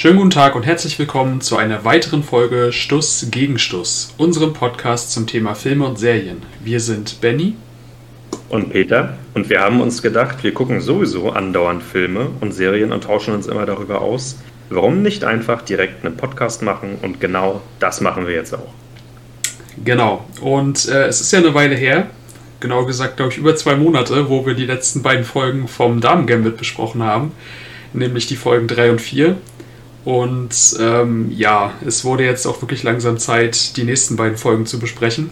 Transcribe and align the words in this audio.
Schönen 0.00 0.16
guten 0.16 0.30
Tag 0.30 0.54
und 0.54 0.64
herzlich 0.64 0.96
willkommen 1.00 1.40
zu 1.40 1.56
einer 1.56 1.84
weiteren 1.84 2.22
Folge 2.22 2.72
Stuss 2.72 3.26
gegen 3.32 3.58
Stuss, 3.58 4.14
unserem 4.16 4.52
Podcast 4.52 5.10
zum 5.10 5.26
Thema 5.26 5.56
Filme 5.56 5.88
und 5.88 5.98
Serien. 5.98 6.40
Wir 6.62 6.78
sind 6.78 7.20
Benny 7.20 7.56
und 8.48 8.70
Peter 8.70 9.18
und 9.34 9.50
wir 9.50 9.58
haben 9.58 9.80
uns 9.80 10.00
gedacht, 10.00 10.44
wir 10.44 10.54
gucken 10.54 10.80
sowieso 10.80 11.30
andauernd 11.32 11.82
Filme 11.82 12.28
und 12.40 12.54
Serien 12.54 12.92
und 12.92 13.02
tauschen 13.02 13.34
uns 13.34 13.48
immer 13.48 13.66
darüber 13.66 14.00
aus. 14.00 14.38
Warum 14.70 15.02
nicht 15.02 15.24
einfach 15.24 15.62
direkt 15.62 16.06
einen 16.06 16.16
Podcast 16.16 16.62
machen 16.62 16.98
und 17.02 17.20
genau 17.20 17.60
das 17.80 18.00
machen 18.00 18.28
wir 18.28 18.34
jetzt 18.34 18.54
auch. 18.54 18.72
Genau, 19.84 20.24
und 20.40 20.86
äh, 20.86 21.08
es 21.08 21.20
ist 21.20 21.32
ja 21.32 21.40
eine 21.40 21.54
Weile 21.54 21.74
her, 21.74 22.06
genau 22.60 22.84
gesagt, 22.84 23.16
glaube 23.16 23.32
ich, 23.32 23.38
über 23.38 23.56
zwei 23.56 23.74
Monate, 23.74 24.28
wo 24.28 24.46
wir 24.46 24.54
die 24.54 24.66
letzten 24.66 25.02
beiden 25.02 25.24
Folgen 25.24 25.66
vom 25.66 26.00
Damen 26.00 26.28
Gambit 26.28 26.56
besprochen 26.56 27.02
haben, 27.02 27.32
nämlich 27.92 28.28
die 28.28 28.36
Folgen 28.36 28.68
3 28.68 28.92
und 28.92 29.00
4. 29.00 29.36
Und 30.08 30.74
ähm, 30.80 31.30
ja, 31.36 31.74
es 31.86 32.02
wurde 32.02 32.24
jetzt 32.24 32.46
auch 32.46 32.62
wirklich 32.62 32.82
langsam 32.82 33.18
Zeit, 33.18 33.76
die 33.76 33.84
nächsten 33.84 34.16
beiden 34.16 34.38
Folgen 34.38 34.64
zu 34.64 34.78
besprechen. 34.78 35.28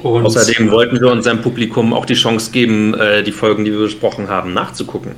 Und 0.00 0.26
Außerdem 0.26 0.72
wollten 0.72 1.00
wir 1.00 1.12
unserem 1.12 1.40
Publikum 1.40 1.94
auch 1.94 2.04
die 2.04 2.14
Chance 2.14 2.50
geben, 2.50 2.94
äh, 2.94 3.22
die 3.22 3.30
Folgen, 3.30 3.64
die 3.64 3.70
wir 3.70 3.78
besprochen 3.78 4.28
haben, 4.28 4.54
nachzugucken. 4.54 5.12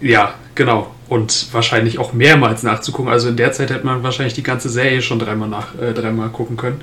Ja, 0.00 0.36
genau. 0.54 0.90
Und 1.10 1.48
wahrscheinlich 1.52 1.98
auch 1.98 2.14
mehrmals 2.14 2.62
nachzugucken. 2.62 3.12
Also 3.12 3.28
in 3.28 3.36
der 3.36 3.52
Zeit 3.52 3.68
hätte 3.68 3.84
man 3.84 4.02
wahrscheinlich 4.02 4.32
die 4.32 4.42
ganze 4.42 4.70
Serie 4.70 5.02
schon 5.02 5.18
dreimal, 5.18 5.50
nach, 5.50 5.78
äh, 5.78 5.92
dreimal 5.92 6.30
gucken 6.30 6.56
können. 6.56 6.80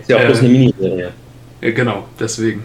Ist 0.00 0.08
ja 0.08 0.16
auch 0.16 0.22
äh, 0.22 0.26
bloß 0.26 0.38
eine 0.38 0.48
Miniserie. 0.48 1.12
Äh, 1.60 1.72
genau, 1.72 2.06
deswegen. 2.18 2.64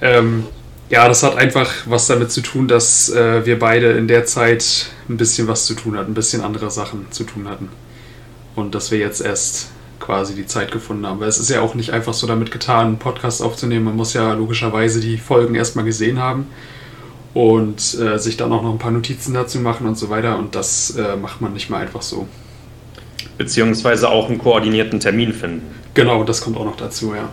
Ähm, 0.00 0.44
ja, 0.88 1.08
das 1.08 1.24
hat 1.24 1.36
einfach 1.36 1.68
was 1.86 2.06
damit 2.06 2.30
zu 2.30 2.42
tun, 2.42 2.68
dass 2.68 3.10
äh, 3.10 3.44
wir 3.44 3.58
beide 3.58 3.90
in 3.90 4.06
der 4.06 4.24
Zeit 4.24 4.93
ein 5.08 5.16
bisschen 5.16 5.48
was 5.48 5.66
zu 5.66 5.74
tun 5.74 5.96
hatten, 5.96 6.12
ein 6.12 6.14
bisschen 6.14 6.42
andere 6.42 6.70
Sachen 6.70 7.10
zu 7.10 7.24
tun 7.24 7.48
hatten. 7.48 7.68
Und 8.54 8.74
dass 8.74 8.90
wir 8.90 8.98
jetzt 8.98 9.20
erst 9.20 9.68
quasi 10.04 10.34
die 10.34 10.46
Zeit 10.46 10.70
gefunden 10.70 11.06
haben. 11.06 11.20
Weil 11.20 11.28
es 11.28 11.38
ist 11.38 11.50
ja 11.50 11.60
auch 11.60 11.74
nicht 11.74 11.90
einfach 11.90 12.14
so 12.14 12.26
damit 12.26 12.50
getan, 12.50 12.86
einen 12.86 12.98
Podcast 12.98 13.42
aufzunehmen. 13.42 13.86
Man 13.86 13.96
muss 13.96 14.12
ja 14.12 14.34
logischerweise 14.34 15.00
die 15.00 15.16
Folgen 15.16 15.54
erstmal 15.54 15.84
gesehen 15.84 16.20
haben 16.20 16.46
und 17.32 17.98
äh, 17.98 18.18
sich 18.18 18.36
dann 18.36 18.52
auch 18.52 18.62
noch 18.62 18.72
ein 18.72 18.78
paar 18.78 18.90
Notizen 18.90 19.34
dazu 19.34 19.58
machen 19.60 19.86
und 19.86 19.98
so 19.98 20.10
weiter. 20.10 20.38
Und 20.38 20.54
das 20.54 20.90
äh, 20.96 21.16
macht 21.16 21.40
man 21.40 21.52
nicht 21.52 21.70
mal 21.70 21.78
einfach 21.78 22.02
so. 22.02 22.28
Beziehungsweise 23.38 24.10
auch 24.10 24.28
einen 24.28 24.38
koordinierten 24.38 25.00
Termin 25.00 25.32
finden. 25.32 25.62
Genau, 25.94 26.22
das 26.24 26.40
kommt 26.40 26.56
auch 26.56 26.64
noch 26.64 26.76
dazu, 26.76 27.14
ja. 27.14 27.30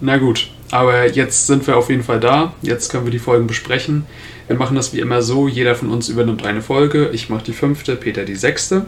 Na 0.00 0.18
gut, 0.18 0.50
aber 0.70 1.10
jetzt 1.10 1.46
sind 1.46 1.66
wir 1.66 1.76
auf 1.76 1.90
jeden 1.90 2.02
Fall 2.02 2.20
da. 2.20 2.52
Jetzt 2.62 2.90
können 2.90 3.04
wir 3.04 3.12
die 3.12 3.18
Folgen 3.18 3.46
besprechen. 3.46 4.06
Wir 4.46 4.56
machen 4.56 4.76
das 4.76 4.92
wie 4.92 5.00
immer 5.00 5.22
so: 5.22 5.48
jeder 5.48 5.74
von 5.74 5.90
uns 5.90 6.08
übernimmt 6.08 6.44
eine 6.44 6.62
Folge. 6.62 7.10
Ich 7.12 7.28
mache 7.28 7.44
die 7.44 7.52
fünfte, 7.52 7.96
Peter 7.96 8.24
die 8.24 8.36
sechste. 8.36 8.86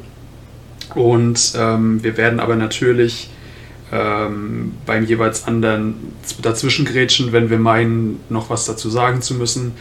Und 0.94 1.52
ähm, 1.56 2.02
wir 2.02 2.16
werden 2.16 2.40
aber 2.40 2.56
natürlich 2.56 3.30
ähm, 3.92 4.74
beim 4.86 5.04
jeweils 5.04 5.46
anderen 5.46 5.94
dazwischen 6.40 6.84
grätschen, 6.84 7.32
wenn 7.32 7.50
wir 7.50 7.58
meinen, 7.58 8.20
noch 8.28 8.50
was 8.50 8.64
dazu 8.64 8.88
sagen 8.88 9.22
zu 9.22 9.34
müssen. 9.34 9.72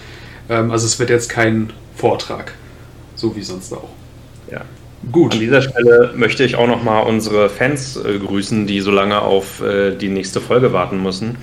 Ähm, 0.49 0.71
also 0.71 0.85
es 0.85 0.99
wird 0.99 1.09
jetzt 1.09 1.29
kein 1.29 1.71
Vortrag, 1.95 2.53
so 3.15 3.35
wie 3.35 3.41
sonst 3.41 3.73
auch. 3.73 3.89
Ja. 4.51 4.61
Gut. 5.11 5.33
An 5.33 5.39
dieser 5.39 5.61
Stelle 5.61 6.13
möchte 6.15 6.43
ich 6.43 6.55
auch 6.55 6.67
nochmal 6.67 7.05
unsere 7.05 7.49
Fans 7.49 7.97
äh, 7.97 8.17
grüßen, 8.17 8.65
die 8.67 8.81
so 8.81 8.91
lange 8.91 9.21
auf 9.21 9.61
äh, 9.61 9.95
die 9.95 10.09
nächste 10.09 10.41
Folge 10.41 10.73
warten 10.73 11.01
müssen. 11.03 11.37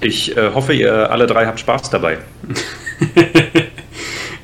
Ich 0.00 0.36
äh, 0.36 0.50
hoffe, 0.52 0.72
ihr 0.72 1.10
alle 1.10 1.26
drei 1.26 1.46
habt 1.46 1.60
Spaß 1.60 1.90
dabei. 1.90 2.18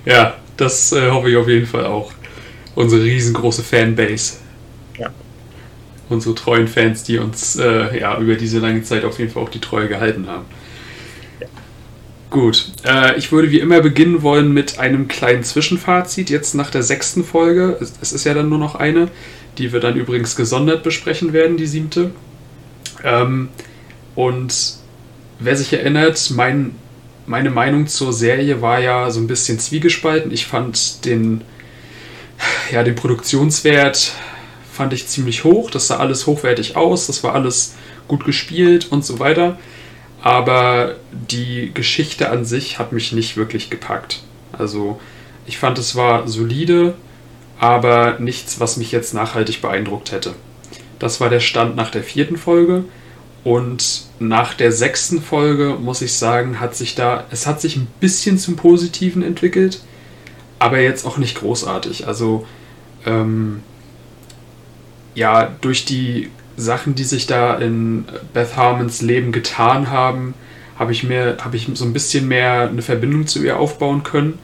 ja, 0.04 0.34
das 0.56 0.92
äh, 0.92 1.10
hoffe 1.10 1.30
ich 1.30 1.36
auf 1.36 1.48
jeden 1.48 1.66
Fall 1.66 1.86
auch. 1.86 2.12
Unsere 2.74 3.02
riesengroße 3.04 3.62
Fanbase. 3.62 4.34
Ja. 4.98 5.10
Unsere 6.08 6.34
treuen 6.34 6.68
Fans, 6.68 7.02
die 7.04 7.18
uns 7.18 7.56
äh, 7.56 7.98
ja, 7.98 8.18
über 8.18 8.34
diese 8.34 8.58
lange 8.58 8.82
Zeit 8.82 9.04
auf 9.04 9.18
jeden 9.18 9.30
Fall 9.30 9.42
auch 9.42 9.48
die 9.48 9.60
Treue 9.60 9.88
gehalten 9.88 10.26
haben. 10.26 10.44
Ja. 11.40 11.46
Gut, 12.30 12.72
äh, 12.84 13.16
ich 13.16 13.32
würde 13.32 13.50
wie 13.50 13.60
immer 13.60 13.80
beginnen 13.80 14.22
wollen 14.22 14.52
mit 14.52 14.78
einem 14.78 15.08
kleinen 15.08 15.44
Zwischenfazit. 15.44 16.30
Jetzt 16.30 16.54
nach 16.54 16.70
der 16.70 16.82
sechsten 16.82 17.24
Folge, 17.24 17.76
es, 17.80 17.94
es 18.00 18.12
ist 18.12 18.24
ja 18.24 18.34
dann 18.34 18.48
nur 18.48 18.58
noch 18.58 18.74
eine, 18.74 19.08
die 19.58 19.72
wir 19.72 19.80
dann 19.80 19.96
übrigens 19.96 20.36
gesondert 20.36 20.82
besprechen 20.82 21.32
werden, 21.32 21.56
die 21.56 21.66
siebte. 21.66 22.10
Ähm, 23.04 23.48
und 24.14 24.54
wer 25.38 25.56
sich 25.56 25.72
erinnert, 25.72 26.30
mein, 26.34 26.72
meine 27.26 27.50
Meinung 27.50 27.86
zur 27.86 28.12
Serie 28.12 28.60
war 28.62 28.80
ja 28.80 29.10
so 29.10 29.20
ein 29.20 29.26
bisschen 29.26 29.58
zwiegespalten. 29.58 30.30
Ich 30.32 30.46
fand 30.46 31.04
den, 31.04 31.42
ja, 32.70 32.82
den 32.82 32.94
Produktionswert 32.94 34.12
fand 34.72 34.92
ich 34.92 35.06
ziemlich 35.06 35.44
hoch. 35.44 35.70
Das 35.70 35.86
sah 35.86 35.98
alles 35.98 36.26
hochwertig 36.26 36.76
aus, 36.76 37.06
das 37.06 37.22
war 37.22 37.34
alles 37.34 37.74
gut 38.08 38.24
gespielt 38.24 38.90
und 38.90 39.04
so 39.04 39.18
weiter. 39.18 39.58
Aber 40.22 40.96
die 41.12 41.70
Geschichte 41.74 42.30
an 42.30 42.44
sich 42.44 42.78
hat 42.78 42.92
mich 42.92 43.12
nicht 43.12 43.36
wirklich 43.36 43.70
gepackt. 43.70 44.22
Also 44.52 45.00
ich 45.46 45.58
fand, 45.58 45.78
es 45.78 45.96
war 45.96 46.26
solide, 46.26 46.94
aber 47.58 48.18
nichts, 48.18 48.60
was 48.60 48.76
mich 48.76 48.90
jetzt 48.92 49.14
nachhaltig 49.14 49.60
beeindruckt 49.60 50.12
hätte. 50.12 50.34
Das 50.98 51.20
war 51.20 51.28
der 51.28 51.40
Stand 51.40 51.76
nach 51.76 51.90
der 51.90 52.02
vierten 52.02 52.36
Folge. 52.36 52.84
Und 53.44 54.04
nach 54.28 54.54
der 54.54 54.72
sechsten 54.72 55.20
Folge, 55.22 55.76
muss 55.80 56.02
ich 56.02 56.14
sagen, 56.14 56.60
hat 56.60 56.74
sich 56.74 56.94
da, 56.94 57.24
es 57.30 57.46
hat 57.46 57.60
sich 57.60 57.76
ein 57.76 57.86
bisschen 58.00 58.38
zum 58.38 58.56
Positiven 58.56 59.22
entwickelt, 59.22 59.80
aber 60.58 60.80
jetzt 60.80 61.06
auch 61.06 61.18
nicht 61.18 61.38
großartig. 61.38 62.06
Also, 62.06 62.46
ähm, 63.06 63.62
ja, 65.14 65.52
durch 65.60 65.84
die 65.84 66.30
Sachen, 66.56 66.94
die 66.94 67.04
sich 67.04 67.26
da 67.26 67.54
in 67.56 68.06
Beth 68.32 68.56
Harmons 68.56 69.02
Leben 69.02 69.32
getan 69.32 69.90
haben, 69.90 70.34
habe 70.78 70.92
ich 70.92 71.04
mir, 71.04 71.36
habe 71.44 71.56
ich 71.56 71.68
so 71.74 71.84
ein 71.84 71.92
bisschen 71.92 72.26
mehr 72.28 72.68
eine 72.68 72.82
Verbindung 72.82 73.26
zu 73.26 73.42
ihr 73.44 73.58
aufbauen 73.58 74.02
können 74.02 74.38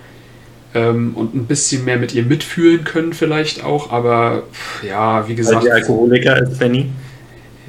ähm, 0.75 1.15
und 1.15 1.35
ein 1.35 1.47
bisschen 1.47 1.85
mehr 1.85 1.97
mit 1.97 2.15
ihr 2.15 2.25
mitfühlen 2.25 2.85
können 2.85 3.13
vielleicht 3.13 3.65
auch, 3.65 3.91
aber 3.91 4.45
ja, 4.87 5.27
wie 5.29 5.35
gesagt. 5.35 5.59
Weil 5.59 5.65
die 5.65 5.73
Alkoholiker 5.73 6.43
ist 6.43 6.59
Fanny. 6.59 6.91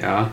Ja, 0.01 0.29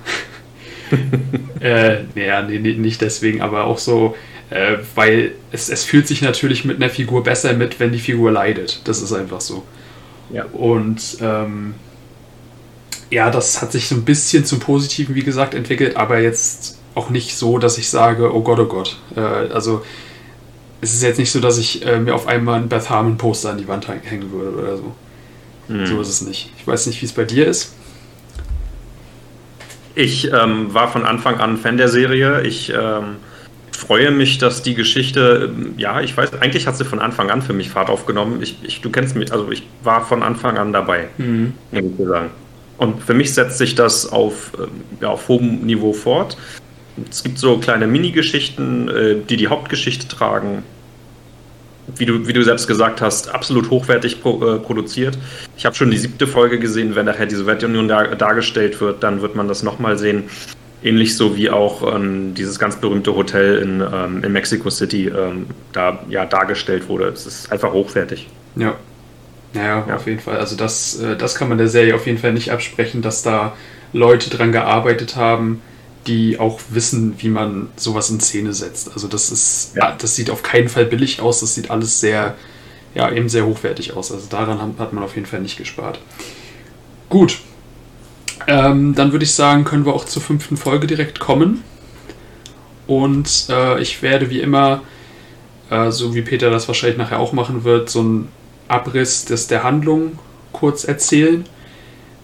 äh, 1.60 2.04
ja, 2.14 2.42
nee, 2.42 2.58
nicht 2.58 3.00
deswegen, 3.00 3.40
aber 3.40 3.64
auch 3.64 3.78
so, 3.78 4.16
äh, 4.50 4.78
weil 4.94 5.32
es, 5.52 5.68
es 5.68 5.84
fühlt 5.84 6.06
sich 6.06 6.22
natürlich 6.22 6.64
mit 6.64 6.76
einer 6.76 6.90
Figur 6.90 7.22
besser 7.22 7.52
mit, 7.52 7.80
wenn 7.80 7.92
die 7.92 7.98
Figur 7.98 8.30
leidet. 8.30 8.80
Das 8.84 9.02
ist 9.02 9.12
einfach 9.12 9.40
so. 9.40 9.64
Ja. 10.32 10.44
Und 10.52 11.18
ähm, 11.20 11.74
ja, 13.10 13.30
das 13.30 13.62
hat 13.62 13.72
sich 13.72 13.88
so 13.88 13.94
ein 13.94 14.04
bisschen 14.04 14.44
zum 14.44 14.60
Positiven, 14.60 15.14
wie 15.14 15.22
gesagt, 15.22 15.54
entwickelt, 15.54 15.96
aber 15.96 16.20
jetzt 16.20 16.78
auch 16.94 17.10
nicht 17.10 17.36
so, 17.36 17.58
dass 17.58 17.78
ich 17.78 17.88
sage, 17.88 18.34
oh 18.34 18.42
Gott, 18.42 18.58
oh 18.58 18.66
Gott. 18.66 18.98
Äh, 19.16 19.20
also 19.20 19.82
es 20.80 20.94
ist 20.94 21.02
jetzt 21.02 21.18
nicht 21.18 21.30
so, 21.30 21.40
dass 21.40 21.58
ich 21.58 21.84
äh, 21.84 21.98
mir 21.98 22.14
auf 22.14 22.26
einmal 22.26 22.60
ein 22.60 22.68
Beth 22.68 22.90
Harmon 22.90 23.18
Poster 23.18 23.50
an 23.50 23.58
die 23.58 23.68
Wand 23.68 23.88
hängen 23.88 24.30
würde 24.32 24.56
oder 24.56 24.76
so. 24.76 24.92
Hm. 25.68 25.86
So 25.86 26.00
ist 26.00 26.08
es 26.08 26.22
nicht. 26.22 26.50
Ich 26.58 26.66
weiß 26.66 26.86
nicht, 26.86 27.00
wie 27.02 27.06
es 27.06 27.12
bei 27.12 27.24
dir 27.24 27.46
ist. 27.46 27.74
Ich 29.98 30.32
ähm, 30.32 30.72
war 30.72 30.86
von 30.86 31.04
Anfang 31.04 31.40
an 31.40 31.56
Fan 31.56 31.76
der 31.76 31.88
Serie. 31.88 32.42
Ich 32.42 32.72
ähm, 32.72 33.16
freue 33.76 34.12
mich, 34.12 34.38
dass 34.38 34.62
die 34.62 34.74
Geschichte, 34.74 35.50
ähm, 35.52 35.74
ja, 35.76 36.00
ich 36.00 36.16
weiß, 36.16 36.34
eigentlich 36.40 36.68
hat 36.68 36.76
sie 36.76 36.84
von 36.84 37.00
Anfang 37.00 37.30
an 37.30 37.42
für 37.42 37.52
mich 37.52 37.70
Fahrt 37.70 37.90
aufgenommen. 37.90 38.40
Ich, 38.40 38.58
ich 38.62 38.80
du 38.80 38.90
kennst 38.90 39.16
mich, 39.16 39.32
also 39.32 39.50
ich 39.50 39.64
war 39.82 40.06
von 40.06 40.22
Anfang 40.22 40.56
an 40.56 40.72
dabei, 40.72 41.08
mhm. 41.18 41.52
muss 41.72 41.82
ich 41.98 42.06
sagen. 42.06 42.30
Und 42.76 43.02
für 43.02 43.14
mich 43.14 43.34
setzt 43.34 43.58
sich 43.58 43.74
das 43.74 44.06
auf, 44.12 44.52
ähm, 44.56 44.68
ja, 45.00 45.08
auf 45.08 45.26
hohem 45.26 45.66
Niveau 45.66 45.92
fort. 45.92 46.36
Es 47.10 47.24
gibt 47.24 47.40
so 47.40 47.58
kleine 47.58 47.88
Mini-Geschichten, 47.88 48.88
äh, 48.88 49.16
die 49.28 49.36
die 49.36 49.48
Hauptgeschichte 49.48 50.06
tragen 50.06 50.62
wie 51.96 52.06
du, 52.06 52.26
wie 52.26 52.32
du 52.32 52.42
selbst 52.42 52.66
gesagt 52.66 53.00
hast, 53.00 53.34
absolut 53.34 53.70
hochwertig 53.70 54.22
pro, 54.22 54.44
äh, 54.44 54.58
produziert. 54.58 55.18
Ich 55.56 55.66
habe 55.66 55.74
schon 55.74 55.90
die 55.90 55.98
siebte 55.98 56.26
Folge 56.26 56.58
gesehen. 56.58 56.94
Wenn 56.94 57.06
nachher 57.06 57.26
die 57.26 57.34
Sowjetunion 57.34 57.88
dar, 57.88 58.14
dargestellt 58.16 58.80
wird, 58.80 59.02
dann 59.02 59.22
wird 59.22 59.34
man 59.34 59.48
das 59.48 59.62
nochmal 59.62 59.98
sehen. 59.98 60.24
Ähnlich 60.82 61.16
so 61.16 61.36
wie 61.36 61.50
auch 61.50 61.94
ähm, 61.94 62.34
dieses 62.34 62.58
ganz 62.58 62.76
berühmte 62.76 63.14
Hotel 63.14 63.58
in, 63.58 63.80
ähm, 63.80 64.22
in 64.22 64.32
Mexico 64.32 64.70
City 64.70 65.08
ähm, 65.08 65.46
da 65.72 66.04
ja 66.08 66.24
dargestellt 66.24 66.88
wurde. 66.88 67.08
Es 67.08 67.26
ist 67.26 67.50
einfach 67.50 67.72
hochwertig. 67.72 68.28
Ja. 68.54 68.76
Naja, 69.54 69.84
ja. 69.88 69.96
auf 69.96 70.06
jeden 70.06 70.20
Fall. 70.20 70.38
Also 70.38 70.56
das, 70.56 71.00
äh, 71.00 71.16
das 71.16 71.34
kann 71.34 71.48
man 71.48 71.58
der 71.58 71.68
Serie 71.68 71.94
auf 71.94 72.06
jeden 72.06 72.18
Fall 72.18 72.32
nicht 72.32 72.52
absprechen, 72.52 73.02
dass 73.02 73.22
da 73.22 73.56
Leute 73.92 74.30
dran 74.30 74.52
gearbeitet 74.52 75.16
haben, 75.16 75.62
die 76.08 76.40
auch 76.40 76.58
wissen, 76.70 77.14
wie 77.18 77.28
man 77.28 77.68
sowas 77.76 78.10
in 78.10 78.20
Szene 78.20 78.52
setzt. 78.52 78.90
Also 78.92 79.06
das 79.06 79.30
ist, 79.30 79.76
ja. 79.76 79.94
das 79.96 80.16
sieht 80.16 80.30
auf 80.30 80.42
keinen 80.42 80.68
Fall 80.68 80.86
billig 80.86 81.20
aus, 81.20 81.40
das 81.40 81.54
sieht 81.54 81.70
alles 81.70 82.00
sehr, 82.00 82.34
ja, 82.94 83.10
eben 83.12 83.28
sehr 83.28 83.46
hochwertig 83.46 83.94
aus. 83.94 84.10
Also 84.10 84.26
daran 84.28 84.60
hat 84.78 84.92
man 84.92 85.04
auf 85.04 85.14
jeden 85.14 85.26
Fall 85.26 85.40
nicht 85.40 85.58
gespart. 85.58 86.00
Gut. 87.08 87.38
Ähm, 88.46 88.94
dann 88.94 89.12
würde 89.12 89.24
ich 89.24 89.34
sagen, 89.34 89.64
können 89.64 89.84
wir 89.84 89.94
auch 89.94 90.06
zur 90.06 90.22
fünften 90.22 90.56
Folge 90.56 90.86
direkt 90.86 91.20
kommen. 91.20 91.62
Und 92.86 93.46
äh, 93.50 93.80
ich 93.80 94.00
werde 94.02 94.30
wie 94.30 94.40
immer, 94.40 94.80
äh, 95.70 95.90
so 95.90 96.14
wie 96.14 96.22
Peter 96.22 96.50
das 96.50 96.66
wahrscheinlich 96.68 96.98
nachher 96.98 97.20
auch 97.20 97.32
machen 97.32 97.64
wird, 97.64 97.90
so 97.90 98.00
einen 98.00 98.28
Abriss 98.68 99.26
des, 99.26 99.46
der 99.46 99.62
Handlung 99.62 100.18
kurz 100.52 100.84
erzählen. 100.84 101.44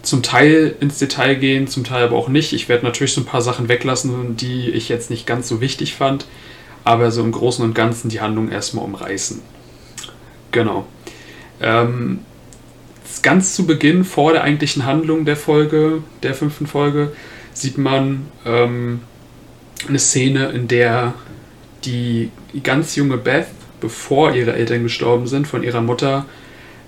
Zum 0.04 0.22
Teil 0.22 0.76
ins 0.80 0.98
Detail 0.98 1.34
gehen, 1.34 1.66
zum 1.66 1.82
Teil 1.82 2.04
aber 2.04 2.16
auch 2.16 2.28
nicht. 2.28 2.52
Ich 2.52 2.68
werde 2.68 2.84
natürlich 2.84 3.14
so 3.14 3.22
ein 3.22 3.26
paar 3.26 3.40
Sachen 3.40 3.68
weglassen, 3.68 4.36
die 4.36 4.68
ich 4.68 4.88
jetzt 4.90 5.10
nicht 5.10 5.26
ganz 5.26 5.48
so 5.48 5.60
wichtig 5.60 5.94
fand, 5.94 6.26
aber 6.84 7.10
so 7.10 7.22
im 7.22 7.32
Großen 7.32 7.64
und 7.64 7.74
Ganzen 7.74 8.10
die 8.10 8.20
Handlung 8.20 8.50
erstmal 8.50 8.84
umreißen. 8.84 9.40
Genau. 10.52 10.86
Ähm, 11.60 12.20
ganz 13.22 13.54
zu 13.54 13.66
Beginn, 13.66 14.04
vor 14.04 14.32
der 14.32 14.44
eigentlichen 14.44 14.84
Handlung 14.84 15.24
der 15.24 15.36
Folge, 15.36 16.02
der 16.22 16.34
fünften 16.34 16.66
Folge, 16.66 17.12
sieht 17.54 17.78
man 17.78 18.26
ähm, 18.44 19.00
eine 19.88 19.98
Szene, 19.98 20.50
in 20.50 20.68
der 20.68 21.14
die 21.84 22.30
ganz 22.62 22.94
junge 22.96 23.16
Beth, 23.16 23.46
bevor 23.80 24.34
ihre 24.34 24.52
Eltern 24.52 24.82
gestorben 24.82 25.26
sind, 25.26 25.46
von 25.46 25.62
ihrer 25.62 25.80
Mutter 25.80 26.26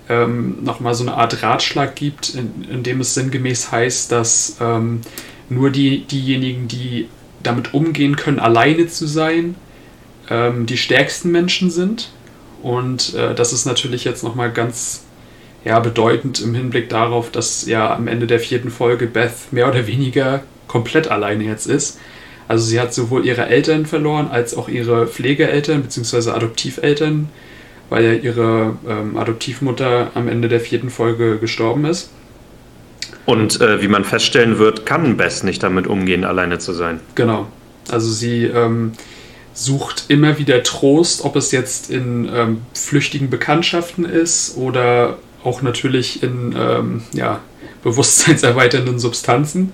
ähm, 0.09 0.63
nochmal 0.63 0.93
so 0.93 1.03
eine 1.03 1.15
Art 1.15 1.43
Ratschlag 1.43 1.95
gibt, 1.95 2.35
in, 2.35 2.65
in 2.69 2.83
dem 2.83 3.01
es 3.01 3.13
sinngemäß 3.13 3.71
heißt, 3.71 4.11
dass 4.11 4.57
ähm, 4.61 5.01
nur 5.49 5.69
die, 5.69 6.05
diejenigen, 6.05 6.67
die 6.67 7.07
damit 7.43 7.73
umgehen 7.73 8.15
können, 8.15 8.39
alleine 8.39 8.87
zu 8.87 9.07
sein, 9.07 9.55
ähm, 10.29 10.65
die 10.65 10.77
stärksten 10.77 11.31
Menschen 11.31 11.69
sind. 11.69 12.09
Und 12.61 13.13
äh, 13.13 13.35
das 13.35 13.53
ist 13.53 13.65
natürlich 13.65 14.03
jetzt 14.03 14.23
nochmal 14.23 14.51
ganz 14.51 15.03
ja, 15.63 15.79
bedeutend 15.79 16.39
im 16.41 16.55
Hinblick 16.55 16.89
darauf, 16.89 17.31
dass 17.31 17.65
ja 17.65 17.93
am 17.93 18.07
Ende 18.07 18.27
der 18.27 18.39
vierten 18.39 18.69
Folge 18.69 19.07
Beth 19.07 19.51
mehr 19.51 19.67
oder 19.67 19.87
weniger 19.87 20.43
komplett 20.67 21.09
alleine 21.09 21.43
jetzt 21.43 21.67
ist. 21.67 21.99
Also 22.47 22.65
sie 22.65 22.79
hat 22.79 22.93
sowohl 22.93 23.25
ihre 23.25 23.47
Eltern 23.47 23.85
verloren 23.85 24.29
als 24.29 24.55
auch 24.55 24.69
ihre 24.69 25.07
Pflegeeltern 25.07 25.83
bzw. 25.83 26.31
Adoptiveltern, 26.31 27.29
weil 27.89 28.03
ja 28.03 28.13
ihre 28.13 28.75
ähm, 28.87 29.17
Adoptivmutter 29.17 30.11
am 30.13 30.27
Ende 30.27 30.49
der 30.49 30.59
vierten 30.59 30.89
Folge 30.89 31.37
gestorben 31.37 31.85
ist. 31.85 32.11
Und 33.25 33.59
äh, 33.61 33.81
wie 33.81 33.87
man 33.87 34.03
feststellen 34.03 34.57
wird, 34.57 34.85
kann 34.85 35.17
Beth 35.17 35.43
nicht 35.43 35.61
damit 35.61 35.87
umgehen, 35.87 36.23
alleine 36.23 36.59
zu 36.59 36.73
sein. 36.73 36.99
Genau. 37.15 37.47
Also 37.89 38.09
sie 38.09 38.45
ähm, 38.45 38.93
sucht 39.53 40.05
immer 40.09 40.37
wieder 40.37 40.63
Trost, 40.63 41.25
ob 41.25 41.35
es 41.35 41.51
jetzt 41.51 41.89
in 41.89 42.29
ähm, 42.33 42.61
flüchtigen 42.73 43.29
Bekanntschaften 43.29 44.05
ist 44.05 44.55
oder 44.55 45.17
auch 45.43 45.61
natürlich 45.61 46.23
in 46.23 46.55
ähm, 46.57 47.01
ja, 47.13 47.39
bewusstseinserweiternden 47.83 48.99
Substanzen. 48.99 49.73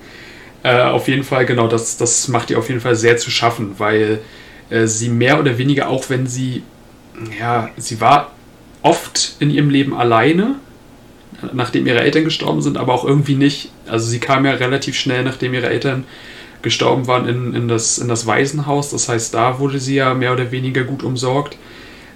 Äh, 0.64 0.82
auf 0.82 1.08
jeden 1.08 1.24
Fall, 1.24 1.46
genau, 1.46 1.68
das, 1.68 1.98
das 1.98 2.28
macht 2.30 2.50
ihr 2.50 2.58
auf 2.58 2.70
jeden 2.70 2.82
Fall 2.82 2.96
sehr 2.96 3.18
zu 3.18 3.30
schaffen, 3.30 3.76
weil 3.78 4.20
äh, 4.70 4.88
sie 4.88 5.10
mehr 5.10 5.40
oder 5.40 5.58
weniger, 5.58 5.90
auch 5.90 6.10
wenn 6.10 6.28
sie, 6.28 6.64
ja, 7.40 7.70
sie 7.78 8.02
war 8.02 8.32
oft 8.82 9.36
in 9.40 9.50
ihrem 9.50 9.70
Leben 9.70 9.94
alleine, 9.94 10.56
nachdem 11.54 11.88
ihre 11.88 12.02
Eltern 12.02 12.24
gestorben 12.24 12.62
sind, 12.62 12.78
aber 12.78 12.94
auch 12.94 13.06
irgendwie 13.06 13.36
nicht. 13.36 13.72
Also 13.88 14.08
sie 14.08 14.20
kam 14.20 14.46
ja 14.46 14.54
relativ 14.54 14.96
schnell, 14.96 15.24
nachdem 15.24 15.54
ihre 15.54 15.70
Eltern 15.70 16.06
gestorben 16.62 17.08
waren, 17.08 17.28
in, 17.28 17.54
in, 17.54 17.68
das, 17.68 17.98
in 17.98 18.08
das 18.08 18.26
Waisenhaus. 18.26 18.90
Das 18.92 19.10
heißt, 19.10 19.34
da 19.34 19.60
wurde 19.60 19.80
sie 19.80 19.96
ja 19.96 20.14
mehr 20.14 20.34
oder 20.34 20.52
weniger 20.52 20.84
gut 20.84 21.04
umsorgt. 21.04 21.58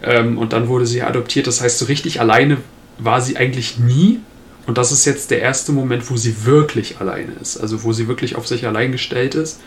Ähm, 0.03 0.37
und 0.37 0.53
dann 0.53 0.67
wurde 0.67 0.85
sie 0.85 1.01
adoptiert. 1.01 1.47
Das 1.47 1.61
heißt, 1.61 1.79
so 1.79 1.85
richtig 1.85 2.21
alleine 2.21 2.57
war 2.97 3.21
sie 3.21 3.37
eigentlich 3.37 3.77
nie. 3.77 4.19
Und 4.65 4.77
das 4.77 4.91
ist 4.91 5.05
jetzt 5.05 5.31
der 5.31 5.41
erste 5.41 5.71
Moment, 5.71 6.09
wo 6.09 6.17
sie 6.17 6.45
wirklich 6.45 6.99
alleine 6.99 7.33
ist. 7.41 7.57
Also 7.57 7.83
wo 7.83 7.93
sie 7.93 8.07
wirklich 8.07 8.35
auf 8.35 8.47
sich 8.47 8.65
allein 8.65 8.91
gestellt 8.91 9.35
ist 9.35 9.59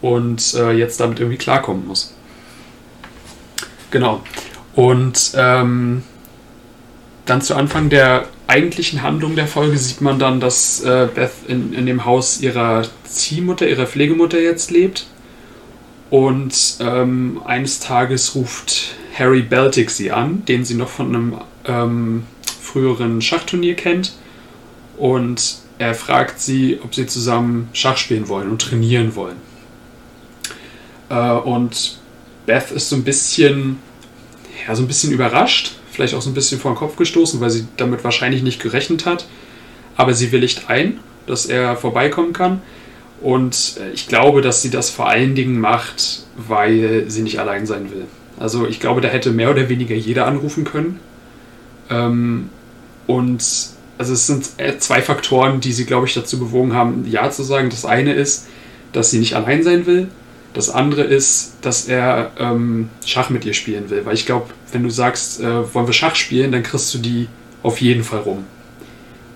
und 0.00 0.54
äh, 0.54 0.72
jetzt 0.72 1.00
damit 1.00 1.20
irgendwie 1.20 1.38
klarkommen 1.38 1.86
muss. 1.86 2.14
Genau. 3.90 4.22
Und 4.74 5.32
ähm, 5.36 6.02
dann 7.26 7.42
zu 7.42 7.54
Anfang 7.54 7.90
der 7.90 8.26
eigentlichen 8.46 9.02
Handlung 9.02 9.36
der 9.36 9.46
Folge 9.46 9.78
sieht 9.78 10.00
man 10.00 10.18
dann, 10.18 10.40
dass 10.40 10.82
äh, 10.82 11.08
Beth 11.14 11.32
in, 11.46 11.72
in 11.72 11.86
dem 11.86 12.04
Haus 12.04 12.40
ihrer 12.40 12.82
Ziehmutter, 13.04 13.68
ihrer 13.68 13.86
Pflegemutter 13.86 14.40
jetzt 14.40 14.70
lebt. 14.70 15.06
Und 16.10 16.78
ähm, 16.80 17.40
eines 17.44 17.78
Tages 17.78 18.34
ruft 18.34 18.96
Harry 19.16 19.42
Beltic 19.42 19.90
sie 19.90 20.10
an, 20.10 20.44
den 20.46 20.64
sie 20.64 20.74
noch 20.74 20.88
von 20.88 21.14
einem 21.14 21.34
ähm, 21.66 22.24
früheren 22.60 23.22
Schachturnier 23.22 23.76
kennt. 23.76 24.12
Und 24.96 25.58
er 25.78 25.94
fragt 25.94 26.40
sie, 26.40 26.80
ob 26.82 26.94
sie 26.94 27.06
zusammen 27.06 27.68
Schach 27.72 27.96
spielen 27.96 28.28
wollen 28.28 28.50
und 28.50 28.60
trainieren 28.60 29.14
wollen. 29.14 29.36
Äh, 31.08 31.30
und 31.30 31.98
Beth 32.46 32.72
ist 32.72 32.88
so 32.88 32.96
ein 32.96 33.04
bisschen, 33.04 33.78
ja, 34.66 34.74
so 34.74 34.82
ein 34.82 34.86
bisschen 34.86 35.12
überrascht, 35.12 35.72
vielleicht 35.90 36.14
auch 36.14 36.22
so 36.22 36.30
ein 36.30 36.34
bisschen 36.34 36.60
vor 36.60 36.72
den 36.72 36.78
Kopf 36.78 36.96
gestoßen, 36.96 37.40
weil 37.40 37.50
sie 37.50 37.66
damit 37.76 38.04
wahrscheinlich 38.04 38.42
nicht 38.42 38.60
gerechnet 38.60 39.06
hat. 39.06 39.26
Aber 39.96 40.14
sie 40.14 40.32
willigt 40.32 40.68
ein, 40.68 40.98
dass 41.26 41.46
er 41.46 41.76
vorbeikommen 41.76 42.32
kann. 42.32 42.62
Und 43.20 43.76
äh, 43.80 43.92
ich 43.92 44.08
glaube, 44.08 44.40
dass 44.40 44.62
sie 44.62 44.70
das 44.70 44.90
vor 44.90 45.08
allen 45.08 45.34
Dingen 45.34 45.60
macht, 45.60 46.24
weil 46.36 47.04
sie 47.08 47.22
nicht 47.22 47.38
allein 47.38 47.66
sein 47.66 47.90
will. 47.90 48.06
Also 48.38 48.66
ich 48.66 48.80
glaube, 48.80 49.00
da 49.00 49.08
hätte 49.08 49.30
mehr 49.30 49.50
oder 49.50 49.68
weniger 49.68 49.94
jeder 49.94 50.26
anrufen 50.26 50.64
können. 50.64 51.00
Ähm, 51.90 52.48
und 53.06 53.44
also 53.98 54.14
es 54.14 54.26
sind 54.26 54.48
zwei 54.78 55.02
Faktoren, 55.02 55.60
die 55.60 55.72
sie, 55.72 55.84
glaube 55.84 56.06
ich, 56.06 56.14
dazu 56.14 56.38
bewogen 56.38 56.72
haben, 56.72 57.04
Ja 57.06 57.30
zu 57.30 57.42
sagen. 57.42 57.68
Das 57.68 57.84
eine 57.84 58.14
ist, 58.14 58.46
dass 58.92 59.10
sie 59.10 59.18
nicht 59.18 59.36
allein 59.36 59.62
sein 59.62 59.84
will. 59.84 60.08
Das 60.52 60.68
andere 60.68 61.02
ist, 61.02 61.54
dass 61.62 61.86
er 61.86 62.32
ähm, 62.38 62.88
Schach 63.06 63.30
mit 63.30 63.44
ihr 63.44 63.54
spielen 63.54 63.88
will. 63.90 64.04
Weil 64.04 64.14
ich 64.14 64.26
glaube, 64.26 64.46
wenn 64.72 64.82
du 64.82 64.90
sagst, 64.90 65.40
äh, 65.40 65.74
wollen 65.74 65.86
wir 65.86 65.92
Schach 65.92 66.16
spielen, 66.16 66.50
dann 66.50 66.62
kriegst 66.62 66.92
du 66.92 66.98
die 66.98 67.28
auf 67.62 67.80
jeden 67.80 68.02
Fall 68.02 68.20
rum. 68.20 68.44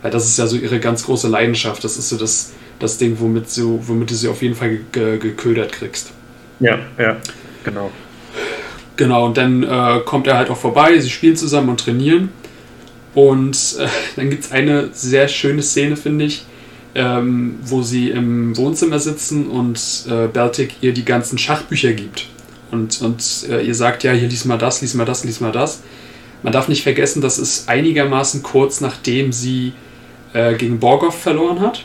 Weil 0.02 0.10
das 0.10 0.26
ist 0.26 0.38
ja 0.38 0.46
so 0.46 0.56
ihre 0.56 0.80
ganz 0.80 1.04
große 1.04 1.28
Leidenschaft. 1.28 1.84
Das 1.84 1.96
ist 1.96 2.08
so 2.08 2.16
das, 2.16 2.52
das 2.78 2.98
Ding, 2.98 3.16
womit, 3.20 3.48
so, 3.48 3.80
womit 3.86 4.10
du 4.10 4.14
sie 4.14 4.28
auf 4.28 4.42
jeden 4.42 4.54
Fall 4.56 4.80
ge 4.90 5.18
geködert 5.18 5.72
kriegst. 5.72 6.10
Ja, 6.60 6.78
ja, 6.98 7.16
genau. 7.62 7.90
Genau, 8.96 9.26
und 9.26 9.36
dann 9.36 9.62
äh, 9.62 10.00
kommt 10.04 10.26
er 10.26 10.36
halt 10.36 10.50
auch 10.50 10.56
vorbei, 10.56 10.98
sie 10.98 11.10
spielen 11.10 11.36
zusammen 11.36 11.68
und 11.70 11.80
trainieren. 11.80 12.30
Und 13.14 13.76
äh, 13.78 13.86
dann 14.16 14.30
gibt 14.30 14.44
es 14.44 14.52
eine 14.52 14.90
sehr 14.92 15.28
schöne 15.28 15.62
Szene, 15.62 15.96
finde 15.96 16.24
ich, 16.24 16.44
ähm, 16.94 17.58
wo 17.64 17.82
sie 17.82 18.10
im 18.10 18.56
Wohnzimmer 18.56 18.98
sitzen 18.98 19.46
und 19.46 20.06
äh, 20.08 20.28
Baltic 20.28 20.76
ihr 20.80 20.92
die 20.92 21.04
ganzen 21.04 21.38
Schachbücher 21.38 21.92
gibt. 21.92 22.28
Und, 22.70 23.00
und 23.02 23.46
äh, 23.48 23.62
ihr 23.62 23.74
sagt, 23.74 24.04
ja, 24.04 24.12
hier 24.12 24.28
lies 24.28 24.44
mal 24.44 24.58
das, 24.58 24.80
lies 24.80 24.94
mal 24.94 25.04
das, 25.04 25.24
lies 25.24 25.40
mal 25.40 25.52
das. 25.52 25.82
Man 26.42 26.52
darf 26.52 26.68
nicht 26.68 26.82
vergessen, 26.82 27.20
das 27.20 27.38
ist 27.38 27.68
einigermaßen 27.68 28.42
kurz 28.42 28.80
nachdem 28.80 29.32
sie 29.32 29.72
äh, 30.34 30.54
gegen 30.54 30.78
Borgov 30.78 31.18
verloren 31.18 31.60
hat. 31.60 31.84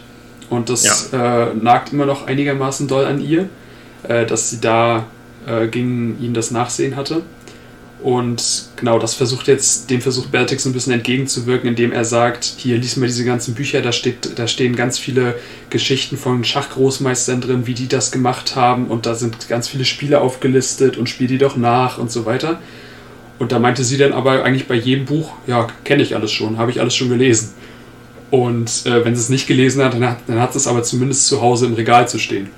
Und 0.49 0.69
das 0.69 1.11
ja. 1.11 1.49
Äh, 1.49 1.53
nagt 1.55 1.93
immer 1.93 2.05
noch 2.05 2.27
einigermaßen 2.27 2.87
doll 2.87 3.05
an 3.05 3.21
ihr, 3.21 3.49
äh, 4.07 4.25
dass 4.25 4.49
sie 4.49 4.59
da 4.59 5.05
gegen 5.71 6.21
ihn 6.21 6.35
das 6.35 6.51
Nachsehen 6.51 6.95
hatte. 6.95 7.23
Und 8.01 8.69
genau, 8.77 8.97
das 8.97 9.13
versucht 9.13 9.47
jetzt, 9.47 9.89
dem 9.89 10.01
versucht 10.01 10.31
Beltix 10.31 10.65
ein 10.65 10.71
bisschen 10.71 10.93
entgegenzuwirken, 10.93 11.67
indem 11.67 11.91
er 11.91 12.05
sagt, 12.05 12.45
hier 12.45 12.77
lies 12.77 12.95
mal 12.95 13.07
diese 13.07 13.25
ganzen 13.25 13.55
Bücher, 13.55 13.81
da, 13.81 13.91
steht, 13.91 14.39
da 14.39 14.47
stehen 14.47 14.77
ganz 14.77 14.97
viele 14.97 15.35
Geschichten 15.69 16.15
von 16.15 16.45
Schachgroßmeistern 16.45 17.41
drin, 17.41 17.67
wie 17.67 17.73
die 17.73 17.89
das 17.89 18.11
gemacht 18.11 18.55
haben 18.55 18.87
und 18.87 19.05
da 19.05 19.15
sind 19.15 19.49
ganz 19.49 19.67
viele 19.67 19.83
Spiele 19.83 20.21
aufgelistet 20.21 20.95
und 20.95 21.09
spiel 21.09 21.27
die 21.27 21.37
doch 21.37 21.57
nach 21.57 21.97
und 21.97 22.09
so 22.09 22.25
weiter. 22.25 22.61
Und 23.37 23.51
da 23.51 23.59
meinte 23.59 23.83
sie 23.83 23.97
dann 23.97 24.13
aber 24.13 24.43
eigentlich 24.43 24.67
bei 24.67 24.75
jedem 24.75 25.05
Buch, 25.05 25.33
ja, 25.45 25.67
kenne 25.83 26.01
ich 26.01 26.15
alles 26.15 26.31
schon, 26.31 26.57
habe 26.57 26.71
ich 26.71 26.79
alles 26.79 26.95
schon 26.95 27.09
gelesen. 27.09 27.53
Und 28.31 28.85
äh, 28.85 29.03
wenn 29.03 29.15
sie 29.15 29.21
es 29.21 29.29
nicht 29.29 29.47
gelesen 29.47 29.83
hat, 29.83 29.93
dann 29.93 30.05
hat, 30.05 30.19
hat 30.27 30.55
es 30.55 30.67
aber 30.67 30.83
zumindest 30.83 31.27
zu 31.27 31.41
Hause 31.41 31.65
im 31.65 31.73
Regal 31.73 32.07
zu 32.07 32.19
stehen. 32.19 32.49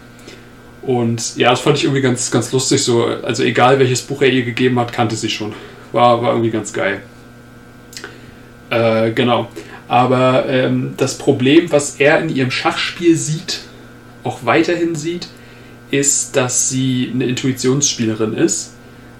Und 0.81 1.37
ja, 1.37 1.51
das 1.51 1.59
fand 1.59 1.77
ich 1.77 1.83
irgendwie 1.83 2.01
ganz, 2.01 2.31
ganz 2.31 2.51
lustig. 2.51 2.83
So, 2.83 3.05
also 3.05 3.43
egal 3.43 3.79
welches 3.79 4.01
Buch 4.01 4.21
er 4.21 4.29
ihr 4.29 4.43
gegeben 4.43 4.79
hat, 4.79 4.91
kannte 4.91 5.15
sie 5.15 5.29
schon. 5.29 5.53
War, 5.91 6.21
war 6.21 6.31
irgendwie 6.31 6.49
ganz 6.49 6.73
geil. 6.73 7.01
Äh, 8.69 9.11
genau. 9.11 9.49
Aber 9.87 10.47
ähm, 10.47 10.93
das 10.97 11.17
Problem, 11.17 11.71
was 11.71 11.97
er 11.97 12.19
in 12.21 12.29
ihrem 12.29 12.51
Schachspiel 12.51 13.15
sieht, 13.15 13.59
auch 14.23 14.39
weiterhin 14.43 14.95
sieht, 14.95 15.27
ist, 15.91 16.35
dass 16.35 16.69
sie 16.69 17.11
eine 17.13 17.25
Intuitionsspielerin 17.25 18.33
ist. 18.33 18.73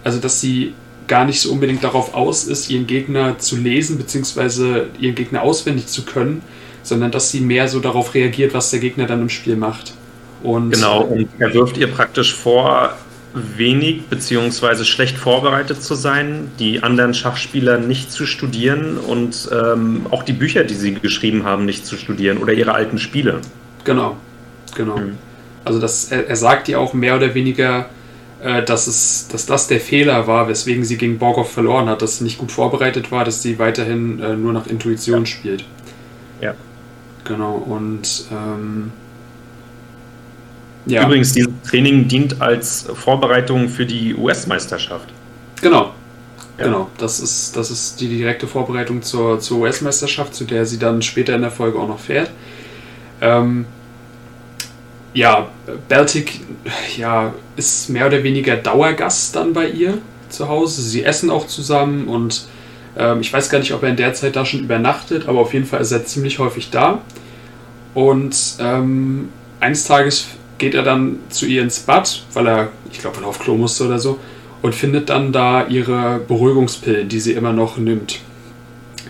Also 0.04 0.20
dass 0.20 0.40
sie 0.40 0.74
gar 1.08 1.26
nicht 1.26 1.42
so 1.42 1.52
unbedingt 1.52 1.84
darauf 1.84 2.14
aus 2.14 2.46
ist, 2.46 2.70
ihren 2.70 2.88
Gegner 2.88 3.38
zu 3.38 3.58
lesen, 3.58 3.98
beziehungsweise 3.98 4.88
ihren 5.00 5.16
Gegner 5.16 5.42
auswendig 5.42 5.88
zu 5.88 6.06
können, 6.06 6.42
sondern 6.84 7.12
dass 7.12 7.30
sie 7.30 7.42
mehr 7.42 7.68
so 7.68 7.82
darauf 7.82 8.14
reagiert, 8.14 8.54
was 8.54 8.72
der 8.72 8.80
Gegner 8.80 9.08
dann 9.08 9.22
im 9.22 9.30
Spiel 9.30 9.58
macht. 9.58 9.94
Und 10.44 10.72
genau, 10.72 11.02
und 11.02 11.30
er 11.40 11.54
wirft 11.54 11.78
ihr 11.78 11.88
praktisch 11.88 12.34
vor, 12.34 12.96
wenig 13.34 14.08
bzw. 14.08 14.84
schlecht 14.84 15.18
vorbereitet 15.18 15.82
zu 15.82 15.96
sein, 15.96 16.52
die 16.60 16.84
anderen 16.84 17.14
Schachspieler 17.14 17.78
nicht 17.78 18.12
zu 18.12 18.26
studieren 18.26 18.98
und 18.98 19.50
ähm, 19.52 20.06
auch 20.10 20.24
die 20.24 20.34
Bücher, 20.34 20.64
die 20.64 20.74
sie 20.74 20.96
geschrieben 20.96 21.46
haben, 21.46 21.66
nicht 21.66 21.86
zu 21.86 21.96
studieren 21.96 22.38
oder 22.38 22.54
ihre 22.54 22.74
alten 22.74 22.98
Spiele. 22.98 23.40
Genau, 23.84 24.18
genau. 24.76 24.98
Mhm. 24.98 25.18
Also 25.64 25.80
das, 25.80 26.12
er, 26.12 26.28
er 26.28 26.36
sagt 26.36 26.68
ihr 26.70 26.80
auch 26.80 26.94
mehr 26.94 27.16
oder 27.16 27.34
weniger, 27.34 27.90
äh, 28.42 28.64
dass, 28.64 28.88
es, 28.88 29.28
dass 29.32 29.46
das 29.46 29.68
der 29.68 29.80
Fehler 29.80 30.28
war, 30.28 30.48
weswegen 30.48 30.84
sie 30.84 30.98
gegen 30.98 31.18
Borgov 31.18 31.52
verloren 31.52 31.88
hat, 31.88 32.02
dass 32.02 32.18
sie 32.18 32.24
nicht 32.24 32.38
gut 32.38 32.52
vorbereitet 32.52 33.12
war, 33.12 33.24
dass 33.24 33.42
sie 33.42 33.60
weiterhin 33.60 34.20
äh, 34.20 34.36
nur 34.36 34.54
nach 34.54 34.68
Intuition 34.68 35.22
ja. 35.22 35.26
spielt. 35.26 35.66
Ja. 36.42 36.54
Genau, 37.24 37.54
und 37.54 38.26
ähm, 38.32 38.92
ja. 40.86 41.06
Übrigens, 41.06 41.34
dieses 41.34 41.52
Training 41.68 42.08
dient 42.08 42.42
als 42.42 42.88
Vorbereitung 42.94 43.70
für 43.70 43.86
die 43.86 44.16
US-Meisterschaft. 44.16 45.10
Genau. 45.62 45.94
Ja. 46.58 46.66
Genau, 46.66 46.90
das 46.98 47.20
ist, 47.20 47.56
das 47.56 47.72
ist 47.72 48.02
die 48.02 48.08
direkte 48.08 48.48
Vorbereitung 48.48 49.02
zur, 49.02 49.40
zur 49.40 49.60
US-Meisterschaft, 49.60 50.36
zu 50.36 50.44
der 50.44 50.66
sie 50.66 50.78
dann 50.78 51.02
später 51.02 51.36
in 51.36 51.42
der 51.42 51.52
Folge 51.52 51.80
auch 51.80 51.88
noch 51.88 52.00
fährt. 52.00 52.30
Ähm, 53.22 53.66
ja, 55.14 55.50
Baltic 55.90 56.42
ja, 56.98 57.34
ist 57.56 57.90
mehr 57.90 58.08
oder 58.08 58.24
weniger 58.24 58.56
Dauergast 58.56 59.36
dann 59.36 59.54
bei 59.54 59.70
ihr 59.70 59.98
zu 60.30 60.48
Hause. 60.48 60.82
Sie 60.82 61.04
essen 61.04 61.30
auch 61.30 61.48
zusammen 61.48 62.08
und 62.08 62.46
ähm, 62.98 63.22
ich 63.22 63.32
weiß 63.32 63.50
gar 63.50 63.60
nicht, 63.60 63.74
ob 63.74 63.84
er 63.84 63.90
in 63.90 63.98
der 63.98 64.14
Zeit 64.14 64.36
da 64.36 64.46
schon 64.46 64.62
übernachtet, 64.62 65.28
aber 65.28 65.40
auf 65.40 65.54
jeden 65.54 65.66
Fall 65.66 65.82
ist 65.82 65.92
er 65.92 66.06
ziemlich 66.06 66.40
häufig 66.40 66.70
da. 66.70 67.02
Und 67.94 68.36
ähm, 68.60 69.30
eines 69.60 69.86
Tages 69.86 70.28
geht 70.62 70.76
er 70.76 70.84
dann 70.84 71.18
zu 71.30 71.48
ihr 71.48 71.64
ins 71.64 71.80
Bad, 71.80 72.24
weil 72.34 72.48
er, 72.48 72.70
ich 72.92 73.00
glaube, 73.00 73.18
weil 73.18 73.24
er 73.24 73.30
auf 73.30 73.40
Klo 73.40 73.56
musste 73.56 73.88
oder 73.88 73.98
so, 73.98 74.20
und 74.62 74.76
findet 74.76 75.10
dann 75.10 75.32
da 75.32 75.66
ihre 75.66 76.20
Beruhigungspillen, 76.20 77.10
die 77.10 77.20
sie 77.20 77.34
immer 77.34 77.52
noch 77.52 77.78
nimmt. 77.78 78.20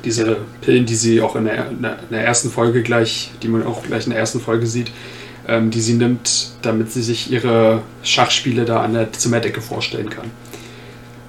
Diese 0.06 0.38
Pillen, 0.62 0.86
die 0.86 0.96
sie 0.96 1.20
auch 1.20 1.36
in 1.36 1.44
der, 1.44 1.70
in 1.70 1.82
der 2.10 2.26
ersten 2.26 2.50
Folge 2.50 2.82
gleich, 2.84 3.32
die 3.44 3.50
man 3.50 3.64
auch 3.64 3.84
gleich 3.84 4.06
in 4.06 4.12
der 4.12 4.20
ersten 4.20 4.40
Folge 4.40 4.66
sieht, 4.66 4.92
ähm, 5.46 5.72
die 5.72 5.82
sie 5.82 5.96
nimmt, 5.96 6.54
damit 6.62 6.90
sie 6.94 7.04
sich 7.04 7.30
ihre 7.30 7.82
Schachspiele 8.02 8.64
da 8.64 8.82
an 8.82 8.94
der 8.94 9.12
Zimmerdecke 9.12 9.60
vorstellen 9.60 10.10
kann. 10.10 10.32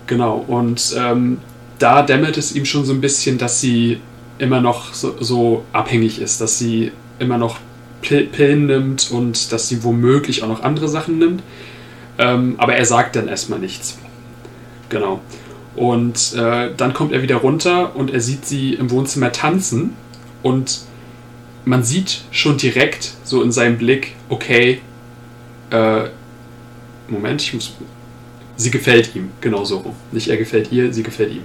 Genau, 0.06 0.36
und 0.36 0.94
ähm, 0.96 1.38
da 1.80 2.02
dämmert 2.02 2.38
es 2.38 2.54
ihm 2.54 2.64
schon 2.64 2.84
so 2.84 2.92
ein 2.92 3.00
bisschen, 3.00 3.38
dass 3.38 3.60
sie 3.60 4.00
immer 4.38 4.60
noch 4.60 4.94
so, 4.94 5.16
so 5.18 5.64
abhängig 5.72 6.20
ist, 6.20 6.40
dass 6.40 6.60
sie 6.60 6.92
immer 7.18 7.38
noch 7.38 7.58
Pillen 8.02 8.66
nimmt 8.66 9.10
und 9.10 9.52
dass 9.52 9.68
sie 9.68 9.82
womöglich 9.84 10.42
auch 10.42 10.48
noch 10.48 10.62
andere 10.62 10.88
Sachen 10.88 11.18
nimmt. 11.18 11.42
Ähm, 12.18 12.54
aber 12.58 12.74
er 12.74 12.84
sagt 12.84 13.16
dann 13.16 13.28
erstmal 13.28 13.58
nichts. 13.58 13.98
Genau. 14.88 15.20
Und 15.74 16.34
äh, 16.34 16.70
dann 16.76 16.92
kommt 16.92 17.12
er 17.12 17.22
wieder 17.22 17.36
runter 17.36 17.96
und 17.96 18.10
er 18.10 18.20
sieht 18.20 18.44
sie 18.44 18.74
im 18.74 18.90
Wohnzimmer 18.90 19.32
tanzen 19.32 19.96
und 20.42 20.82
man 21.64 21.82
sieht 21.82 22.24
schon 22.30 22.58
direkt 22.58 23.14
so 23.24 23.42
in 23.42 23.52
seinem 23.52 23.78
Blick, 23.78 24.14
okay, 24.28 24.80
äh, 25.70 26.02
Moment, 27.08 27.42
ich 27.42 27.54
muss. 27.54 27.74
Sie 28.56 28.70
gefällt 28.70 29.16
ihm, 29.16 29.30
genau 29.40 29.64
so 29.64 29.94
Nicht 30.12 30.28
er 30.28 30.36
gefällt 30.36 30.70
ihr, 30.70 30.92
sie 30.92 31.02
gefällt 31.02 31.32
ihm. 31.32 31.42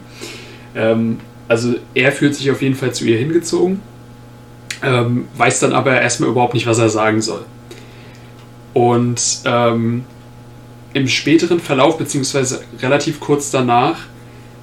Ähm, 0.75 1.19
also 1.47 1.75
er 1.93 2.11
fühlt 2.11 2.35
sich 2.35 2.51
auf 2.51 2.61
jeden 2.61 2.75
Fall 2.75 2.93
zu 2.93 3.05
ihr 3.05 3.17
hingezogen 3.17 3.79
ähm, 4.83 5.27
weiß 5.35 5.59
dann 5.59 5.73
aber 5.73 5.99
erstmal 5.99 6.29
überhaupt 6.29 6.53
nicht, 6.53 6.67
was 6.67 6.77
er 6.77 6.89
sagen 6.89 7.21
soll. 7.21 7.45
Und 8.73 9.41
ähm, 9.45 10.05
im 10.93 11.07
späteren 11.07 11.59
Verlauf, 11.59 11.97
beziehungsweise 11.97 12.61
relativ 12.81 13.19
kurz 13.19 13.51
danach, 13.51 13.97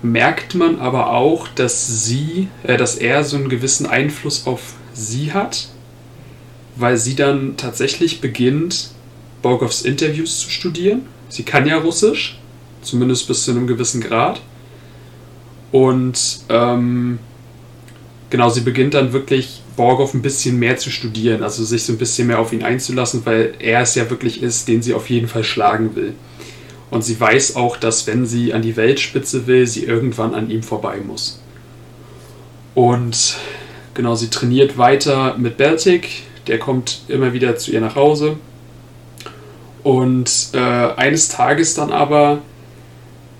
merkt 0.02 0.54
man 0.54 0.78
aber 0.80 1.12
auch, 1.12 1.48
dass 1.48 2.04
sie, 2.04 2.48
äh, 2.62 2.76
dass 2.76 2.96
er 2.96 3.24
so 3.24 3.36
einen 3.36 3.48
gewissen 3.48 3.86
Einfluss 3.86 4.46
auf 4.46 4.74
sie 4.92 5.32
hat, 5.32 5.68
weil 6.76 6.96
sie 6.96 7.16
dann 7.16 7.56
tatsächlich 7.56 8.20
beginnt, 8.20 8.90
Borgovs 9.42 9.82
Interviews 9.82 10.40
zu 10.40 10.50
studieren. 10.50 11.02
Sie 11.28 11.42
kann 11.42 11.66
ja 11.66 11.78
Russisch, 11.78 12.38
zumindest 12.82 13.28
bis 13.28 13.44
zu 13.44 13.50
einem 13.50 13.66
gewissen 13.66 14.00
Grad. 14.00 14.40
Und 15.72 16.40
ähm, 16.48 17.18
genau, 18.30 18.48
sie 18.48 18.60
beginnt 18.60 18.94
dann 18.94 19.12
wirklich 19.12 19.62
Borgov 19.76 20.14
ein 20.14 20.22
bisschen 20.22 20.58
mehr 20.58 20.76
zu 20.76 20.90
studieren, 20.90 21.42
also 21.42 21.64
sich 21.64 21.84
so 21.84 21.92
ein 21.92 21.98
bisschen 21.98 22.28
mehr 22.28 22.38
auf 22.38 22.52
ihn 22.52 22.62
einzulassen, 22.62 23.22
weil 23.24 23.54
er 23.58 23.80
es 23.80 23.94
ja 23.94 24.08
wirklich 24.10 24.42
ist, 24.42 24.68
den 24.68 24.82
sie 24.82 24.94
auf 24.94 25.10
jeden 25.10 25.28
Fall 25.28 25.44
schlagen 25.44 25.96
will. 25.96 26.14
Und 26.90 27.02
sie 27.02 27.18
weiß 27.18 27.56
auch, 27.56 27.76
dass 27.76 28.06
wenn 28.06 28.26
sie 28.26 28.52
an 28.52 28.62
die 28.62 28.76
Weltspitze 28.76 29.46
will, 29.46 29.66
sie 29.66 29.84
irgendwann 29.84 30.34
an 30.34 30.50
ihm 30.50 30.62
vorbei 30.62 30.98
muss. 31.04 31.40
Und 32.74 33.36
genau, 33.94 34.14
sie 34.14 34.30
trainiert 34.30 34.78
weiter 34.78 35.36
mit 35.36 35.56
Beltic, 35.56 36.22
der 36.46 36.58
kommt 36.58 37.02
immer 37.08 37.32
wieder 37.32 37.56
zu 37.56 37.72
ihr 37.72 37.80
nach 37.80 37.96
Hause. 37.96 38.36
Und 39.82 40.48
äh, 40.52 40.58
eines 40.58 41.28
Tages 41.28 41.74
dann 41.74 41.92
aber 41.92 42.42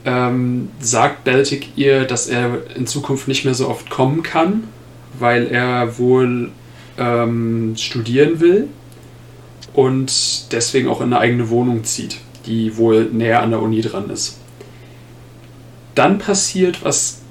ähm, 0.05 0.71
sagt 0.81 1.25
Beltic 1.25 1.69
ihr, 1.77 2.05
dass 2.05 2.27
er 2.27 2.59
in 2.77 2.87
Zukunft 2.87 3.29
nicht 3.29 3.45
mehr 3.45 3.55
so 3.55 3.69
oft 3.69 3.89
kommen 3.89 4.23
kann, 4.23 4.65
weil 5.19 5.47
er 5.47 5.99
wohl 5.99 6.51
ähm, 6.99 7.75
studieren 7.77 8.41
will 8.41 8.69
und 9.73 10.53
deswegen 10.53 10.89
auch 10.89 11.01
in 11.01 11.13
eine 11.13 11.19
eigene 11.19 11.51
Wohnung 11.51 11.85
zieht, 11.85 12.19
die 12.47 12.77
wohl 12.77 13.05
näher 13.05 13.43
an 13.43 13.51
der 13.51 13.61
Uni 13.61 13.81
dran 13.81 14.11
ist. 14.11 14.39
Dann 15.95 16.19
passiert 16.19 16.85
was 16.85 17.23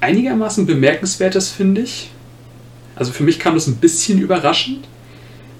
einigermaßen 0.00 0.66
bemerkenswertes, 0.66 1.50
finde 1.50 1.82
ich. 1.82 2.10
Also 2.96 3.12
für 3.12 3.24
mich 3.24 3.38
kam 3.38 3.54
das 3.54 3.66
ein 3.66 3.76
bisschen 3.76 4.18
überraschend. 4.18 4.86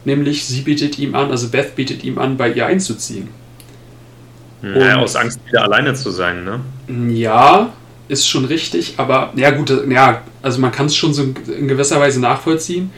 Nämlich 0.04 0.44
sie 0.44 0.60
bietet 0.60 0.98
ihm 0.98 1.14
an, 1.14 1.30
also 1.30 1.48
Beth 1.48 1.74
bietet 1.76 2.04
ihm 2.04 2.18
an, 2.18 2.36
bei 2.36 2.52
ihr 2.52 2.66
einzuziehen. 2.66 3.28
Naja, 4.60 4.96
aus 4.96 5.16
Angst 5.16 5.40
wieder 5.46 5.62
alleine 5.62 5.94
zu 5.94 6.10
sein, 6.10 6.44
ne? 6.44 6.60
Ja, 7.14 7.72
ist 8.08 8.28
schon 8.28 8.44
richtig, 8.44 8.94
aber 8.98 9.32
ja 9.36 9.50
gut, 9.50 9.72
ja, 9.90 10.22
also 10.42 10.60
man 10.60 10.72
kann 10.72 10.86
es 10.86 10.96
schon 10.96 11.14
so 11.14 11.22
in 11.22 11.68
gewisser 11.68 12.00
Weise 12.00 12.20
nachvollziehen. 12.20 12.90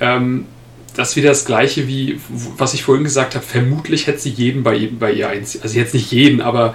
Ähm, 0.00 0.46
das 0.94 1.10
ist 1.10 1.16
wieder 1.16 1.28
das 1.28 1.44
Gleiche 1.44 1.86
wie, 1.88 2.18
was 2.56 2.72
ich 2.72 2.82
vorhin 2.82 3.04
gesagt 3.04 3.34
habe. 3.34 3.44
Vermutlich 3.44 4.06
hätte 4.06 4.18
sie 4.18 4.30
jeden 4.30 4.62
bei, 4.62 4.76
ihr, 4.76 4.98
bei 4.98 5.12
ihr 5.12 5.28
einziehen. 5.28 5.62
Also 5.62 5.78
jetzt 5.78 5.92
nicht 5.92 6.10
jeden, 6.10 6.40
aber 6.40 6.74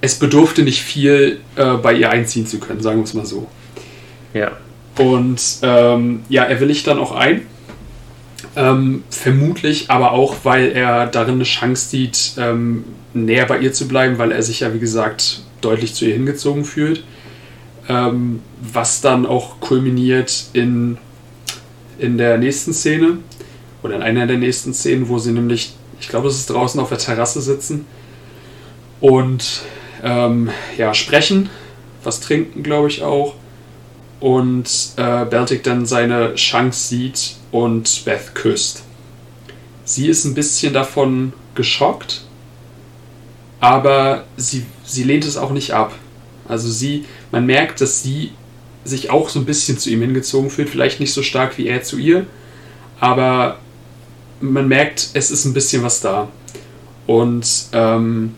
es 0.00 0.18
bedurfte 0.18 0.62
nicht 0.62 0.82
viel, 0.82 1.40
äh, 1.56 1.74
bei 1.74 1.94
ihr 1.94 2.10
einziehen 2.10 2.46
zu 2.46 2.58
können, 2.58 2.82
sagen 2.82 2.98
wir 2.98 3.04
es 3.04 3.14
mal 3.14 3.26
so. 3.26 3.48
Ja. 4.34 4.52
Und 4.98 5.40
ähm, 5.62 6.22
ja, 6.28 6.44
er 6.44 6.60
willigt 6.60 6.86
dann 6.86 6.98
auch 6.98 7.12
ein. 7.12 7.46
Ähm, 8.56 9.04
vermutlich 9.10 9.90
aber 9.90 10.12
auch, 10.12 10.36
weil 10.42 10.72
er 10.72 11.06
darin 11.06 11.34
eine 11.34 11.44
Chance 11.44 11.88
sieht, 11.88 12.32
ähm, 12.38 12.84
näher 13.14 13.46
bei 13.46 13.58
ihr 13.58 13.72
zu 13.72 13.86
bleiben, 13.88 14.18
weil 14.18 14.32
er 14.32 14.42
sich 14.42 14.60
ja, 14.60 14.74
wie 14.74 14.78
gesagt, 14.78 15.42
deutlich 15.60 15.94
zu 15.94 16.06
ihr 16.06 16.14
hingezogen 16.14 16.64
fühlt. 16.64 17.04
Ähm, 17.88 18.40
was 18.60 19.00
dann 19.00 19.24
auch 19.24 19.60
kulminiert 19.60 20.46
in, 20.52 20.98
in 21.98 22.18
der 22.18 22.36
nächsten 22.38 22.74
Szene 22.74 23.18
oder 23.82 23.96
in 23.96 24.02
einer 24.02 24.26
der 24.26 24.36
nächsten 24.36 24.74
Szenen, 24.74 25.08
wo 25.08 25.18
sie 25.18 25.32
nämlich, 25.32 25.74
ich 26.00 26.08
glaube, 26.08 26.28
es 26.28 26.36
ist 26.36 26.50
draußen 26.50 26.80
auf 26.80 26.90
der 26.90 26.98
Terrasse 26.98 27.40
sitzen 27.40 27.86
und 29.00 29.62
ähm, 30.02 30.50
ja, 30.76 30.92
sprechen, 30.94 31.48
was 32.02 32.20
trinken, 32.20 32.62
glaube 32.62 32.88
ich 32.88 33.02
auch. 33.02 33.34
Und 34.20 34.68
äh, 34.96 35.24
Baltic 35.24 35.62
dann 35.62 35.86
seine 35.86 36.34
Chance 36.34 36.88
sieht 36.88 37.36
und 37.50 38.04
Beth 38.04 38.34
küsst. 38.34 38.82
Sie 39.84 40.08
ist 40.08 40.24
ein 40.24 40.34
bisschen 40.34 40.72
davon 40.72 41.32
geschockt, 41.54 42.22
aber 43.60 44.24
sie, 44.36 44.66
sie 44.84 45.04
lehnt 45.04 45.24
es 45.24 45.36
auch 45.36 45.50
nicht 45.50 45.72
ab. 45.72 45.94
Also 46.46 46.70
sie, 46.70 47.04
man 47.30 47.46
merkt, 47.46 47.80
dass 47.80 48.02
sie 48.02 48.32
sich 48.84 49.10
auch 49.10 49.28
so 49.28 49.40
ein 49.40 49.44
bisschen 49.44 49.78
zu 49.78 49.90
ihm 49.90 50.00
hingezogen 50.00 50.50
fühlt, 50.50 50.68
vielleicht 50.68 51.00
nicht 51.00 51.12
so 51.12 51.22
stark 51.22 51.58
wie 51.58 51.66
er 51.66 51.82
zu 51.82 51.98
ihr, 51.98 52.26
aber 53.00 53.58
man 54.40 54.68
merkt, 54.68 55.10
es 55.14 55.30
ist 55.30 55.44
ein 55.44 55.52
bisschen 55.52 55.82
was 55.82 56.00
da. 56.00 56.28
Und 57.06 57.66
ähm, 57.72 58.34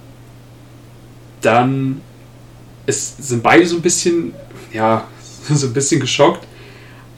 dann 1.40 2.00
ist, 2.86 3.26
sind 3.26 3.42
beide 3.42 3.66
so 3.66 3.76
ein 3.76 3.82
bisschen, 3.82 4.32
ja, 4.72 5.06
so 5.48 5.66
ein 5.66 5.72
bisschen 5.72 6.00
geschockt, 6.00 6.46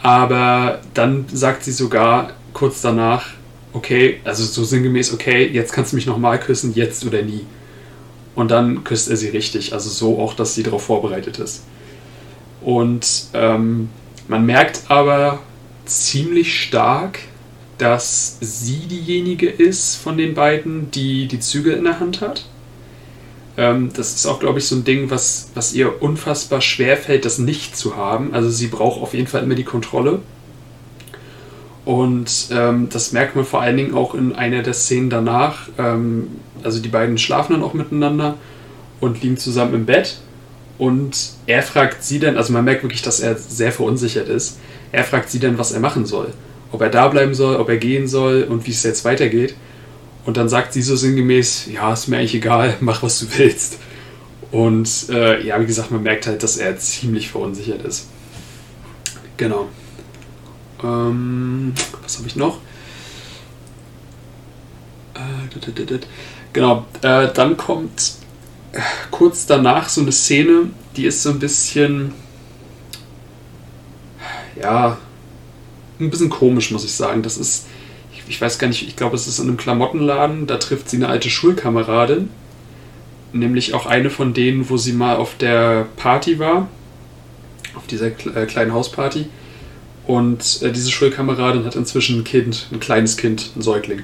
aber 0.02 0.80
dann 0.94 1.26
sagt 1.32 1.64
sie 1.64 1.72
sogar 1.72 2.32
kurz 2.52 2.82
danach, 2.82 3.26
okay, 3.72 4.20
also 4.24 4.44
so 4.44 4.64
sinngemäß, 4.64 5.14
okay, 5.14 5.46
jetzt 5.46 5.72
kannst 5.72 5.92
du 5.92 5.96
mich 5.96 6.06
nochmal 6.06 6.38
küssen, 6.38 6.74
jetzt 6.74 7.04
oder 7.06 7.22
nie. 7.22 7.46
Und 8.34 8.50
dann 8.50 8.84
küsst 8.84 9.10
er 9.10 9.16
sie 9.16 9.28
richtig, 9.28 9.72
also 9.72 9.90
so 9.90 10.18
auch, 10.18 10.34
dass 10.34 10.54
sie 10.54 10.62
darauf 10.62 10.84
vorbereitet 10.84 11.38
ist. 11.38 11.64
Und 12.62 13.24
ähm, 13.34 13.88
man 14.28 14.46
merkt 14.46 14.82
aber 14.88 15.40
ziemlich 15.84 16.62
stark, 16.62 17.18
dass 17.78 18.38
sie 18.40 18.86
diejenige 18.86 19.48
ist 19.48 19.96
von 19.96 20.16
den 20.16 20.34
beiden, 20.34 20.90
die 20.90 21.26
die 21.26 21.40
Zügel 21.40 21.74
in 21.74 21.84
der 21.84 22.00
Hand 22.00 22.20
hat. 22.20 22.46
Ähm, 23.62 23.90
das 23.94 24.14
ist 24.16 24.26
auch, 24.26 24.40
glaube 24.40 24.58
ich, 24.58 24.66
so 24.66 24.74
ein 24.74 24.82
Ding, 24.82 25.08
was, 25.10 25.50
was 25.54 25.72
ihr 25.72 26.02
unfassbar 26.02 26.60
schwer 26.60 26.96
fällt, 26.96 27.24
das 27.24 27.38
nicht 27.38 27.76
zu 27.76 27.96
haben. 27.96 28.34
Also 28.34 28.50
sie 28.50 28.66
braucht 28.66 29.00
auf 29.00 29.14
jeden 29.14 29.28
Fall 29.28 29.44
immer 29.44 29.54
die 29.54 29.62
Kontrolle. 29.62 30.18
Und 31.84 32.48
ähm, 32.50 32.88
das 32.90 33.12
merkt 33.12 33.36
man 33.36 33.44
vor 33.44 33.60
allen 33.60 33.76
Dingen 33.76 33.94
auch 33.94 34.14
in 34.14 34.34
einer 34.34 34.62
der 34.62 34.74
Szenen 34.74 35.10
danach. 35.10 35.68
Ähm, 35.78 36.28
also 36.64 36.80
die 36.80 36.88
beiden 36.88 37.18
schlafen 37.18 37.52
dann 37.52 37.62
auch 37.62 37.74
miteinander 37.74 38.34
und 39.00 39.22
liegen 39.22 39.36
zusammen 39.36 39.74
im 39.74 39.86
Bett. 39.86 40.18
und 40.78 41.34
er 41.46 41.62
fragt 41.62 42.02
sie 42.02 42.18
dann, 42.18 42.36
also 42.36 42.52
man 42.52 42.64
merkt 42.64 42.82
wirklich, 42.82 43.02
dass 43.02 43.20
er 43.20 43.36
sehr 43.36 43.70
verunsichert 43.70 44.28
ist. 44.28 44.58
Er 44.90 45.04
fragt 45.04 45.30
sie 45.30 45.38
dann, 45.38 45.56
was 45.56 45.70
er 45.70 45.78
machen 45.78 46.06
soll. 46.06 46.32
Ob 46.72 46.80
er 46.80 46.88
da 46.88 47.06
bleiben 47.06 47.34
soll, 47.34 47.54
ob 47.56 47.68
er 47.68 47.76
gehen 47.76 48.08
soll 48.08 48.42
und 48.42 48.66
wie 48.66 48.72
es 48.72 48.82
jetzt 48.82 49.04
weitergeht. 49.04 49.54
Und 50.24 50.36
dann 50.36 50.48
sagt 50.48 50.72
sie 50.72 50.82
so 50.82 50.94
sinngemäß, 50.94 51.66
ja, 51.66 51.92
ist 51.92 52.08
mir 52.08 52.18
eigentlich 52.18 52.34
egal, 52.34 52.76
mach 52.80 53.02
was 53.02 53.18
du 53.20 53.26
willst. 53.36 53.78
Und 54.50 55.08
äh, 55.08 55.44
ja, 55.44 55.60
wie 55.60 55.66
gesagt, 55.66 55.90
man 55.90 56.02
merkt 56.02 56.26
halt, 56.26 56.42
dass 56.42 56.58
er 56.58 56.76
ziemlich 56.78 57.30
verunsichert 57.30 57.82
ist. 57.84 58.08
Genau. 59.36 59.68
Ähm, 60.82 61.72
was 62.02 62.18
habe 62.18 62.28
ich 62.28 62.36
noch? 62.36 62.58
Äh, 65.14 65.92
genau, 66.52 66.86
äh, 67.00 67.28
dann 67.32 67.56
kommt 67.56 68.14
kurz 69.10 69.46
danach 69.46 69.88
so 69.88 70.00
eine 70.00 70.12
Szene, 70.12 70.70
die 70.96 71.06
ist 71.06 71.22
so 71.22 71.30
ein 71.30 71.38
bisschen, 71.38 72.12
ja, 74.60 74.98
ein 76.00 76.10
bisschen 76.10 76.30
komisch, 76.30 76.70
muss 76.70 76.84
ich 76.84 76.92
sagen. 76.92 77.22
Das 77.22 77.36
ist, 77.36 77.66
ich, 78.28 78.40
weiß 78.40 78.58
gar 78.58 78.68
nicht, 78.68 78.86
ich 78.86 78.96
glaube, 78.96 79.16
es 79.16 79.26
ist 79.26 79.38
in 79.38 79.48
einem 79.48 79.56
Klamottenladen, 79.56 80.46
da 80.46 80.56
trifft 80.58 80.88
sie 80.88 80.96
eine 80.96 81.08
alte 81.08 81.30
Schulkameradin, 81.30 82.28
nämlich 83.32 83.74
auch 83.74 83.86
eine 83.86 84.10
von 84.10 84.34
denen, 84.34 84.68
wo 84.68 84.76
sie 84.76 84.92
mal 84.92 85.16
auf 85.16 85.36
der 85.36 85.86
Party 85.96 86.38
war, 86.38 86.68
auf 87.74 87.86
dieser 87.86 88.06
äh, 88.06 88.46
kleinen 88.46 88.72
Hausparty. 88.72 89.26
Und 90.06 90.62
äh, 90.62 90.72
diese 90.72 90.90
Schulkameradin 90.90 91.64
hat 91.64 91.76
inzwischen 91.76 92.20
ein 92.20 92.24
Kind, 92.24 92.66
ein 92.72 92.80
kleines 92.80 93.16
Kind, 93.16 93.52
ein 93.56 93.62
Säugling. 93.62 94.02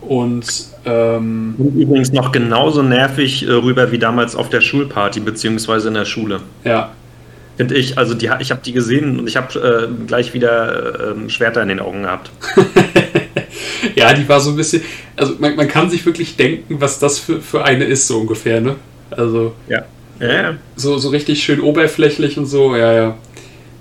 Und 0.00 0.46
ähm, 0.84 1.54
übrigens 1.58 2.12
noch 2.12 2.32
genauso 2.32 2.82
nervig 2.82 3.46
äh, 3.46 3.50
rüber 3.50 3.90
wie 3.90 3.98
damals 3.98 4.36
auf 4.36 4.48
der 4.48 4.60
Schulparty, 4.60 5.20
beziehungsweise 5.20 5.88
in 5.88 5.94
der 5.94 6.04
Schule. 6.04 6.40
Ja. 6.64 6.92
Finde 7.56 7.74
ich, 7.74 7.98
also 7.98 8.14
die, 8.14 8.30
ich 8.38 8.50
habe 8.52 8.60
die 8.64 8.72
gesehen 8.72 9.18
und 9.18 9.28
ich 9.28 9.36
habe 9.36 9.88
äh, 9.90 10.06
gleich 10.06 10.32
wieder 10.32 11.16
äh, 11.16 11.28
Schwerter 11.28 11.62
in 11.62 11.68
den 11.68 11.80
Augen 11.80 12.04
gehabt. 12.04 12.30
ja, 13.94 14.12
die 14.12 14.28
war 14.28 14.40
so 14.40 14.50
ein 14.50 14.56
bisschen, 14.56 14.82
also 15.16 15.34
man, 15.38 15.56
man, 15.56 15.68
kann 15.68 15.90
sich 15.90 16.04
wirklich 16.06 16.36
denken, 16.36 16.80
was 16.80 16.98
das 16.98 17.18
für, 17.18 17.40
für 17.40 17.64
eine 17.64 17.84
ist, 17.84 18.06
so 18.06 18.18
ungefähr, 18.20 18.60
ne? 18.60 18.76
Also. 19.10 19.54
Ja. 19.68 19.84
ja, 20.20 20.32
ja. 20.32 20.58
So, 20.76 20.98
so 20.98 21.08
richtig 21.10 21.42
schön 21.42 21.60
oberflächlich 21.60 22.38
und 22.38 22.46
so, 22.46 22.76
ja, 22.76 22.92
ja. 22.92 23.18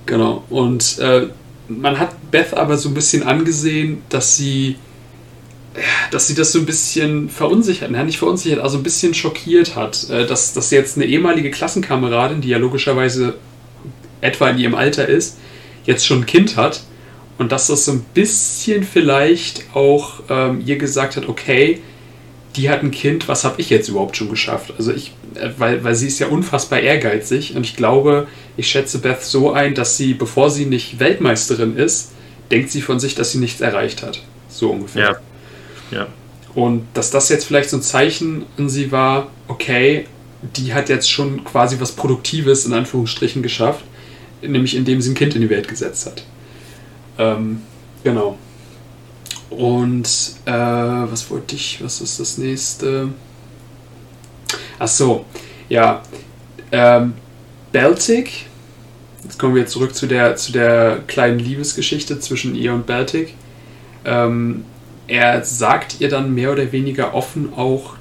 Genau. 0.05 0.43
Und 0.49 0.99
äh, 0.99 1.27
man 1.67 1.99
hat 1.99 2.31
Beth 2.31 2.53
aber 2.53 2.77
so 2.77 2.89
ein 2.89 2.93
bisschen 2.93 3.23
angesehen, 3.23 4.01
dass 4.09 4.37
sie 4.37 4.77
dass 6.11 6.27
sie 6.27 6.33
das 6.33 6.51
so 6.51 6.59
ein 6.59 6.65
bisschen 6.65 7.29
verunsichert, 7.29 7.91
nein, 7.91 8.07
nicht 8.07 8.17
verunsichert, 8.17 8.59
also 8.59 8.77
ein 8.77 8.83
bisschen 8.83 9.13
schockiert 9.13 9.75
hat, 9.75 10.09
äh, 10.09 10.25
dass, 10.25 10.53
dass 10.53 10.71
jetzt 10.71 10.97
eine 10.97 11.05
ehemalige 11.05 11.51
Klassenkameradin, 11.51 12.41
die 12.41 12.49
ja 12.49 12.57
logischerweise 12.57 13.35
etwa 14.21 14.49
in 14.49 14.57
ihrem 14.57 14.75
Alter 14.75 15.07
ist, 15.07 15.37
jetzt 15.85 16.05
schon 16.05 16.21
ein 16.21 16.25
Kind 16.25 16.57
hat 16.57 16.81
und 17.37 17.51
dass 17.51 17.67
das 17.67 17.85
so 17.85 17.91
ein 17.91 18.05
bisschen 18.13 18.83
vielleicht 18.83 19.65
auch 19.73 20.23
ähm, 20.29 20.61
ihr 20.65 20.77
gesagt 20.77 21.17
hat, 21.17 21.27
okay, 21.29 21.79
die 22.55 22.69
hat 22.69 22.81
ein 22.81 22.91
Kind, 22.91 23.27
was 23.27 23.43
habe 23.43 23.61
ich 23.61 23.69
jetzt 23.69 23.87
überhaupt 23.89 24.17
schon 24.17 24.29
geschafft? 24.29 24.73
Also 24.77 24.91
ich, 24.91 25.11
äh, 25.35 25.49
weil, 25.57 25.83
weil 25.83 25.95
sie 25.95 26.07
ist 26.07 26.19
ja 26.19 26.27
unfassbar 26.27 26.79
ehrgeizig 26.79 27.55
und 27.55 27.63
ich 27.63 27.75
glaube, 27.75 28.27
ich 28.57 28.67
schätze 28.67 28.99
Beth 28.99 29.21
so 29.21 29.51
ein, 29.51 29.75
dass 29.75 29.97
sie, 29.97 30.13
bevor 30.13 30.49
sie 30.49 30.65
nicht 30.65 30.99
Weltmeisterin 30.99 31.77
ist, 31.77 32.11
denkt 32.49 32.71
sie 32.71 32.81
von 32.81 32.99
sich, 32.99 33.13
dass 33.13 33.31
sie 33.31 33.37
nichts 33.37 33.61
erreicht 33.61 34.01
hat. 34.01 34.23
So 34.49 34.71
ungefähr. 34.71 35.19
Ja. 35.91 35.99
Ja. 35.99 36.07
Und 36.55 36.87
dass 36.95 37.11
das 37.11 37.29
jetzt 37.29 37.45
vielleicht 37.45 37.69
so 37.69 37.77
ein 37.77 37.83
Zeichen 37.83 38.45
an 38.57 38.67
sie 38.67 38.91
war, 38.91 39.29
okay, 39.47 40.05
die 40.55 40.73
hat 40.73 40.89
jetzt 40.89 41.11
schon 41.11 41.43
quasi 41.43 41.79
was 41.79 41.91
Produktives 41.91 42.65
in 42.65 42.73
Anführungsstrichen 42.73 43.43
geschafft, 43.43 43.83
nämlich 44.41 44.75
indem 44.75 45.01
sie 45.01 45.11
ein 45.11 45.15
Kind 45.15 45.35
in 45.35 45.41
die 45.41 45.49
Welt 45.49 45.67
gesetzt 45.67 46.07
hat. 46.07 46.23
Ähm, 47.17 47.61
genau. 48.03 48.37
Und 49.49 50.07
äh, 50.45 50.51
was 50.51 51.29
wollte 51.29 51.55
ich, 51.55 51.83
was 51.83 52.01
ist 52.01 52.19
das 52.19 52.37
nächste? 52.37 53.09
Ach 54.79 54.87
so, 54.87 55.25
ja. 55.69 56.03
Ähm, 56.71 57.13
Baltic, 57.71 58.45
jetzt 59.23 59.39
kommen 59.39 59.55
wir 59.55 59.65
zurück 59.67 59.95
zu 59.95 60.05
der, 60.05 60.35
zu 60.35 60.51
der 60.51 60.99
kleinen 61.07 61.39
Liebesgeschichte 61.39 62.19
zwischen 62.19 62.55
ihr 62.55 62.73
und 62.73 62.85
Baltic. 62.85 63.33
Ähm, 64.05 64.65
er 65.07 65.43
sagt 65.45 66.01
ihr 66.01 66.09
dann 66.09 66.33
mehr 66.33 66.51
oder 66.51 66.71
weniger 66.71 67.13
offen 67.13 67.53
auch, 67.55 67.95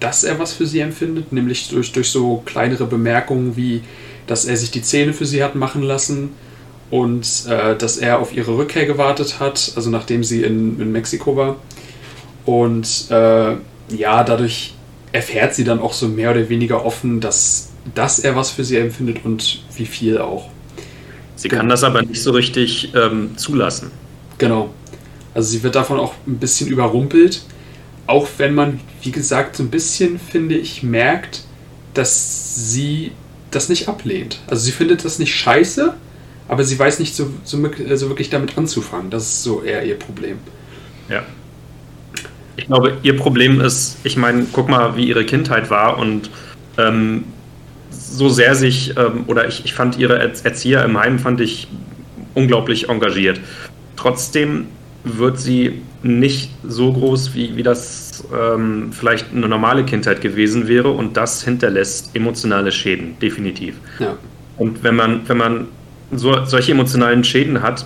dass 0.00 0.24
er 0.24 0.38
was 0.38 0.52
für 0.52 0.66
sie 0.66 0.80
empfindet, 0.80 1.32
nämlich 1.32 1.68
durch, 1.68 1.92
durch 1.92 2.10
so 2.10 2.42
kleinere 2.44 2.86
Bemerkungen 2.86 3.56
wie, 3.56 3.82
dass 4.26 4.44
er 4.44 4.56
sich 4.56 4.70
die 4.70 4.82
Zähne 4.82 5.12
für 5.12 5.26
sie 5.26 5.42
hat 5.42 5.54
machen 5.54 5.82
lassen 5.82 6.30
und 6.90 7.46
äh, 7.48 7.76
dass 7.76 7.98
er 7.98 8.18
auf 8.18 8.34
ihre 8.34 8.56
Rückkehr 8.56 8.86
gewartet 8.86 9.40
hat, 9.40 9.72
also 9.76 9.90
nachdem 9.90 10.24
sie 10.24 10.42
in, 10.42 10.80
in 10.80 10.92
Mexiko 10.92 11.36
war. 11.36 11.56
Und 12.46 13.10
äh, 13.10 13.56
ja, 13.94 14.24
dadurch 14.24 14.74
erfährt 15.12 15.54
sie 15.54 15.64
dann 15.64 15.80
auch 15.80 15.92
so 15.92 16.08
mehr 16.08 16.30
oder 16.30 16.48
weniger 16.48 16.84
offen, 16.84 17.20
dass, 17.20 17.70
dass 17.94 18.18
er 18.18 18.36
was 18.36 18.50
für 18.50 18.64
sie 18.64 18.76
empfindet 18.76 19.24
und 19.24 19.62
wie 19.76 19.86
viel 19.86 20.18
auch. 20.18 20.48
Sie 21.36 21.48
kann 21.48 21.68
das 21.68 21.84
aber 21.84 22.02
nicht 22.02 22.22
so 22.22 22.32
richtig 22.32 22.92
ähm, 22.94 23.36
zulassen. 23.36 23.90
Genau. 24.38 24.70
Also 25.34 25.50
sie 25.50 25.62
wird 25.62 25.76
davon 25.76 26.00
auch 26.00 26.14
ein 26.26 26.38
bisschen 26.38 26.68
überrumpelt. 26.68 27.42
Auch 28.06 28.26
wenn 28.38 28.54
man, 28.54 28.80
wie 29.02 29.12
gesagt, 29.12 29.56
so 29.56 29.62
ein 29.62 29.70
bisschen, 29.70 30.18
finde 30.18 30.56
ich, 30.56 30.82
merkt, 30.82 31.44
dass 31.94 32.72
sie 32.72 33.12
das 33.50 33.68
nicht 33.68 33.88
ablehnt. 33.88 34.40
Also 34.46 34.64
sie 34.64 34.72
findet 34.72 35.04
das 35.04 35.18
nicht 35.18 35.34
scheiße, 35.34 35.94
aber 36.48 36.64
sie 36.64 36.78
weiß 36.78 36.98
nicht 36.98 37.14
so, 37.14 37.30
so, 37.44 37.58
so 37.58 38.08
wirklich 38.08 38.30
damit 38.30 38.56
anzufangen. 38.56 39.10
Das 39.10 39.24
ist 39.24 39.42
so 39.42 39.62
eher 39.62 39.84
ihr 39.84 39.98
Problem. 39.98 40.38
Ja. 41.08 41.22
Ich 42.56 42.66
glaube, 42.66 42.96
ihr 43.02 43.16
Problem 43.16 43.60
ist, 43.60 43.98
ich 44.02 44.16
meine, 44.16 44.46
guck 44.52 44.68
mal, 44.68 44.96
wie 44.96 45.06
ihre 45.08 45.24
Kindheit 45.24 45.70
war 45.70 45.98
und 45.98 46.30
ähm, 46.76 47.24
so 47.90 48.28
sehr 48.28 48.54
sich, 48.54 48.96
ähm, 48.96 49.24
oder 49.26 49.46
ich, 49.46 49.64
ich 49.64 49.74
fand 49.74 49.98
ihre 49.98 50.18
Erzieher 50.18 50.84
im 50.84 50.98
Heim, 50.98 51.18
fand 51.18 51.40
ich 51.40 51.68
unglaublich 52.34 52.88
engagiert. 52.88 53.40
Trotzdem 53.96 54.66
wird 55.04 55.38
sie 55.38 55.82
nicht 56.02 56.50
so 56.66 56.92
groß, 56.92 57.34
wie, 57.34 57.56
wie 57.56 57.62
das 57.62 58.24
ähm, 58.36 58.90
vielleicht 58.92 59.26
eine 59.32 59.48
normale 59.48 59.84
Kindheit 59.84 60.20
gewesen 60.20 60.66
wäre 60.68 60.90
und 60.90 61.16
das 61.16 61.44
hinterlässt 61.44 62.14
emotionale 62.14 62.72
Schäden, 62.72 63.18
definitiv. 63.20 63.76
Ja. 63.98 64.16
Und 64.56 64.82
wenn 64.82 64.96
man, 64.96 65.28
wenn 65.28 65.36
man 65.36 65.68
so, 66.12 66.44
solche 66.44 66.72
emotionalen 66.72 67.24
Schäden 67.24 67.62
hat, 67.62 67.84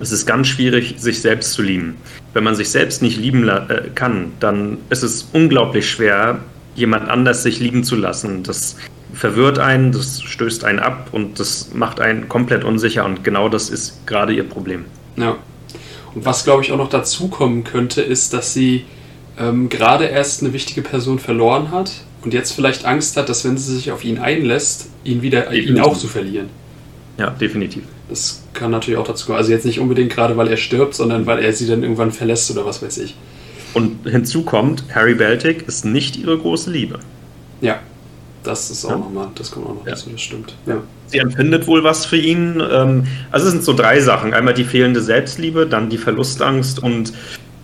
ist 0.00 0.12
es 0.12 0.26
ganz 0.26 0.48
schwierig, 0.48 0.96
sich 0.98 1.20
selbst 1.20 1.52
zu 1.52 1.62
lieben. 1.62 1.96
Wenn 2.32 2.44
man 2.44 2.56
sich 2.56 2.70
selbst 2.70 3.02
nicht 3.02 3.18
lieben 3.18 3.48
äh, 3.48 3.90
kann, 3.94 4.32
dann 4.40 4.78
ist 4.90 5.02
es 5.02 5.28
unglaublich 5.32 5.88
schwer, 5.88 6.40
jemand 6.74 7.08
anders 7.08 7.42
sich 7.42 7.60
lieben 7.60 7.84
zu 7.84 7.96
lassen. 7.96 8.42
Das 8.42 8.76
verwirrt 9.14 9.58
einen, 9.58 9.92
das 9.92 10.22
stößt 10.22 10.64
einen 10.64 10.78
ab 10.78 11.10
und 11.12 11.38
das 11.38 11.72
macht 11.74 12.00
einen 12.00 12.28
komplett 12.28 12.64
unsicher 12.64 13.04
und 13.04 13.22
genau 13.24 13.48
das 13.48 13.70
ist 13.70 14.06
gerade 14.06 14.32
ihr 14.32 14.48
Problem. 14.48 14.86
Ja. 15.16 15.36
Und 16.14 16.24
was, 16.24 16.44
glaube 16.44 16.62
ich, 16.62 16.72
auch 16.72 16.78
noch 16.78 16.90
dazu 16.90 17.28
kommen 17.28 17.64
könnte, 17.64 18.02
ist, 18.02 18.32
dass 18.32 18.52
sie 18.52 18.84
ähm, 19.38 19.68
gerade 19.68 20.06
erst 20.06 20.42
eine 20.42 20.52
wichtige 20.52 20.82
Person 20.82 21.18
verloren 21.18 21.70
hat 21.70 21.92
und 22.22 22.34
jetzt 22.34 22.52
vielleicht 22.52 22.84
Angst 22.84 23.16
hat, 23.16 23.28
dass 23.28 23.44
wenn 23.44 23.56
sie 23.56 23.74
sich 23.74 23.92
auf 23.92 24.04
ihn 24.04 24.18
einlässt, 24.18 24.88
ihn 25.04 25.22
wieder 25.22 25.52
ihn 25.52 25.80
auch 25.80 25.96
zu 25.96 26.08
verlieren. 26.08 26.48
Ja, 27.18 27.30
definitiv. 27.30 27.84
Das 28.08 28.42
kann 28.52 28.70
natürlich 28.70 28.98
auch 28.98 29.06
dazu 29.06 29.26
kommen. 29.26 29.38
Also 29.38 29.52
jetzt 29.52 29.66
nicht 29.66 29.80
unbedingt 29.80 30.12
gerade, 30.12 30.36
weil 30.36 30.48
er 30.48 30.56
stirbt, 30.56 30.94
sondern 30.94 31.26
weil 31.26 31.44
er 31.44 31.52
sie 31.52 31.66
dann 31.66 31.82
irgendwann 31.82 32.12
verlässt 32.12 32.50
oder 32.50 32.64
was 32.64 32.82
weiß 32.82 32.98
ich. 32.98 33.14
Und 33.74 34.08
hinzu 34.08 34.42
kommt, 34.42 34.84
Harry 34.94 35.14
Baltic 35.14 35.66
ist 35.66 35.84
nicht 35.84 36.16
ihre 36.16 36.36
große 36.38 36.70
Liebe. 36.70 36.98
Ja, 37.60 37.80
das 38.42 38.70
ist 38.70 38.84
auch 38.84 38.90
ja. 38.90 38.96
nochmal, 38.96 39.28
das 39.34 39.50
kommt 39.50 39.66
auch 39.66 39.74
noch 39.74 39.86
ja. 39.86 39.92
dazu, 39.92 40.10
das 40.10 40.20
stimmt. 40.20 40.54
Ja. 40.66 40.82
Sie 41.06 41.18
empfindet 41.18 41.66
wohl 41.66 41.84
was 41.84 42.04
für 42.04 42.16
ihn. 42.16 42.62
Ähm, 42.70 43.06
also 43.30 43.46
es 43.46 43.52
sind 43.52 43.64
so 43.64 43.72
drei 43.72 44.00
Sachen. 44.00 44.34
Einmal 44.34 44.54
die 44.54 44.64
fehlende 44.64 45.00
Selbstliebe, 45.00 45.66
dann 45.66 45.90
die 45.90 45.98
Verlustangst 45.98 46.82
und 46.82 47.12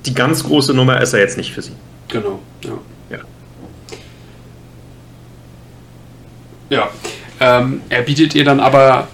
die 0.06 0.14
ganz 0.14 0.44
große 0.44 0.74
Nummer 0.74 1.00
ist 1.00 1.12
er 1.12 1.20
jetzt 1.20 1.36
nicht 1.36 1.52
für 1.52 1.62
sie. 1.62 1.72
Genau, 2.08 2.40
ja. 2.64 2.70
Ja. 3.10 3.18
Ja. 6.70 6.90
Ähm, 7.40 7.82
er 7.88 8.02
bietet 8.02 8.34
ihr 8.34 8.44
dann 8.44 8.60
aber 8.60 9.08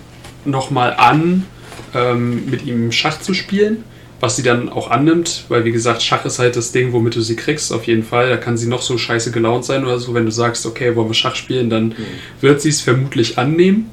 nochmal 0.45 0.95
an, 0.95 1.47
ähm, 1.95 2.51
mit 2.51 2.65
ihm 2.65 2.93
Schach 2.93 3.21
zu 3.21 3.35
spielen 3.35 3.85
was 4.25 4.37
sie 4.37 4.43
dann 4.43 4.71
auch 4.71 4.91
annimmt, 4.91 5.45
weil 5.49 5.67
wie 5.67 5.71
gesagt, 5.71 6.03
Schach 6.03 6.25
ist 6.25 6.39
halt 6.39 6.57
das 6.57 6.73
Ding, 6.73 6.95
womit 6.95 7.15
du 7.15 7.21
sie 7.21 7.37
kriegst, 7.37 7.71
auf 7.75 7.85
jeden 7.85 8.03
Fall. 8.03 8.31
Da 8.31 8.39
kann 8.39 8.57
sie 8.57 8.67
noch 8.67 8.81
so 8.81 8.97
scheiße 8.97 9.33
gelaunt 9.33 9.67
sein 9.67 9.85
oder 9.85 9.99
so. 9.99 10.15
Wenn 10.15 10.25
du 10.25 10.31
sagst, 10.31 10.65
okay, 10.65 10.97
wollen 10.97 11.11
wir 11.11 11.15
Schach 11.15 11.37
spielen, 11.37 11.69
dann 11.69 11.89
mhm. 11.89 11.97
wird 12.41 12.63
sie 12.63 12.71
es 12.71 12.81
vermutlich 12.81 13.37
annehmen. 13.37 13.91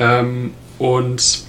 Ähm, 0.00 0.50
und 0.78 1.44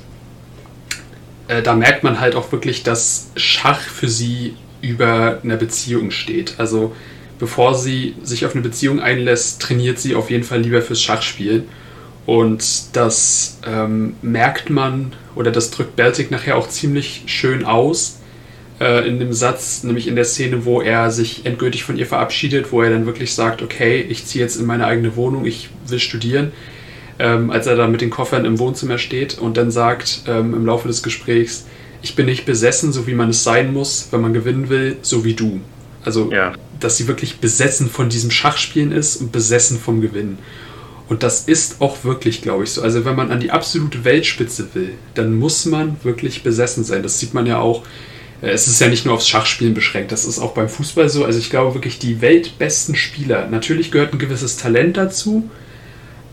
äh, 1.48 1.64
da 1.64 1.74
merkt 1.74 2.04
man 2.04 2.20
halt 2.20 2.36
auch 2.36 2.52
wirklich, 2.52 2.84
dass 2.84 3.32
Schach 3.38 3.80
für 3.80 4.08
sie 4.08 4.54
über 4.82 5.40
einer 5.44 5.58
Beziehung 5.58 6.12
steht. 6.12 6.56
Also 6.60 6.94
bevor 7.40 7.74
sie 7.74 8.14
sich 8.22 8.46
auf 8.46 8.54
eine 8.54 8.62
Beziehung 8.62 9.00
einlässt, 9.00 9.64
trainiert 9.64 9.98
sie 9.98 10.14
auf 10.14 10.30
jeden 10.30 10.44
Fall 10.44 10.62
lieber 10.62 10.84
fürs 10.84 11.02
Schachspielen. 11.02 11.64
Und 12.26 12.96
das 12.96 13.60
ähm, 13.68 14.16
merkt 14.22 14.70
man, 14.70 15.14
oder 15.36 15.52
das 15.52 15.72
drückt 15.72 15.96
Baltic 15.96 16.32
nachher 16.32 16.58
auch 16.58 16.68
ziemlich 16.68 17.24
schön 17.28 17.66
aus, 17.66 18.20
äh, 18.80 19.08
in 19.08 19.20
dem 19.20 19.32
Satz, 19.32 19.84
nämlich 19.84 20.08
in 20.08 20.16
der 20.16 20.26
Szene, 20.26 20.66
wo 20.66 20.82
er 20.82 21.12
sich 21.12 21.46
endgültig 21.46 21.84
von 21.84 21.98
ihr 21.98 22.08
verabschiedet, 22.08 22.72
wo 22.72 22.82
er 22.82 22.90
dann 22.90 23.06
wirklich 23.06 23.34
sagt, 23.34 23.62
okay, 23.62 24.06
ich 24.10 24.26
ziehe 24.26 24.44
jetzt 24.44 24.56
in 24.56 24.66
meine 24.66 24.86
eigene 24.88 25.16
Wohnung, 25.16 25.46
ich 25.46 25.70
will 25.88 26.00
studieren, 26.00 26.52
ähm, 27.20 27.52
als 27.52 27.68
er 27.68 27.76
dann 27.76 27.92
mit 27.92 28.02
den 28.02 28.10
Koffern 28.10 28.44
im 28.44 28.60
Wohnzimmer 28.60 28.98
steht 28.98 29.38
und 29.38 29.56
dann 29.58 29.72
sagt 29.72 30.24
ähm, 30.28 30.54
im 30.54 30.66
Laufe 30.66 30.88
des 30.88 31.04
Gesprächs, 31.04 31.66
ich 32.02 32.16
bin 32.16 32.26
nicht 32.26 32.46
besessen, 32.46 32.92
so 32.92 33.08
wie 33.08 33.14
man 33.14 33.30
es 33.30 33.44
sein 33.44 33.74
muss, 33.74 34.10
wenn 34.12 34.22
man 34.22 34.34
gewinnen 34.34 34.70
will, 34.70 34.98
so 35.02 35.24
wie 35.26 35.34
du. 35.34 35.62
Also, 36.04 36.32
ja. 36.32 36.54
dass 36.80 36.98
sie 36.98 37.08
wirklich 37.08 37.40
besessen 37.40 37.90
von 37.90 38.10
diesem 38.10 38.30
Schachspielen 38.30 38.92
ist 38.92 39.18
und 39.18 39.32
besessen 39.32 39.80
vom 39.80 40.02
Gewinnen. 40.02 40.38
Und 41.08 41.22
das 41.22 41.42
ist 41.42 41.82
auch 41.82 42.04
wirklich, 42.04 42.42
glaube 42.42 42.64
ich, 42.64 42.72
so. 42.72 42.82
Also 42.82 43.06
wenn 43.06 43.16
man 43.16 43.32
an 43.32 43.40
die 43.40 43.52
absolute 43.52 44.04
Weltspitze 44.04 44.70
will, 44.74 44.94
dann 45.14 45.36
muss 45.36 45.66
man 45.66 45.98
wirklich 46.04 46.42
besessen 46.42 46.84
sein. 46.84 47.04
Das 47.04 47.20
sieht 47.20 47.34
man 47.34 47.46
ja 47.46 47.60
auch. 47.60 47.84
Äh, 48.42 48.52
es 48.52 48.68
ist 48.68 48.80
ja 48.82 48.88
nicht 48.88 49.06
nur 49.06 49.14
aufs 49.14 49.28
Schachspielen 49.28 49.74
beschränkt, 49.74 50.12
das 50.12 50.26
ist 50.26 50.40
auch 50.40 50.54
beim 50.54 50.70
Fußball 50.70 51.10
so. 51.10 51.26
Also 51.26 51.40
ich 51.40 51.50
glaube 51.50 51.74
wirklich, 51.74 52.00
die 52.00 52.22
weltbesten 52.22 52.96
Spieler, 52.96 53.48
natürlich 53.48 53.92
gehört 53.92 54.14
ein 54.14 54.20
gewisses 54.20 54.58
Talent 54.58 54.98
dazu, 54.98 55.50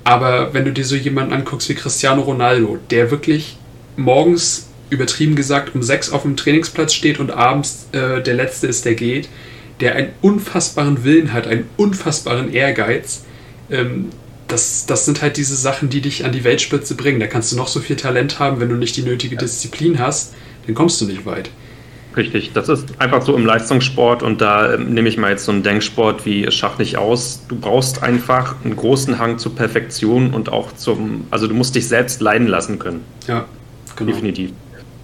aber 0.05 0.53
wenn 0.53 0.65
du 0.65 0.73
dir 0.73 0.85
so 0.85 0.97
jemanden 0.97 1.33
anguckst 1.33 1.69
wie 1.69 1.75
Cristiano 1.75 2.23
Ronaldo, 2.23 2.79
der 2.91 3.11
wirklich 3.11 3.57
morgens, 3.97 4.69
übertrieben 4.91 5.37
gesagt, 5.37 5.75
um 5.75 5.83
sechs 5.83 6.11
auf 6.11 6.23
dem 6.23 6.37
Trainingsplatz 6.37 6.93
steht 6.93 7.19
und 7.19 7.31
abends 7.31 7.89
äh, 7.93 8.21
der 8.21 8.35
Letzte 8.35 8.67
ist, 8.67 8.85
der 8.85 8.95
geht, 8.95 9.29
der 9.81 9.95
einen 9.95 10.11
unfassbaren 10.21 11.03
Willen 11.03 11.33
hat, 11.33 11.47
einen 11.47 11.67
unfassbaren 11.79 12.53
Ehrgeiz, 12.53 13.25
ähm, 13.71 14.11
das, 14.53 14.85
das 14.87 15.07
sind 15.07 15.23
halt 15.23 15.38
diese 15.38 15.57
Sachen, 15.57 15.88
die 15.88 16.03
dich 16.03 16.25
an 16.25 16.33
die 16.33 16.45
Weltspitze 16.45 16.95
bringen. 16.95 17.19
Da 17.21 17.27
kannst 17.27 17.51
du 17.53 17.57
noch 17.57 17.69
so 17.69 17.81
viel 17.81 17.97
Talent 17.97 18.38
haben, 18.38 18.61
wenn 18.61 18.69
du 18.69 18.77
nicht 18.77 18.97
die 18.97 19.03
nötige 19.03 19.37
Disziplin 19.37 19.99
hast, 19.99 20.35
dann 20.67 20.75
kommst 20.75 21.01
du 21.01 21.07
nicht 21.07 21.25
weit. 21.25 21.51
Richtig, 22.15 22.53
das 22.53 22.69
ist 22.69 23.01
einfach 23.01 23.23
so 23.23 23.35
im 23.35 23.47
Leistungssport 23.47 24.23
und 24.23 24.43
da 24.43 24.75
ähm, 24.75 24.93
nehme 24.93 25.09
ich 25.09 25.17
mal 25.17 25.31
jetzt 25.31 25.47
so 25.47 25.53
einen 25.53 25.62
Denksport 25.62 26.27
wie 26.27 26.51
Schach 26.51 26.77
nicht 26.77 26.99
aus. 26.99 27.41
Du 27.49 27.57
brauchst 27.57 28.03
einfach 28.03 28.57
einen 28.62 28.77
großen 28.77 29.19
Hang 29.19 29.38
zur 29.38 29.55
Perfektion 29.55 30.35
und 30.35 30.53
auch 30.53 30.73
zum, 30.73 31.27
also 31.31 31.47
du 31.47 31.55
musst 31.55 31.75
dich 31.75 31.88
selbst 31.88 32.21
leiden 32.21 32.47
lassen 32.47 32.79
können. 32.79 33.03
Ja, 33.27 33.47
genau. 33.97 34.12
Definitiv. 34.12 34.51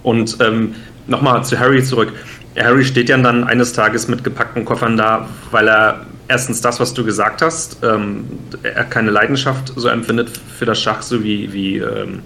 Und 0.03 0.37
ähm, 0.39 0.75
nochmal 1.07 1.43
zu 1.43 1.57
Harry 1.59 1.83
zurück. 1.83 2.13
Harry 2.59 2.83
steht 2.83 3.09
ja 3.09 3.17
dann 3.17 3.43
eines 3.43 3.73
Tages 3.73 4.07
mit 4.07 4.23
gepackten 4.23 4.65
Koffern 4.65 4.97
da, 4.97 5.29
weil 5.51 5.67
er 5.67 6.05
erstens 6.27 6.61
das, 6.61 6.79
was 6.79 6.93
du 6.93 7.03
gesagt 7.03 7.41
hast, 7.41 7.77
ähm, 7.83 8.25
er 8.63 8.83
keine 8.85 9.11
Leidenschaft 9.11 9.73
so 9.75 9.87
empfindet 9.87 10.29
für 10.57 10.65
das 10.65 10.79
Schach, 10.79 11.01
so 11.01 11.23
wie, 11.23 11.51
wie, 11.51 11.77
ähm, 11.77 12.19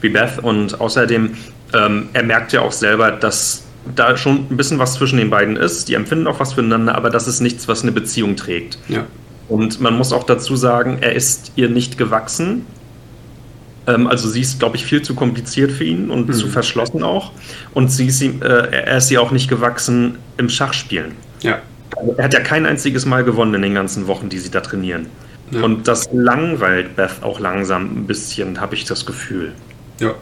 wie 0.00 0.08
Beth. 0.08 0.38
Und 0.42 0.80
außerdem, 0.80 1.34
ähm, 1.74 2.08
er 2.12 2.22
merkt 2.22 2.52
ja 2.52 2.62
auch 2.62 2.72
selber, 2.72 3.12
dass 3.12 3.64
da 3.94 4.16
schon 4.16 4.46
ein 4.50 4.56
bisschen 4.56 4.78
was 4.78 4.94
zwischen 4.94 5.18
den 5.18 5.30
beiden 5.30 5.56
ist. 5.56 5.88
Die 5.88 5.94
empfinden 5.94 6.26
auch 6.26 6.40
was 6.40 6.54
füreinander, 6.54 6.94
aber 6.94 7.10
das 7.10 7.28
ist 7.28 7.40
nichts, 7.40 7.68
was 7.68 7.82
eine 7.82 7.92
Beziehung 7.92 8.36
trägt. 8.36 8.78
Ja. 8.88 9.04
Und 9.48 9.80
man 9.80 9.96
muss 9.96 10.12
auch 10.12 10.24
dazu 10.24 10.56
sagen, 10.56 10.98
er 11.00 11.14
ist 11.14 11.52
ihr 11.56 11.68
nicht 11.68 11.98
gewachsen. 11.98 12.64
Ähm, 13.86 14.06
also 14.06 14.28
sie 14.28 14.40
ist, 14.40 14.58
glaube 14.58 14.76
ich, 14.76 14.84
viel 14.84 15.02
zu 15.02 15.14
kompliziert 15.14 15.72
für 15.72 15.84
ihn 15.84 16.10
und 16.10 16.28
mhm. 16.28 16.32
zu 16.32 16.48
verschlossen 16.48 17.02
auch. 17.02 17.32
Und 17.74 17.90
sie 17.90 18.06
ist, 18.06 18.22
äh, 18.22 18.28
er 18.40 18.98
ist 18.98 19.10
ihr 19.10 19.20
auch 19.20 19.30
nicht 19.30 19.48
gewachsen 19.48 20.18
im 20.36 20.48
Schachspielen. 20.48 21.12
Ja. 21.42 21.60
Er 22.16 22.24
hat 22.24 22.34
ja 22.34 22.40
kein 22.40 22.66
einziges 22.66 23.04
Mal 23.06 23.24
gewonnen 23.24 23.54
in 23.54 23.62
den 23.62 23.74
ganzen 23.74 24.06
Wochen, 24.06 24.28
die 24.28 24.38
sie 24.38 24.50
da 24.50 24.60
trainieren. 24.60 25.06
Ja. 25.50 25.62
Und 25.62 25.86
das 25.86 26.08
langweilt 26.12 26.96
Beth 26.96 27.22
auch 27.22 27.38
langsam 27.38 27.98
ein 27.98 28.06
bisschen, 28.06 28.60
habe 28.60 28.74
ich 28.74 28.84
das 28.84 29.04
Gefühl. 29.04 29.52
Ja. 30.00 30.14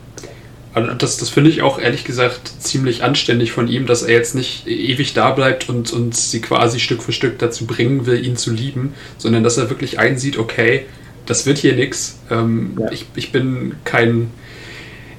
Also 0.73 0.93
das, 0.95 1.17
das 1.17 1.31
finde 1.31 1.51
ich 1.51 1.63
auch 1.63 1.81
ehrlich 1.81 2.05
gesagt 2.05 2.53
ziemlich 2.61 3.03
anständig 3.03 3.51
von 3.51 3.67
ihm, 3.67 3.87
dass 3.87 4.03
er 4.03 4.15
jetzt 4.15 4.37
nicht 4.37 4.69
ewig 4.69 5.15
da 5.15 5.33
bleibt 5.33 5.69
und, 5.69 5.93
und 5.93 6.15
sie 6.15 6.41
quasi 6.41 6.79
Stück 6.79 7.03
für 7.03 7.13
Stück 7.13 7.39
dazu 7.41 7.67
bringen 7.67 8.07
will, 8.07 8.25
ihn 8.25 8.37
zu 8.37 8.53
lieben, 8.53 8.95
sondern 9.19 9.43
dass 9.43 9.57
er 9.57 9.69
wirklich 9.69 9.99
einsieht, 9.99 10.39
okay, 10.39 10.87
das 11.31 11.47
wird 11.47 11.59
hier 11.59 11.75
nichts. 11.75 12.19
Ähm, 12.31 12.77
ja. 12.79 12.91
ich, 12.91 13.07
ich 13.15 13.33
bin 13.33 13.77
kein 13.85 14.31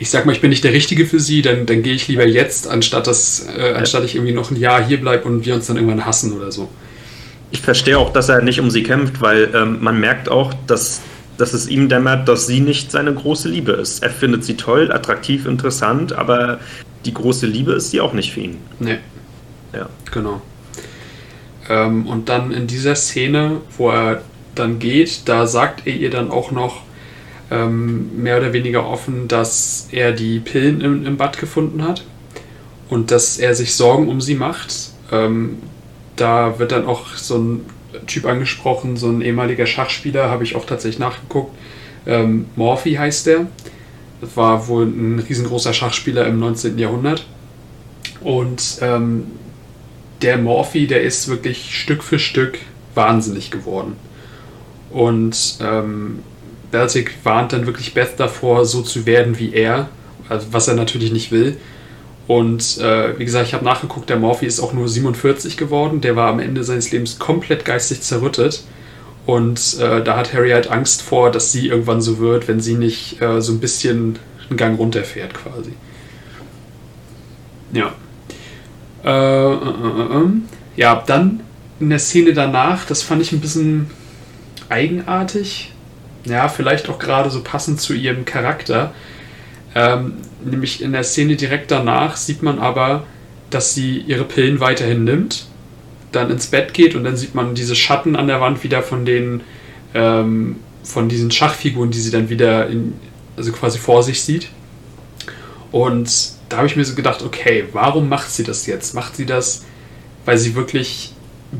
ich 0.01 0.09
sag 0.09 0.25
mal, 0.25 0.31
ich 0.31 0.41
bin 0.41 0.49
nicht 0.49 0.63
der 0.63 0.73
Richtige 0.73 1.05
für 1.05 1.19
sie, 1.19 1.43
dann, 1.43 1.67
dann 1.67 1.83
gehe 1.83 1.93
ich 1.93 2.07
lieber 2.07 2.25
jetzt, 2.25 2.67
anstatt, 2.67 3.05
dass, 3.05 3.47
äh, 3.55 3.75
anstatt 3.75 4.03
ich 4.03 4.15
irgendwie 4.15 4.33
noch 4.33 4.49
ein 4.49 4.55
Jahr 4.57 4.83
hier 4.83 4.99
bleibe 4.99 5.25
und 5.25 5.45
wir 5.45 5.53
uns 5.53 5.67
dann 5.67 5.75
irgendwann 5.75 6.07
hassen 6.07 6.33
oder 6.33 6.51
so. 6.51 6.69
Ich 7.51 7.61
verstehe 7.61 7.99
auch, 7.99 8.11
dass 8.11 8.27
er 8.27 8.41
nicht 8.41 8.59
um 8.59 8.71
sie 8.71 8.81
kämpft, 8.81 9.21
weil 9.21 9.51
ähm, 9.53 9.77
man 9.79 9.99
merkt 9.99 10.27
auch, 10.27 10.55
dass, 10.65 11.01
dass 11.37 11.53
es 11.53 11.67
ihm 11.67 11.87
dämmert, 11.87 12.27
dass 12.27 12.47
sie 12.47 12.61
nicht 12.61 12.89
seine 12.89 13.13
große 13.13 13.47
Liebe 13.47 13.73
ist. 13.73 14.01
Er 14.01 14.09
findet 14.09 14.43
sie 14.43 14.57
toll, 14.57 14.91
attraktiv, 14.91 15.45
interessant, 15.45 16.13
aber 16.13 16.59
die 17.05 17.13
große 17.13 17.45
Liebe 17.45 17.73
ist 17.73 17.91
sie 17.91 18.01
auch 18.01 18.13
nicht 18.13 18.33
für 18.33 18.39
ihn. 18.39 18.57
Nee. 18.79 18.97
Ja. 19.71 19.87
Genau. 20.11 20.41
Ähm, 21.69 22.07
und 22.07 22.27
dann 22.27 22.51
in 22.51 22.65
dieser 22.65 22.95
Szene, 22.95 23.61
wo 23.77 23.91
er 23.91 24.23
dann 24.55 24.79
geht, 24.79 25.21
da 25.25 25.47
sagt 25.47 25.87
er 25.87 25.93
ihr 25.93 26.09
dann 26.09 26.31
auch 26.31 26.51
noch, 26.51 26.81
ähm, 27.51 28.21
mehr 28.23 28.37
oder 28.37 28.53
weniger 28.53 28.87
offen, 28.87 29.27
dass 29.27 29.89
er 29.91 30.13
die 30.13 30.39
Pillen 30.39 30.81
im, 30.81 31.05
im, 31.05 31.17
Bad 31.17 31.37
gefunden 31.37 31.83
hat 31.83 32.05
und 32.89 33.11
dass 33.11 33.37
er 33.37 33.53
sich 33.55 33.75
Sorgen 33.75 34.07
um 34.07 34.21
sie 34.21 34.35
macht. 34.35 34.73
Ähm, 35.11 35.57
da 36.15 36.59
wird 36.59 36.71
dann 36.71 36.85
auch 36.85 37.07
so 37.15 37.37
ein 37.37 37.65
Typ 38.07 38.25
angesprochen, 38.25 38.95
so 38.95 39.09
ein 39.09 39.21
ehemaliger 39.21 39.65
Schachspieler, 39.65 40.29
habe 40.29 40.45
ich 40.45 40.55
auch 40.55 40.65
tatsächlich 40.65 40.99
nachgeguckt. 40.99 41.53
Ähm, 42.07 42.45
Morphy 42.55 42.93
heißt 42.93 43.27
der. 43.27 43.47
Das 44.21 44.37
war 44.37 44.67
wohl 44.67 44.85
ein 44.85 45.19
riesengroßer 45.19 45.73
Schachspieler 45.73 46.25
im 46.27 46.39
19. 46.39 46.77
Jahrhundert. 46.77 47.25
Und 48.21 48.77
ähm, 48.81 49.23
der 50.21 50.37
Morphy, 50.37 50.87
der 50.87 51.01
ist 51.01 51.27
wirklich 51.27 51.75
Stück 51.77 52.03
für 52.03 52.19
Stück 52.19 52.59
wahnsinnig 52.93 53.51
geworden. 53.51 53.95
Und 54.91 55.57
ähm, 55.61 56.19
Baltic 56.71 57.15
warnt 57.23 57.53
dann 57.53 57.65
wirklich 57.65 57.93
Beth 57.93 58.13
davor, 58.17 58.65
so 58.65 58.81
zu 58.81 59.05
werden 59.05 59.39
wie 59.39 59.53
er, 59.53 59.89
also 60.29 60.47
was 60.51 60.67
er 60.67 60.75
natürlich 60.75 61.11
nicht 61.11 61.31
will. 61.31 61.57
Und 62.27 62.77
äh, 62.77 63.17
wie 63.19 63.25
gesagt, 63.25 63.47
ich 63.47 63.53
habe 63.53 63.65
nachgeguckt, 63.65 64.09
der 64.09 64.17
Morphy 64.17 64.45
ist 64.45 64.59
auch 64.59 64.73
nur 64.73 64.87
47 64.87 65.57
geworden. 65.57 66.01
Der 66.01 66.15
war 66.15 66.29
am 66.29 66.39
Ende 66.39 66.63
seines 66.63 66.91
Lebens 66.91 67.19
komplett 67.19 67.65
geistig 67.65 68.01
zerrüttet. 68.01 68.63
Und 69.25 69.77
äh, 69.79 70.03
da 70.03 70.17
hat 70.17 70.33
Harry 70.33 70.51
halt 70.51 70.69
Angst 70.69 71.01
vor, 71.01 71.31
dass 71.31 71.51
sie 71.51 71.67
irgendwann 71.67 72.01
so 72.01 72.19
wird, 72.19 72.47
wenn 72.47 72.59
sie 72.59 72.75
nicht 72.75 73.21
äh, 73.21 73.41
so 73.41 73.51
ein 73.51 73.59
bisschen 73.59 74.17
einen 74.49 74.57
Gang 74.57 74.79
runterfährt 74.79 75.33
quasi. 75.33 75.73
Ja. 77.73 77.93
Äh, 79.03 79.53
äh, 79.53 79.57
äh, 79.57 80.29
ja, 80.77 81.03
dann 81.05 81.41
in 81.79 81.89
der 81.89 81.99
Szene 81.99 82.33
danach, 82.33 82.85
das 82.85 83.01
fand 83.01 83.21
ich 83.21 83.31
ein 83.31 83.41
bisschen 83.41 83.89
eigenartig 84.71 85.71
ja, 86.25 86.47
vielleicht 86.49 86.89
auch 86.89 86.99
gerade 86.99 87.29
so 87.29 87.41
passend 87.41 87.81
zu 87.81 87.93
ihrem 87.93 88.25
Charakter. 88.25 88.93
Ähm, 89.73 90.15
nämlich 90.43 90.81
in 90.81 90.91
der 90.91 91.03
Szene 91.03 91.35
direkt 91.35 91.71
danach 91.71 92.17
sieht 92.17 92.43
man 92.43 92.59
aber, 92.59 93.05
dass 93.49 93.73
sie 93.73 93.99
ihre 93.99 94.25
Pillen 94.25 94.59
weiterhin 94.59 95.03
nimmt, 95.03 95.45
dann 96.11 96.29
ins 96.29 96.47
Bett 96.47 96.73
geht 96.73 96.95
und 96.95 97.03
dann 97.03 97.15
sieht 97.15 97.35
man 97.35 97.55
diese 97.55 97.75
Schatten 97.75 98.15
an 98.15 98.27
der 98.27 98.41
Wand 98.41 98.63
wieder 98.63 98.83
von 98.83 99.05
den 99.05 99.41
ähm, 99.93 100.57
von 100.83 101.09
diesen 101.09 101.31
Schachfiguren, 101.31 101.91
die 101.91 101.99
sie 101.99 102.11
dann 102.11 102.29
wieder 102.29 102.67
in, 102.67 102.95
also 103.37 103.51
quasi 103.51 103.77
vor 103.77 104.03
sich 104.03 104.23
sieht. 104.23 104.49
Und 105.71 106.31
da 106.49 106.57
habe 106.57 106.67
ich 106.67 106.75
mir 106.75 106.83
so 106.83 106.95
gedacht, 106.95 107.21
okay, 107.21 107.65
warum 107.71 108.09
macht 108.09 108.31
sie 108.31 108.43
das 108.43 108.65
jetzt? 108.65 108.93
Macht 108.93 109.15
sie 109.15 109.25
das, 109.25 109.63
weil 110.25 110.37
sie 110.37 110.55
wirklich 110.55 111.13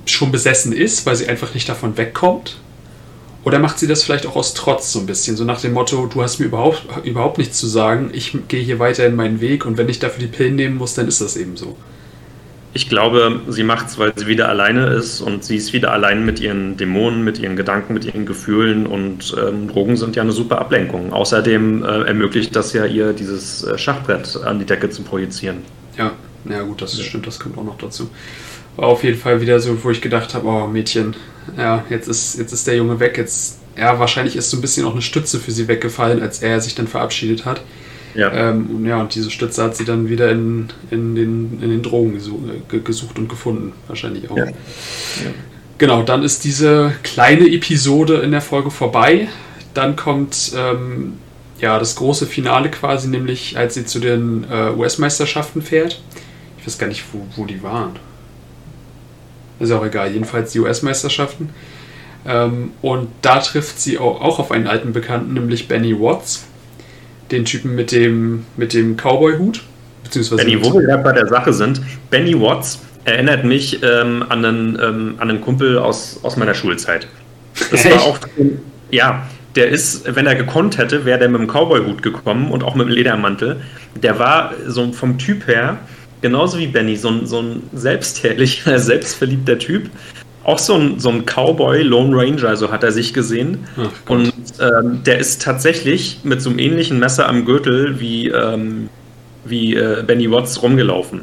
schon 0.05 0.31
besessen 0.31 0.73
ist, 0.73 1.05
weil 1.05 1.15
sie 1.15 1.27
einfach 1.27 1.53
nicht 1.53 1.69
davon 1.69 1.97
wegkommt? 1.97 2.57
Oder 3.43 3.57
macht 3.59 3.79
sie 3.79 3.87
das 3.87 4.03
vielleicht 4.03 4.27
auch 4.27 4.35
aus 4.35 4.53
Trotz 4.53 4.93
so 4.93 4.99
ein 4.99 5.07
bisschen, 5.07 5.35
so 5.35 5.43
nach 5.43 5.59
dem 5.59 5.73
Motto, 5.73 6.05
du 6.05 6.21
hast 6.21 6.39
mir 6.39 6.45
überhaupt, 6.45 6.85
überhaupt 7.03 7.39
nichts 7.39 7.57
zu 7.57 7.67
sagen, 7.67 8.11
ich 8.13 8.37
gehe 8.47 8.61
hier 8.61 8.77
weiter 8.77 9.05
in 9.05 9.15
meinen 9.15 9.41
Weg 9.41 9.65
und 9.65 9.77
wenn 9.77 9.89
ich 9.89 9.99
dafür 9.99 10.19
die 10.19 10.27
Pillen 10.27 10.55
nehmen 10.55 10.77
muss, 10.77 10.93
dann 10.93 11.07
ist 11.07 11.21
das 11.21 11.37
eben 11.37 11.57
so. 11.57 11.75
Ich 12.73 12.87
glaube, 12.87 13.41
sie 13.49 13.63
macht 13.63 13.87
es, 13.87 13.97
weil 13.97 14.13
sie 14.15 14.27
wieder 14.27 14.47
alleine 14.47 14.87
ist 14.87 15.19
und 15.19 15.43
sie 15.43 15.57
ist 15.57 15.73
wieder 15.73 15.91
allein 15.91 16.23
mit 16.23 16.39
ihren 16.39 16.77
Dämonen, 16.77 17.23
mit 17.23 17.37
ihren 17.37 17.57
Gedanken, 17.57 17.93
mit 17.93 18.05
ihren 18.05 18.25
Gefühlen 18.25 18.87
und 18.87 19.35
ähm, 19.37 19.67
Drogen 19.67 19.97
sind 19.97 20.15
ja 20.15 20.21
eine 20.21 20.31
super 20.31 20.59
Ablenkung. 20.59 21.11
Außerdem 21.11 21.83
äh, 21.83 22.03
ermöglicht 22.03 22.55
das 22.55 22.71
ja 22.71 22.85
ihr, 22.85 23.11
dieses 23.11 23.63
äh, 23.63 23.77
Schachbrett 23.77 24.37
an 24.45 24.59
die 24.59 24.65
Decke 24.65 24.89
zu 24.89 25.01
projizieren. 25.01 25.57
Ja, 25.97 26.13
ja 26.49 26.61
gut, 26.61 26.81
das 26.81 26.97
ja. 26.97 27.03
stimmt, 27.03 27.27
das 27.27 27.39
kommt 27.39 27.57
auch 27.57 27.65
noch 27.65 27.77
dazu. 27.77 28.09
War 28.77 28.87
auf 28.87 29.03
jeden 29.03 29.17
Fall 29.17 29.41
wieder 29.41 29.59
so, 29.59 29.83
wo 29.83 29.89
ich 29.91 29.99
gedacht 29.99 30.33
habe, 30.33 30.47
oh 30.47 30.67
Mädchen, 30.67 31.13
ja, 31.57 31.83
jetzt 31.89 32.07
ist, 32.07 32.37
jetzt 32.37 32.53
ist 32.53 32.67
der 32.67 32.75
Junge 32.75 32.99
weg. 32.99 33.17
Jetzt, 33.17 33.59
ja, 33.77 33.99
wahrscheinlich 33.99 34.35
ist 34.35 34.49
so 34.49 34.57
ein 34.57 34.61
bisschen 34.61 34.85
auch 34.85 34.93
eine 34.93 35.01
Stütze 35.01 35.39
für 35.39 35.51
sie 35.51 35.67
weggefallen, 35.67 36.21
als 36.21 36.41
er 36.41 36.59
sich 36.61 36.75
dann 36.75 36.87
verabschiedet 36.87 37.45
hat. 37.45 37.61
Ja. 38.13 38.31
Ähm, 38.33 38.69
und 38.75 38.85
ja, 38.85 38.99
und 38.99 39.15
diese 39.15 39.31
Stütze 39.31 39.63
hat 39.63 39.75
sie 39.75 39.85
dann 39.85 40.09
wieder 40.09 40.31
in, 40.31 40.67
in, 40.89 41.15
den, 41.15 41.59
in 41.61 41.69
den 41.69 41.81
Drogen 41.81 42.19
gesucht 42.83 43.17
und 43.17 43.29
gefunden, 43.29 43.73
wahrscheinlich 43.87 44.29
auch. 44.29 44.37
Ja. 44.37 44.45
Ja. 44.45 44.53
Genau, 45.77 46.03
dann 46.03 46.21
ist 46.21 46.43
diese 46.43 46.93
kleine 47.03 47.47
Episode 47.47 48.17
in 48.17 48.31
der 48.31 48.41
Folge 48.41 48.69
vorbei. 48.69 49.29
dann 49.73 49.95
kommt 49.95 50.51
ähm, 50.55 51.13
ja 51.59 51.79
das 51.79 51.95
große 51.95 52.27
Finale 52.27 52.69
quasi, 52.69 53.07
nämlich 53.07 53.57
als 53.57 53.75
sie 53.75 53.85
zu 53.85 53.99
den 53.99 54.45
äh, 54.51 54.71
US-Meisterschaften 54.71 55.61
fährt. 55.61 56.01
Ich 56.59 56.67
weiß 56.67 56.77
gar 56.77 56.87
nicht, 56.87 57.03
wo, 57.13 57.25
wo 57.35 57.45
die 57.45 57.63
waren. 57.63 57.93
Ist 59.61 59.71
auch 59.71 59.85
egal, 59.85 60.11
jedenfalls 60.11 60.51
die 60.51 60.59
US-Meisterschaften. 60.59 61.49
Ähm, 62.25 62.71
und 62.81 63.09
da 63.21 63.39
trifft 63.39 63.79
sie 63.79 63.97
auch, 63.97 64.39
auf 64.39 64.51
einen 64.51 64.67
alten 64.67 64.93
Bekannten, 64.93 65.33
nämlich 65.33 65.67
Benny 65.67 65.99
Watts, 65.99 66.45
den 67.31 67.45
Typen 67.45 67.75
mit 67.75 67.91
dem, 67.91 68.45
mit 68.57 68.73
dem 68.73 68.97
Cowboy-Hut. 68.97 69.61
Benny, 70.35 70.63
wo 70.63 70.73
wir 70.73 70.81
gerade 70.81 71.03
bei 71.03 71.13
der 71.13 71.27
Sache 71.27 71.53
sind, 71.53 71.81
Benny 72.09 72.39
Watts 72.39 72.79
erinnert 73.05 73.43
mich 73.45 73.81
ähm, 73.81 74.23
an, 74.27 74.45
einen, 74.45 74.79
ähm, 74.81 75.15
an 75.17 75.29
einen 75.29 75.41
Kumpel 75.41 75.77
aus, 75.77 76.19
aus 76.23 76.37
meiner 76.37 76.53
Schulzeit. 76.53 77.07
Das 77.71 77.85
war 77.85 78.01
auch, 78.01 78.19
ja, 78.91 79.27
der 79.55 79.69
ist, 79.69 80.15
wenn 80.15 80.27
er 80.27 80.35
gekonnt 80.35 80.77
hätte, 80.77 81.05
wäre 81.05 81.19
der 81.19 81.29
mit 81.29 81.41
dem 81.41 81.47
Cowboy-Hut 81.47 82.03
gekommen 82.03 82.51
und 82.51 82.63
auch 82.63 82.75
mit 82.75 82.87
dem 82.87 82.93
Ledermantel. 82.93 83.61
Der 83.95 84.19
war 84.19 84.53
so 84.67 84.91
vom 84.91 85.17
Typ 85.17 85.47
her, 85.47 85.79
genauso 86.21 86.57
wie 86.57 86.67
Benny, 86.67 86.95
so 86.95 87.09
ein, 87.09 87.25
so 87.25 87.39
ein 87.41 87.63
selbstherrlicher, 87.73 88.79
selbstverliebter 88.79 89.59
Typ. 89.59 89.89
Auch 90.43 90.57
so 90.57 90.73
ein, 90.73 90.99
so 90.99 91.09
ein 91.09 91.25
Cowboy, 91.25 91.83
Lone 91.83 92.17
Ranger, 92.17 92.55
so 92.55 92.71
hat 92.71 92.83
er 92.83 92.91
sich 92.91 93.13
gesehen. 93.13 93.67
Und 94.07 94.33
ähm, 94.59 95.03
der 95.03 95.19
ist 95.19 95.43
tatsächlich 95.43 96.19
mit 96.23 96.41
so 96.41 96.49
einem 96.49 96.57
ähnlichen 96.57 96.97
Messer 96.97 97.29
am 97.29 97.45
Gürtel 97.45 97.99
wie, 97.99 98.29
ähm, 98.29 98.89
wie 99.45 99.75
äh, 99.75 100.03
Benny 100.05 100.31
Watts 100.31 100.61
rumgelaufen. 100.63 101.21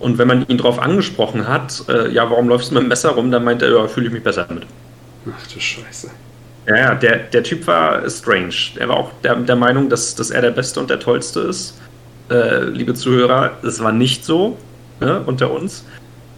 Und 0.00 0.18
wenn 0.18 0.28
man 0.28 0.46
ihn 0.48 0.58
darauf 0.58 0.80
angesprochen 0.80 1.46
hat, 1.46 1.84
äh, 1.88 2.10
ja, 2.10 2.28
warum 2.28 2.48
läufst 2.48 2.70
du 2.70 2.74
mit 2.74 2.82
dem 2.82 2.88
Messer 2.88 3.10
rum, 3.10 3.30
dann 3.30 3.44
meint 3.44 3.62
er, 3.62 3.70
ja, 3.70 3.86
fühle 3.86 4.08
ich 4.08 4.12
mich 4.12 4.22
besser 4.22 4.46
damit. 4.48 4.64
Ach 5.30 5.46
du 5.46 5.60
Scheiße. 5.60 6.10
Ja, 6.66 6.76
ja, 6.76 6.94
der, 6.94 7.18
der 7.18 7.42
Typ 7.44 7.66
war 7.66 8.08
strange. 8.10 8.54
Er 8.76 8.88
war 8.88 8.96
auch 8.96 9.12
der, 9.22 9.36
der 9.36 9.56
Meinung, 9.56 9.88
dass, 9.88 10.14
dass 10.16 10.30
er 10.30 10.42
der 10.42 10.50
Beste 10.50 10.80
und 10.80 10.90
der 10.90 10.98
Tollste 10.98 11.40
ist. 11.40 11.78
Äh, 12.30 12.64
liebe 12.64 12.94
Zuhörer, 12.94 13.52
es 13.62 13.82
war 13.82 13.92
nicht 13.92 14.24
so 14.24 14.56
ne, 15.00 15.22
unter 15.26 15.50
uns. 15.50 15.84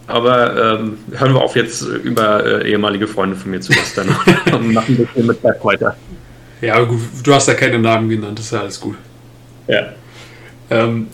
Aber 0.07 0.79
ähm, 0.79 0.97
hören 1.11 1.33
wir 1.33 1.41
auf, 1.41 1.55
jetzt 1.55 1.83
über 1.83 2.43
äh, 2.43 2.71
ehemalige 2.71 3.07
Freunde 3.07 3.35
von 3.35 3.51
mir 3.51 3.61
zu 3.61 3.71
lästern 3.73 4.09
und 4.51 4.73
machen 4.73 4.95
ein 4.95 5.05
bisschen 5.05 5.27
mit 5.27 5.41
Beth 5.41 5.63
weiter. 5.63 5.95
Ja, 6.61 6.79
gut, 6.81 6.99
du 7.23 7.33
hast 7.33 7.47
ja 7.47 7.53
keine 7.53 7.79
Namen 7.79 8.09
genannt, 8.09 8.39
das 8.39 8.45
ist 8.45 8.51
ja 8.51 8.61
alles 8.61 8.79
gut. 8.79 8.95
Ja. 9.67 9.93
Ähm, 10.71 11.07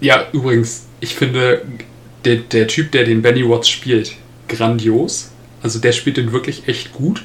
ja, 0.00 0.26
übrigens, 0.32 0.86
ich 1.00 1.14
finde, 1.14 1.62
der, 2.24 2.36
der 2.36 2.66
Typ, 2.68 2.92
der 2.92 3.04
den 3.04 3.22
Benny 3.22 3.48
Watts 3.48 3.68
spielt, 3.68 4.12
grandios. 4.48 5.32
Also 5.62 5.78
der 5.78 5.92
spielt 5.92 6.18
den 6.18 6.32
wirklich 6.32 6.68
echt 6.68 6.92
gut. 6.92 7.24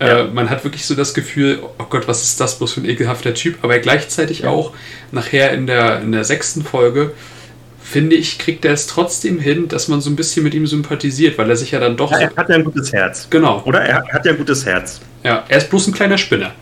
Ja. 0.00 0.20
Äh, 0.20 0.24
man 0.24 0.48
hat 0.50 0.64
wirklich 0.64 0.86
so 0.86 0.94
das 0.94 1.14
Gefühl, 1.14 1.60
oh 1.62 1.84
Gott, 1.88 2.08
was 2.08 2.22
ist 2.22 2.40
das 2.40 2.58
bloß 2.58 2.72
für 2.72 2.80
ein 2.80 2.86
ekelhafter 2.86 3.34
Typ, 3.34 3.58
aber 3.62 3.78
gleichzeitig 3.78 4.40
ja. 4.40 4.48
auch 4.48 4.72
nachher 5.12 5.52
in 5.52 5.66
der, 5.66 6.00
in 6.00 6.12
der 6.12 6.24
sechsten 6.24 6.64
Folge, 6.64 7.12
finde 7.82 8.16
ich, 8.16 8.38
kriegt 8.38 8.64
er 8.64 8.72
es 8.72 8.86
trotzdem 8.86 9.38
hin, 9.38 9.68
dass 9.68 9.88
man 9.88 10.00
so 10.00 10.10
ein 10.10 10.16
bisschen 10.16 10.44
mit 10.44 10.54
ihm 10.54 10.66
sympathisiert, 10.66 11.36
weil 11.38 11.50
er 11.50 11.56
sich 11.56 11.72
ja 11.72 11.80
dann 11.80 11.96
doch. 11.96 12.12
Ja, 12.12 12.20
er 12.20 12.36
hat 12.36 12.48
ja 12.48 12.54
ein 12.54 12.64
gutes 12.64 12.92
Herz. 12.92 13.26
Genau. 13.28 13.62
Oder 13.64 13.80
er 13.80 14.06
hat 14.12 14.24
ja 14.24 14.32
ein 14.32 14.38
gutes 14.38 14.64
Herz. 14.64 15.00
Ja, 15.22 15.44
er 15.48 15.58
ist 15.58 15.68
bloß 15.68 15.88
ein 15.88 15.92
kleiner 15.92 16.16
Spinner. 16.16 16.52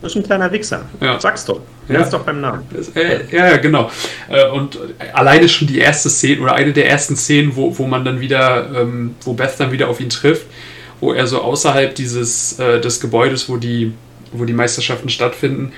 Das 0.00 0.12
ist 0.12 0.16
ein 0.16 0.24
kleiner 0.24 0.50
Wichser. 0.50 0.84
Ja. 1.00 1.18
Sag's 1.20 1.44
doch. 1.44 1.60
Er 1.88 1.94
ja. 1.94 2.00
ist 2.02 2.12
doch 2.12 2.24
beim 2.24 2.40
Namen. 2.40 2.64
Äh, 2.94 3.24
ja, 3.30 3.50
ja, 3.50 3.56
genau. 3.58 3.90
Äh, 4.28 4.48
und 4.48 4.78
alleine 5.12 5.48
schon 5.48 5.68
die 5.68 5.78
erste 5.78 6.10
Szene 6.10 6.42
oder 6.42 6.54
eine 6.54 6.72
der 6.72 6.88
ersten 6.88 7.16
Szenen, 7.16 7.54
wo, 7.54 7.76
wo 7.78 7.86
man 7.86 8.04
dann 8.04 8.20
wieder, 8.20 8.68
ähm, 8.74 9.14
wo 9.22 9.32
Beth 9.32 9.54
dann 9.58 9.70
wieder 9.70 9.88
auf 9.88 10.00
ihn 10.00 10.10
trifft, 10.10 10.46
wo 11.02 11.12
er 11.12 11.26
so 11.26 11.42
außerhalb 11.42 11.94
dieses 11.96 12.58
äh, 12.60 12.80
des 12.80 13.00
Gebäudes, 13.00 13.48
wo 13.48 13.56
die, 13.56 13.92
wo 14.30 14.44
die 14.44 14.52
Meisterschaften 14.52 15.08
stattfinden, 15.08 15.72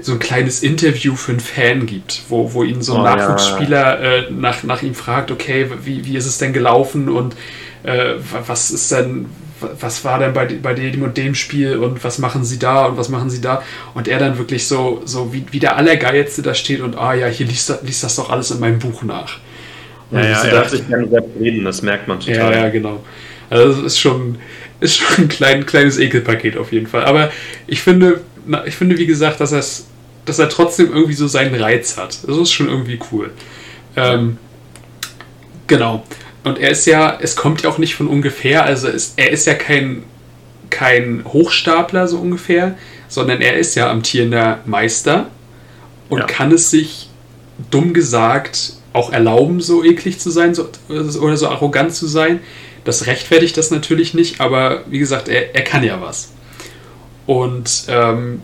so 0.00 0.12
ein 0.12 0.18
kleines 0.18 0.62
Interview 0.62 1.14
für 1.16 1.32
einen 1.32 1.40
Fan 1.40 1.84
gibt, 1.84 2.22
wo, 2.30 2.54
wo 2.54 2.64
ihn 2.64 2.80
so 2.80 2.94
ein 2.94 3.00
oh, 3.00 3.04
Nachwuchsspieler 3.04 4.02
ja. 4.02 4.16
äh, 4.16 4.30
nach, 4.30 4.62
nach 4.62 4.82
ihm 4.82 4.94
fragt, 4.94 5.30
okay, 5.30 5.66
wie, 5.84 6.06
wie 6.06 6.16
ist 6.16 6.24
es 6.24 6.38
denn 6.38 6.54
gelaufen 6.54 7.10
und 7.10 7.36
äh, 7.82 8.14
was 8.46 8.70
ist 8.70 8.90
denn, 8.90 9.26
was 9.78 10.02
war 10.02 10.18
denn 10.18 10.32
bei, 10.32 10.46
bei 10.46 10.72
dem 10.72 11.02
und 11.02 11.18
dem 11.18 11.34
Spiel 11.34 11.76
und 11.76 12.02
was 12.02 12.18
machen 12.18 12.42
sie 12.44 12.58
da 12.58 12.86
und 12.86 12.96
was 12.96 13.10
machen 13.10 13.28
sie 13.28 13.42
da? 13.42 13.62
Und 13.92 14.08
er 14.08 14.18
dann 14.18 14.38
wirklich 14.38 14.66
so, 14.66 15.02
so 15.04 15.34
wie, 15.34 15.44
wie 15.50 15.58
der 15.58 15.76
Allergeilste 15.76 16.40
da 16.40 16.54
steht 16.54 16.80
und 16.80 16.96
ah 16.96 17.12
ja, 17.12 17.26
hier 17.26 17.46
liest, 17.46 17.80
liest 17.82 18.02
das 18.02 18.16
doch 18.16 18.30
alles 18.30 18.50
in 18.50 18.60
meinem 18.60 18.78
Buch 18.78 19.02
nach. 19.02 19.40
Und 20.10 20.20
ja, 20.20 20.30
ja, 20.30 20.42
er 20.44 20.58
hat 20.60 20.70
sich 20.70 20.88
gerne 20.88 21.06
sehr 21.06 21.22
reden, 21.38 21.66
das 21.66 21.82
merkt 21.82 22.08
man 22.08 22.18
total. 22.18 22.52
Ja, 22.54 22.60
ja, 22.62 22.68
genau. 22.70 23.04
Also 23.50 23.80
es 23.80 23.94
ist 23.94 23.98
schon, 23.98 24.38
ist 24.80 24.96
schon 24.96 25.24
ein 25.24 25.28
klein, 25.28 25.66
kleines 25.66 25.98
Ekelpaket 25.98 26.56
auf 26.56 26.72
jeden 26.72 26.86
Fall. 26.86 27.04
Aber 27.04 27.30
ich 27.66 27.82
finde, 27.82 28.20
ich 28.66 28.74
finde, 28.74 28.98
wie 28.98 29.06
gesagt, 29.06 29.40
dass, 29.40 29.86
dass 30.24 30.38
er 30.38 30.48
trotzdem 30.48 30.92
irgendwie 30.92 31.14
so 31.14 31.28
seinen 31.28 31.54
Reiz 31.54 31.96
hat. 31.96 32.18
Das 32.26 32.36
ist 32.36 32.52
schon 32.52 32.68
irgendwie 32.68 32.98
cool. 33.12 33.30
Ähm, 33.96 34.38
genau. 35.66 36.04
Und 36.42 36.58
er 36.58 36.70
ist 36.70 36.86
ja, 36.86 37.18
es 37.20 37.36
kommt 37.36 37.62
ja 37.62 37.70
auch 37.70 37.78
nicht 37.78 37.94
von 37.94 38.08
ungefähr, 38.08 38.64
also 38.64 38.88
ist, 38.88 39.14
er 39.16 39.30
ist 39.30 39.46
ja 39.46 39.54
kein, 39.54 40.04
kein 40.70 41.24
Hochstapler 41.26 42.08
so 42.08 42.18
ungefähr, 42.18 42.78
sondern 43.08 43.42
er 43.42 43.58
ist 43.58 43.74
ja 43.74 43.90
amtierender 43.90 44.60
Meister 44.64 45.26
und 46.08 46.20
ja. 46.20 46.26
kann 46.26 46.52
es 46.52 46.70
sich, 46.70 47.10
dumm 47.70 47.92
gesagt, 47.92 48.74
auch 48.92 49.12
erlauben, 49.12 49.60
so 49.60 49.84
eklig 49.84 50.18
zu 50.18 50.30
sein 50.30 50.54
so, 50.54 50.68
oder 50.88 51.36
so 51.36 51.48
arrogant 51.48 51.94
zu 51.94 52.06
sein. 52.06 52.40
Das 52.90 53.06
rechtfertigt 53.06 53.56
das 53.56 53.70
natürlich 53.70 54.14
nicht, 54.14 54.40
aber 54.40 54.82
wie 54.88 54.98
gesagt, 54.98 55.28
er, 55.28 55.54
er 55.54 55.62
kann 55.62 55.84
ja 55.84 56.00
was. 56.00 56.32
Und 57.24 57.84
ähm, 57.86 58.42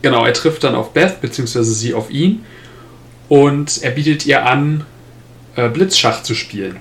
genau, 0.00 0.24
er 0.24 0.32
trifft 0.32 0.64
dann 0.64 0.74
auf 0.74 0.94
Beth, 0.94 1.20
beziehungsweise 1.20 1.74
sie 1.74 1.92
auf 1.92 2.10
ihn. 2.10 2.46
Und 3.28 3.82
er 3.82 3.90
bietet 3.90 4.24
ihr 4.24 4.46
an, 4.46 4.86
äh, 5.54 5.68
Blitzschach 5.68 6.22
zu 6.22 6.34
spielen 6.34 6.78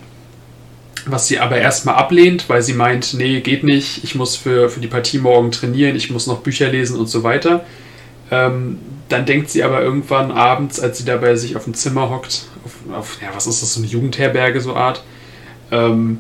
was 1.10 1.28
sie 1.28 1.40
aber 1.40 1.58
erstmal 1.58 1.96
ablehnt, 1.96 2.50
weil 2.50 2.62
sie 2.62 2.74
meint, 2.74 3.14
nee, 3.14 3.40
geht 3.40 3.64
nicht, 3.64 4.04
ich 4.04 4.16
muss 4.16 4.36
für, 4.36 4.70
für 4.70 4.80
die 4.80 4.88
Partie 4.88 5.20
morgen 5.20 5.52
trainieren, 5.52 5.96
ich 5.96 6.10
muss 6.10 6.28
noch 6.28 6.40
Bücher 6.40 6.70
lesen 6.70 7.00
und 7.00 7.08
so 7.08 7.24
weiter. 7.24 7.66
Ähm, 8.30 8.80
dann 9.08 9.26
denkt 9.26 9.50
sie 9.50 9.64
aber 9.64 9.82
irgendwann 9.82 10.32
abends, 10.32 10.82
als 10.82 10.98
sie 10.98 11.06
dabei 11.06 11.36
sich 11.36 11.56
auf 11.56 11.64
dem 11.64 11.74
Zimmer 11.74 12.10
hockt, 12.10 12.48
auf, 12.66 12.74
auf 12.94 13.22
ja, 13.22 13.30
was 13.34 13.48
ist 13.48 13.62
das, 13.62 13.74
so 13.74 13.80
eine 13.80 13.88
Jugendherberge, 13.88 14.60
so 14.60 14.76
Art, 14.76 15.02
ähm, 15.72 16.20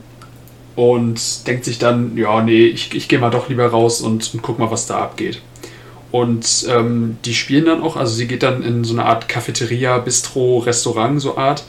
und 0.77 1.47
denkt 1.47 1.65
sich 1.65 1.79
dann, 1.79 2.15
ja, 2.15 2.39
nee, 2.43 2.67
ich, 2.67 2.93
ich 2.93 3.07
gehe 3.07 3.17
mal 3.17 3.31
doch 3.31 3.49
lieber 3.49 3.65
raus 3.65 3.99
und, 3.99 4.31
und 4.31 4.43
guck 4.43 4.59
mal, 4.59 4.69
was 4.69 4.85
da 4.85 4.99
abgeht. 4.99 5.41
Und 6.11 6.67
ähm, 6.69 7.17
die 7.25 7.33
spielen 7.33 7.65
dann 7.65 7.81
auch, 7.81 7.97
also 7.97 8.13
sie 8.13 8.27
geht 8.27 8.43
dann 8.43 8.61
in 8.61 8.83
so 8.83 8.93
eine 8.93 9.05
Art 9.05 9.27
Cafeteria, 9.27 9.97
Bistro, 9.97 10.59
Restaurant, 10.59 11.19
so 11.19 11.35
Art, 11.35 11.63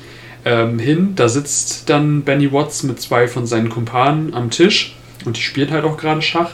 ähm, 0.45 0.79
hin. 0.79 1.15
Da 1.17 1.31
sitzt 1.31 1.89
dann 1.89 2.21
Benny 2.21 2.53
Watts 2.53 2.83
mit 2.83 3.01
zwei 3.01 3.29
von 3.29 3.47
seinen 3.47 3.71
Kumpanen 3.71 4.35
am 4.35 4.51
Tisch 4.51 4.95
und 5.25 5.39
die 5.39 5.43
spielt 5.43 5.71
halt 5.71 5.87
auch 5.87 5.97
gerade 5.97 6.21
Schach. 6.21 6.51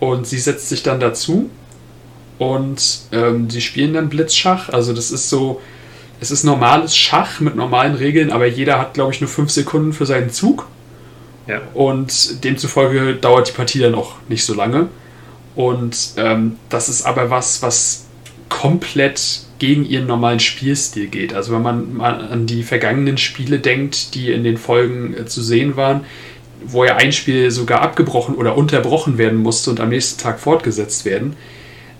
Und 0.00 0.26
sie 0.26 0.38
setzt 0.38 0.68
sich 0.68 0.82
dann 0.82 0.98
dazu 0.98 1.48
und 2.38 3.02
ähm, 3.12 3.50
sie 3.50 3.60
spielen 3.60 3.92
dann 3.92 4.08
Blitzschach. 4.08 4.68
Also 4.70 4.92
das 4.92 5.12
ist 5.12 5.28
so, 5.28 5.60
es 6.20 6.32
ist 6.32 6.42
normales 6.42 6.96
Schach 6.96 7.38
mit 7.38 7.54
normalen 7.54 7.94
Regeln, 7.94 8.32
aber 8.32 8.48
jeder 8.48 8.80
hat, 8.80 8.94
glaube 8.94 9.12
ich, 9.12 9.20
nur 9.20 9.30
fünf 9.30 9.52
Sekunden 9.52 9.92
für 9.92 10.06
seinen 10.06 10.30
Zug. 10.30 10.66
Ja. 11.48 11.62
Und 11.74 12.44
demzufolge 12.44 13.14
dauert 13.14 13.48
die 13.48 13.52
Partie 13.52 13.80
dann 13.80 13.94
auch 13.94 14.14
nicht 14.28 14.44
so 14.44 14.54
lange. 14.54 14.88
Und 15.56 16.10
ähm, 16.16 16.56
das 16.68 16.88
ist 16.88 17.04
aber 17.04 17.30
was, 17.30 17.62
was 17.62 18.06
komplett 18.48 19.40
gegen 19.58 19.84
ihren 19.84 20.06
normalen 20.06 20.40
Spielstil 20.40 21.08
geht. 21.08 21.34
Also 21.34 21.52
wenn 21.52 21.62
man 21.62 21.96
mal 21.96 22.20
an 22.28 22.46
die 22.46 22.62
vergangenen 22.62 23.18
Spiele 23.18 23.58
denkt, 23.58 24.14
die 24.14 24.30
in 24.30 24.44
den 24.44 24.56
Folgen 24.56 25.14
äh, 25.14 25.26
zu 25.26 25.42
sehen 25.42 25.76
waren, 25.76 26.04
wo 26.64 26.84
ja 26.84 26.96
ein 26.96 27.12
Spiel 27.12 27.50
sogar 27.50 27.80
abgebrochen 27.82 28.34
oder 28.34 28.56
unterbrochen 28.56 29.18
werden 29.18 29.38
musste 29.38 29.70
und 29.70 29.80
am 29.80 29.88
nächsten 29.88 30.20
Tag 30.20 30.38
fortgesetzt 30.38 31.04
werden, 31.04 31.34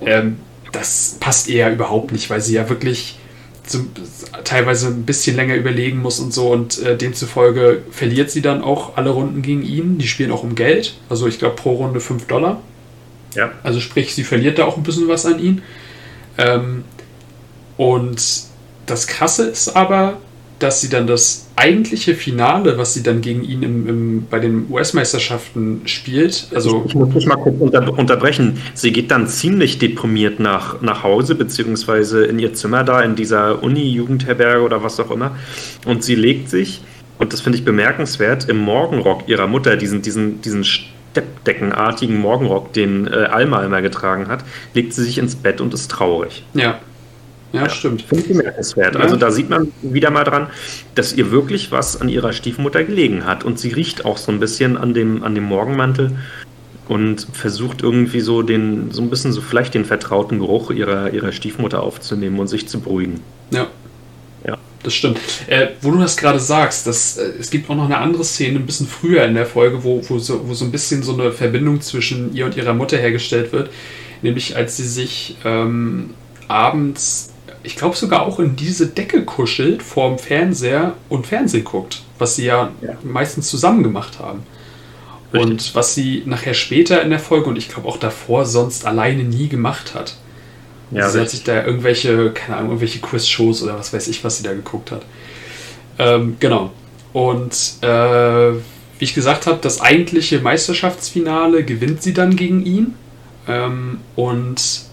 ähm, 0.04 0.36
das 0.72 1.16
passt 1.18 1.48
eher 1.48 1.72
überhaupt 1.72 2.12
nicht, 2.12 2.30
weil 2.30 2.40
sie 2.40 2.54
ja 2.54 2.68
wirklich 2.68 3.18
so, 3.70 3.80
teilweise 4.44 4.88
ein 4.88 5.04
bisschen 5.04 5.36
länger 5.36 5.54
überlegen 5.54 5.98
muss 5.98 6.20
und 6.20 6.32
so 6.32 6.52
und 6.52 6.82
äh, 6.82 6.96
demzufolge 6.96 7.82
verliert 7.90 8.30
sie 8.30 8.42
dann 8.42 8.62
auch 8.62 8.96
alle 8.96 9.10
Runden 9.10 9.42
gegen 9.42 9.62
ihn. 9.62 9.98
Die 9.98 10.08
spielen 10.08 10.30
auch 10.32 10.42
um 10.42 10.54
Geld, 10.54 10.94
also 11.08 11.26
ich 11.26 11.38
glaube 11.38 11.56
pro 11.56 11.74
Runde 11.74 12.00
5 12.00 12.26
Dollar. 12.26 12.60
Ja. 13.34 13.52
Also 13.62 13.80
sprich, 13.80 14.14
sie 14.14 14.24
verliert 14.24 14.58
da 14.58 14.64
auch 14.64 14.76
ein 14.76 14.82
bisschen 14.82 15.08
was 15.08 15.26
an 15.26 15.38
ihn. 15.38 15.62
Ähm, 16.38 16.84
und 17.76 18.22
das 18.86 19.06
Krasse 19.06 19.48
ist 19.48 19.76
aber, 19.76 20.18
dass 20.58 20.80
sie 20.80 20.88
dann 20.88 21.06
das 21.06 21.46
eigentliche 21.56 22.14
Finale, 22.14 22.78
was 22.78 22.94
sie 22.94 23.02
dann 23.02 23.20
gegen 23.20 23.44
ihn 23.44 23.62
im, 23.62 23.88
im, 23.88 24.26
bei 24.28 24.38
den 24.38 24.66
US-Meisterschaften 24.70 25.82
spielt. 25.84 26.48
Also 26.54 26.82
ich, 26.84 26.90
ich, 26.90 26.94
muss 26.94 27.14
mich 27.14 27.26
mal 27.26 27.36
kurz 27.36 27.56
unter, 27.60 27.96
unterbrechen. 27.96 28.60
Sie 28.74 28.92
geht 28.92 29.10
dann 29.10 29.28
ziemlich 29.28 29.78
deprimiert 29.78 30.40
nach, 30.40 30.80
nach 30.82 31.02
Hause, 31.02 31.34
beziehungsweise 31.34 32.24
in 32.24 32.38
ihr 32.38 32.54
Zimmer 32.54 32.84
da, 32.84 33.02
in 33.02 33.14
dieser 33.14 33.62
Uni-Jugendherberge 33.62 34.62
oder 34.62 34.82
was 34.82 34.98
auch 34.98 35.10
immer. 35.10 35.36
Und 35.84 36.02
sie 36.02 36.14
legt 36.14 36.50
sich, 36.50 36.80
und 37.18 37.32
das 37.32 37.40
finde 37.40 37.58
ich 37.58 37.64
bemerkenswert, 37.64 38.48
im 38.48 38.58
Morgenrock 38.58 39.28
ihrer 39.28 39.46
Mutter, 39.46 39.76
diesen, 39.76 40.02
diesen, 40.02 40.40
diesen 40.40 40.64
steppdeckenartigen 40.64 42.18
Morgenrock, 42.18 42.72
den 42.72 43.06
äh, 43.06 43.10
Alma 43.30 43.64
immer 43.64 43.82
getragen 43.82 44.28
hat, 44.28 44.44
legt 44.74 44.92
sie 44.92 45.04
sich 45.04 45.18
ins 45.18 45.34
Bett 45.36 45.60
und 45.60 45.74
ist 45.74 45.90
traurig. 45.90 46.44
Ja. 46.54 46.80
Ja, 47.52 47.62
ja 47.62 47.70
stimmt. 47.70 48.02
Finde 48.02 48.24
ich 48.24 48.28
bemerkenswert. 48.28 48.94
Ja. 48.94 49.00
Also 49.00 49.16
da 49.16 49.30
sieht 49.30 49.48
man 49.48 49.72
wieder 49.82 50.10
mal 50.10 50.24
dran, 50.24 50.48
dass 50.94 51.12
ihr 51.12 51.30
wirklich 51.30 51.72
was 51.72 52.00
an 52.00 52.08
ihrer 52.08 52.32
Stiefmutter 52.32 52.84
gelegen 52.84 53.24
hat. 53.24 53.44
Und 53.44 53.58
sie 53.58 53.70
riecht 53.70 54.04
auch 54.04 54.18
so 54.18 54.32
ein 54.32 54.40
bisschen 54.40 54.76
an 54.76 54.94
dem, 54.94 55.22
an 55.22 55.34
dem 55.34 55.44
Morgenmantel 55.44 56.16
und 56.88 57.26
versucht 57.32 57.82
irgendwie 57.82 58.20
so 58.20 58.42
den, 58.42 58.90
so 58.90 59.02
ein 59.02 59.10
bisschen 59.10 59.32
so 59.32 59.40
vielleicht 59.40 59.74
den 59.74 59.84
vertrauten 59.84 60.38
Geruch 60.38 60.70
ihrer, 60.70 61.12
ihrer 61.12 61.32
Stiefmutter 61.32 61.82
aufzunehmen 61.82 62.38
und 62.38 62.48
sich 62.48 62.68
zu 62.68 62.80
beruhigen. 62.80 63.20
Ja. 63.50 63.68
Ja. 64.46 64.56
Das 64.82 64.94
stimmt. 64.94 65.18
Äh, 65.48 65.68
wo 65.82 65.90
du 65.90 65.98
das 65.98 66.16
gerade 66.16 66.40
sagst, 66.40 66.86
dass, 66.86 67.18
äh, 67.18 67.32
es 67.38 67.50
gibt 67.50 67.68
auch 67.68 67.74
noch 67.74 67.84
eine 67.84 67.98
andere 67.98 68.24
Szene 68.24 68.58
ein 68.58 68.66
bisschen 68.66 68.86
früher 68.86 69.24
in 69.24 69.34
der 69.34 69.46
Folge, 69.46 69.84
wo, 69.84 70.02
wo, 70.08 70.18
so, 70.18 70.48
wo 70.48 70.54
so 70.54 70.64
ein 70.64 70.70
bisschen 70.70 71.02
so 71.02 71.12
eine 71.12 71.32
Verbindung 71.32 71.80
zwischen 71.80 72.34
ihr 72.34 72.46
und 72.46 72.56
ihrer 72.56 72.74
Mutter 72.74 72.96
hergestellt 72.96 73.52
wird. 73.52 73.70
Nämlich 74.22 74.56
als 74.56 74.76
sie 74.76 74.86
sich 74.86 75.36
ähm, 75.44 76.10
abends, 76.48 77.32
ich 77.68 77.76
glaube 77.76 77.94
sogar 77.94 78.22
auch 78.22 78.40
in 78.40 78.56
diese 78.56 78.86
Decke 78.86 79.26
kuschelt 79.26 79.82
vorm 79.82 80.18
Fernseher 80.18 80.94
und 81.10 81.26
Fernsehen 81.26 81.64
guckt, 81.64 82.00
was 82.18 82.34
sie 82.34 82.46
ja, 82.46 82.70
ja. 82.80 82.96
meistens 83.02 83.50
zusammen 83.50 83.82
gemacht 83.82 84.18
haben. 84.18 84.44
Richtig. 85.34 85.50
Und 85.50 85.74
was 85.74 85.94
sie 85.94 86.22
nachher 86.24 86.54
später 86.54 87.02
in 87.02 87.10
der 87.10 87.18
Folge 87.18 87.50
und 87.50 87.58
ich 87.58 87.68
glaube 87.68 87.86
auch 87.86 87.98
davor 87.98 88.46
sonst 88.46 88.86
alleine 88.86 89.22
nie 89.22 89.48
gemacht 89.48 89.94
hat. 89.94 90.16
Ja, 90.92 91.10
sie 91.10 91.18
richtig. 91.18 91.20
hat 91.20 91.30
sich 91.30 91.44
da 91.44 91.66
irgendwelche, 91.66 92.30
keine 92.30 92.56
Ahnung, 92.56 92.70
irgendwelche 92.70 93.00
Quiz-Shows 93.00 93.62
oder 93.62 93.78
was 93.78 93.92
weiß 93.92 94.08
ich, 94.08 94.24
was 94.24 94.38
sie 94.38 94.44
da 94.44 94.54
geguckt 94.54 94.90
hat. 94.90 95.02
Ähm, 95.98 96.38
genau. 96.40 96.72
Und 97.12 97.52
äh, 97.82 98.52
wie 98.52 99.04
ich 99.04 99.12
gesagt 99.12 99.46
habe, 99.46 99.58
das 99.60 99.82
eigentliche 99.82 100.40
Meisterschaftsfinale 100.40 101.64
gewinnt 101.64 102.02
sie 102.02 102.14
dann 102.14 102.34
gegen 102.34 102.64
ihn. 102.64 102.94
Ähm, 103.46 104.00
und 104.16 104.87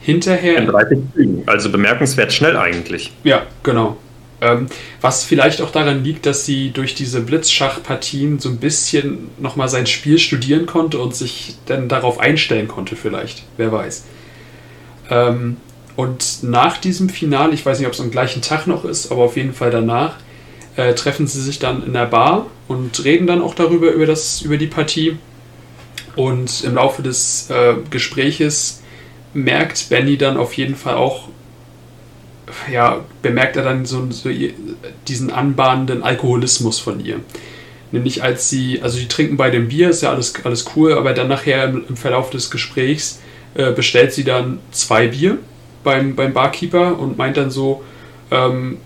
hinterher. 0.00 0.58
In 0.58 0.66
30 0.66 0.98
Zügen. 1.14 1.42
Also 1.46 1.70
bemerkenswert 1.70 2.32
schnell 2.32 2.56
eigentlich. 2.56 3.12
Ja, 3.24 3.42
genau. 3.62 3.96
Ähm, 4.42 4.66
was 5.02 5.24
vielleicht 5.24 5.60
auch 5.60 5.70
daran 5.70 6.02
liegt, 6.02 6.24
dass 6.24 6.46
sie 6.46 6.70
durch 6.70 6.94
diese 6.94 7.20
Blitzschachpartien 7.20 8.38
so 8.38 8.48
ein 8.48 8.56
bisschen 8.56 9.28
nochmal 9.38 9.68
sein 9.68 9.86
Spiel 9.86 10.18
studieren 10.18 10.64
konnte 10.64 10.98
und 10.98 11.14
sich 11.14 11.56
dann 11.66 11.88
darauf 11.88 12.18
einstellen 12.18 12.66
konnte, 12.66 12.96
vielleicht. 12.96 13.44
Wer 13.58 13.70
weiß. 13.70 14.04
Ähm, 15.10 15.58
und 15.96 16.42
nach 16.42 16.78
diesem 16.78 17.10
Finale, 17.10 17.52
ich 17.52 17.66
weiß 17.66 17.78
nicht, 17.78 17.86
ob 17.86 17.92
es 17.92 18.00
am 18.00 18.10
gleichen 18.10 18.40
Tag 18.40 18.66
noch 18.66 18.86
ist, 18.86 19.12
aber 19.12 19.24
auf 19.24 19.36
jeden 19.36 19.52
Fall 19.52 19.70
danach, 19.70 20.16
äh, 20.76 20.94
treffen 20.94 21.26
sie 21.26 21.42
sich 21.42 21.58
dann 21.58 21.84
in 21.84 21.92
der 21.92 22.06
Bar 22.06 22.46
und 22.68 23.04
reden 23.04 23.26
dann 23.26 23.42
auch 23.42 23.54
darüber, 23.54 23.90
über, 23.90 24.06
das, 24.06 24.40
über 24.40 24.56
die 24.56 24.68
Partie. 24.68 25.18
Und 26.16 26.64
im 26.64 26.74
Laufe 26.74 27.02
des 27.02 27.50
äh, 27.50 27.74
Gespräches 27.90 28.79
merkt 29.34 29.88
Benny 29.88 30.16
dann 30.16 30.36
auf 30.36 30.54
jeden 30.54 30.76
Fall 30.76 30.94
auch, 30.94 31.28
ja, 32.72 33.00
bemerkt 33.22 33.56
er 33.56 33.62
dann 33.62 33.86
so, 33.86 34.10
so 34.10 34.28
diesen 35.06 35.30
anbahnenden 35.30 36.02
Alkoholismus 36.02 36.80
von 36.80 37.04
ihr. 37.04 37.20
Nämlich 37.92 38.22
als 38.22 38.48
sie, 38.48 38.80
also 38.82 38.98
die 38.98 39.08
trinken 39.08 39.36
bei 39.36 39.50
dem 39.50 39.68
Bier, 39.68 39.90
ist 39.90 40.02
ja 40.02 40.10
alles, 40.10 40.34
alles 40.44 40.64
cool, 40.76 40.94
aber 40.94 41.12
dann 41.12 41.28
nachher 41.28 41.64
im, 41.64 41.84
im 41.88 41.96
Verlauf 41.96 42.30
des 42.30 42.50
Gesprächs 42.50 43.20
äh, 43.54 43.72
bestellt 43.72 44.12
sie 44.12 44.24
dann 44.24 44.60
zwei 44.70 45.08
Bier 45.08 45.38
beim, 45.82 46.14
beim 46.14 46.32
Barkeeper 46.32 46.98
und 46.98 47.18
meint 47.18 47.36
dann 47.36 47.50
so, 47.50 47.82
ähm, 48.30 48.78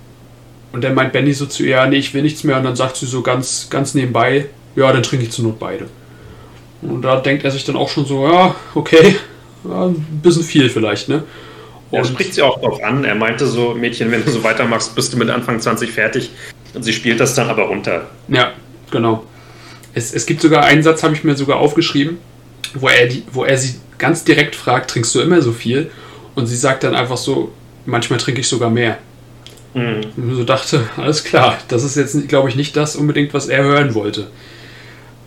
und 0.72 0.82
dann 0.82 0.94
meint 0.94 1.12
Benny 1.12 1.32
so 1.32 1.46
zu 1.46 1.62
ihr, 1.62 1.84
nee, 1.86 1.98
ich 1.98 2.14
will 2.14 2.22
nichts 2.22 2.44
mehr, 2.44 2.56
und 2.56 2.64
dann 2.64 2.76
sagt 2.76 2.96
sie 2.96 3.06
so 3.06 3.22
ganz, 3.22 3.68
ganz 3.70 3.94
nebenbei, 3.94 4.46
ja, 4.74 4.92
dann 4.92 5.02
trinke 5.02 5.26
ich 5.26 5.32
zur 5.32 5.44
Not 5.44 5.58
beide. 5.58 5.86
Und 6.82 7.02
da 7.02 7.20
denkt 7.20 7.44
er 7.44 7.50
sich 7.50 7.64
dann 7.64 7.76
auch 7.76 7.88
schon 7.88 8.06
so, 8.06 8.26
ja, 8.26 8.54
okay, 8.74 9.16
ja, 9.64 9.86
ein 9.86 10.20
bisschen 10.22 10.44
viel 10.44 10.68
vielleicht, 10.68 11.08
ne? 11.08 11.24
Und 11.90 11.98
er 11.98 12.04
spricht 12.04 12.34
sie 12.34 12.42
auch 12.42 12.60
drauf 12.60 12.82
an. 12.82 13.04
Er 13.04 13.14
meinte 13.14 13.46
so, 13.46 13.74
Mädchen, 13.74 14.10
wenn 14.10 14.24
du 14.24 14.30
so 14.30 14.42
weitermachst, 14.42 14.94
bist 14.94 15.12
du 15.12 15.16
mit 15.16 15.30
Anfang 15.30 15.60
20 15.60 15.90
fertig. 15.90 16.30
Und 16.74 16.82
sie 16.82 16.92
spielt 16.92 17.20
das 17.20 17.34
dann 17.34 17.48
aber 17.48 17.64
runter. 17.64 18.08
Ja, 18.28 18.52
genau. 18.90 19.24
Es, 19.92 20.12
es 20.12 20.26
gibt 20.26 20.40
sogar 20.40 20.64
einen 20.64 20.82
Satz, 20.82 21.04
habe 21.04 21.14
ich 21.14 21.22
mir 21.22 21.36
sogar 21.36 21.58
aufgeschrieben, 21.58 22.18
wo 22.74 22.88
er, 22.88 23.06
die, 23.06 23.22
wo 23.30 23.44
er 23.44 23.56
sie 23.56 23.76
ganz 23.98 24.24
direkt 24.24 24.56
fragt, 24.56 24.90
trinkst 24.90 25.14
du 25.14 25.20
immer 25.20 25.40
so 25.40 25.52
viel? 25.52 25.90
Und 26.34 26.46
sie 26.46 26.56
sagt 26.56 26.82
dann 26.82 26.96
einfach 26.96 27.16
so, 27.16 27.52
manchmal 27.86 28.18
trinke 28.18 28.40
ich 28.40 28.48
sogar 28.48 28.70
mehr. 28.70 28.98
Mhm. 29.74 30.00
Und 30.16 30.30
ich 30.30 30.36
so 30.36 30.44
dachte, 30.44 30.88
alles 30.96 31.22
klar, 31.22 31.58
das 31.68 31.84
ist 31.84 31.96
jetzt, 31.96 32.28
glaube 32.28 32.48
ich, 32.48 32.56
nicht 32.56 32.76
das 32.76 32.96
unbedingt, 32.96 33.34
was 33.34 33.46
er 33.46 33.62
hören 33.62 33.94
wollte. 33.94 34.28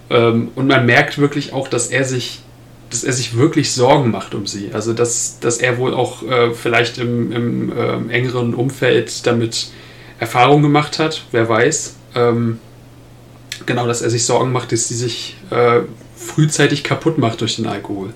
Ähm, 0.10 0.50
und 0.56 0.68
man 0.68 0.86
merkt 0.86 1.18
wirklich 1.18 1.54
auch, 1.54 1.70
dass 1.70 1.88
er 1.88 2.04
sich 2.04 2.42
dass 2.90 3.04
er 3.04 3.14
sich 3.14 3.38
wirklich 3.38 3.72
Sorgen 3.72 4.12
macht 4.12 4.34
um 4.34 4.48
sie. 4.48 4.72
Also 4.74 4.94
dass, 4.94 5.40
dass 5.40 5.58
er 5.58 5.78
wohl 5.78 5.94
auch 5.94 6.24
äh, 6.24 6.54
vielleicht 6.54 6.98
im, 6.98 7.32
im 7.32 7.72
äh, 7.72 8.14
engeren 8.14 8.54
Umfeld 8.54 9.26
damit 9.26 9.72
Erfahrung 10.20 10.62
gemacht 10.62 11.00
hat, 11.00 11.26
wer 11.32 11.48
weiß. 11.48 11.96
Ähm, 12.16 12.60
genau, 13.66 13.88
dass 13.88 14.02
er 14.02 14.10
sich 14.10 14.26
Sorgen 14.26 14.52
macht, 14.52 14.72
dass 14.72 14.88
sie 14.88 14.96
sich 14.96 15.38
äh, 15.50 15.82
frühzeitig 16.16 16.84
kaputt 16.84 17.18
macht 17.18 17.42
durch 17.42 17.58
den 17.58 17.68
Alkohol. 17.68 18.14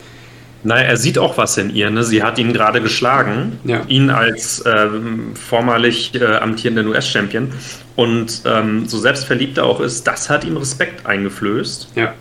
Naja, 0.64 0.84
er 0.84 0.98
sieht 0.98 1.18
auch 1.18 1.38
was 1.38 1.58
in 1.58 1.74
ihr. 1.74 1.90
Ne? 1.90 2.04
Sie 2.04 2.22
hat 2.22 2.38
ihn 2.38 2.54
gerade 2.54 2.82
geschlagen, 2.82 3.60
ja. 3.64 3.82
ihn 3.88 4.12
als 4.12 4.64
ähm, 4.66 5.36
vormalig 5.36 6.14
äh, 6.14 6.36
amtierenden 6.36 6.88
US-Champion. 6.88 7.52
Und 7.96 8.44
ähm, 8.46 8.88
so 8.88 9.00
selbstverliebt 9.00 9.58
er 9.58 9.66
auch 9.66 9.80
ist, 9.80 10.06
das 10.06 10.30
hat 10.30 10.44
ihm 10.44 10.58
Respekt 10.58 11.06
eingeflößt. 11.06 11.90
Ja. 11.96 12.14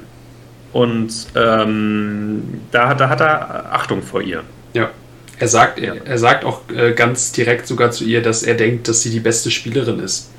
Und 0.73 1.13
ähm, 1.35 2.61
da, 2.71 2.95
da 2.95 3.09
hat 3.09 3.21
er 3.21 3.73
Achtung 3.73 4.03
vor 4.03 4.23
ihr. 4.23 4.43
Ja. 4.73 4.91
Er 5.39 5.49
sagt, 5.49 5.79
er, 5.79 6.07
er 6.07 6.19
sagt 6.19 6.45
auch 6.45 6.61
äh, 6.75 6.93
ganz 6.93 7.33
direkt 7.33 7.67
sogar 7.67 7.91
zu 7.91 8.05
ihr, 8.05 8.23
dass 8.23 8.43
er 8.43 8.55
denkt, 8.55 8.89
dass 8.89 9.03
sie 9.03 9.11
die 9.11 9.21
beste 9.21 9.51
Spielerin 9.51 9.99
ist. 9.99 10.31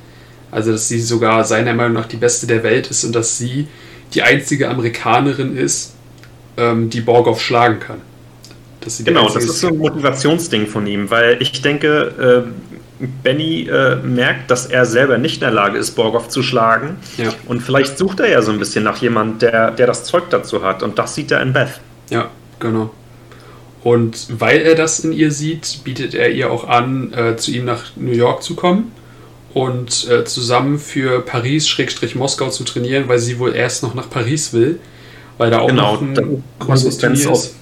Also, 0.52 0.72
dass 0.72 0.88
sie 0.88 1.00
sogar 1.00 1.44
seiner 1.44 1.74
Meinung 1.74 1.94
nach 1.94 2.06
die 2.06 2.18
beste 2.18 2.46
der 2.46 2.64
Welt 2.64 2.88
ist 2.88 3.04
und 3.04 3.16
dass 3.16 3.38
sie 3.38 3.68
die 4.14 4.22
einzige 4.22 4.70
Amerikanerin 4.70 5.58
ist, 5.58 5.96
ähm, 6.58 6.90
die 6.90 7.02
Borgov 7.02 7.42
schlagen 7.42 7.80
kann. 7.80 8.02
genau, 9.04 9.30
das 9.30 9.46
ist 9.46 9.60
so 9.60 9.70
ein 9.70 9.78
Motivationsding 9.78 10.68
von 10.68 10.86
ihm, 10.86 11.10
weil 11.10 11.42
ich 11.42 11.62
denke, 11.62 12.46
äh, 12.46 12.71
Benny 13.24 13.68
äh, 13.68 13.96
merkt, 13.96 14.52
dass 14.52 14.66
er 14.66 14.86
selber 14.86 15.18
nicht 15.18 15.36
in 15.36 15.42
der 15.42 15.52
Lage 15.52 15.78
ist, 15.78 15.92
Borgov 15.92 16.30
zu 16.30 16.44
schlagen. 16.44 16.98
Ja. 17.18 17.30
Und 17.48 17.62
vielleicht 17.62 17.98
sucht 17.98 18.20
er 18.20 18.30
ja 18.30 18.42
so 18.42 18.52
ein 18.52 18.60
bisschen 18.60 18.84
nach 18.84 18.98
jemandem, 18.98 19.40
der, 19.40 19.72
der 19.72 19.88
das 19.88 20.04
Zeug 20.04 20.30
dazu 20.30 20.64
hat. 20.64 20.84
Und 20.84 21.00
das 21.00 21.16
sieht 21.16 21.32
er 21.32 21.42
in 21.42 21.54
Beth. 21.54 21.80
Ja, 22.10 22.30
genau. 22.60 22.92
Und 23.84 24.28
weil 24.40 24.62
er 24.62 24.76
das 24.76 25.00
in 25.00 25.12
ihr 25.12 25.32
sieht, 25.32 25.84
bietet 25.84 26.14
er 26.14 26.30
ihr 26.30 26.52
auch 26.52 26.68
an, 26.68 27.14
äh, 27.14 27.36
zu 27.36 27.52
ihm 27.52 27.66
nach 27.66 27.96
New 27.96 28.12
York 28.12 28.44
zu 28.44 28.56
kommen 28.56 28.92
und 29.54 30.08
äh, 30.10 30.24
zusammen 30.24 30.78
für 30.78 31.22
Paris-Moskau 31.22 32.50
zu 32.50 32.64
trainieren, 32.64 33.08
weil 33.08 33.20
sie 33.20 33.40
wohl 33.40 33.56
erst 33.56 33.82
noch 33.82 33.96
nach 33.96 34.10
Paris 34.10 34.54
will, 34.54 34.80
weil 35.38 35.50
da 35.50 35.60
auch 35.60 35.68
genau, 35.68 35.94
noch 35.96 36.02
ein 36.02 36.44
großes 36.60 37.00
Turnier 37.00 37.32
ist. 37.32 37.56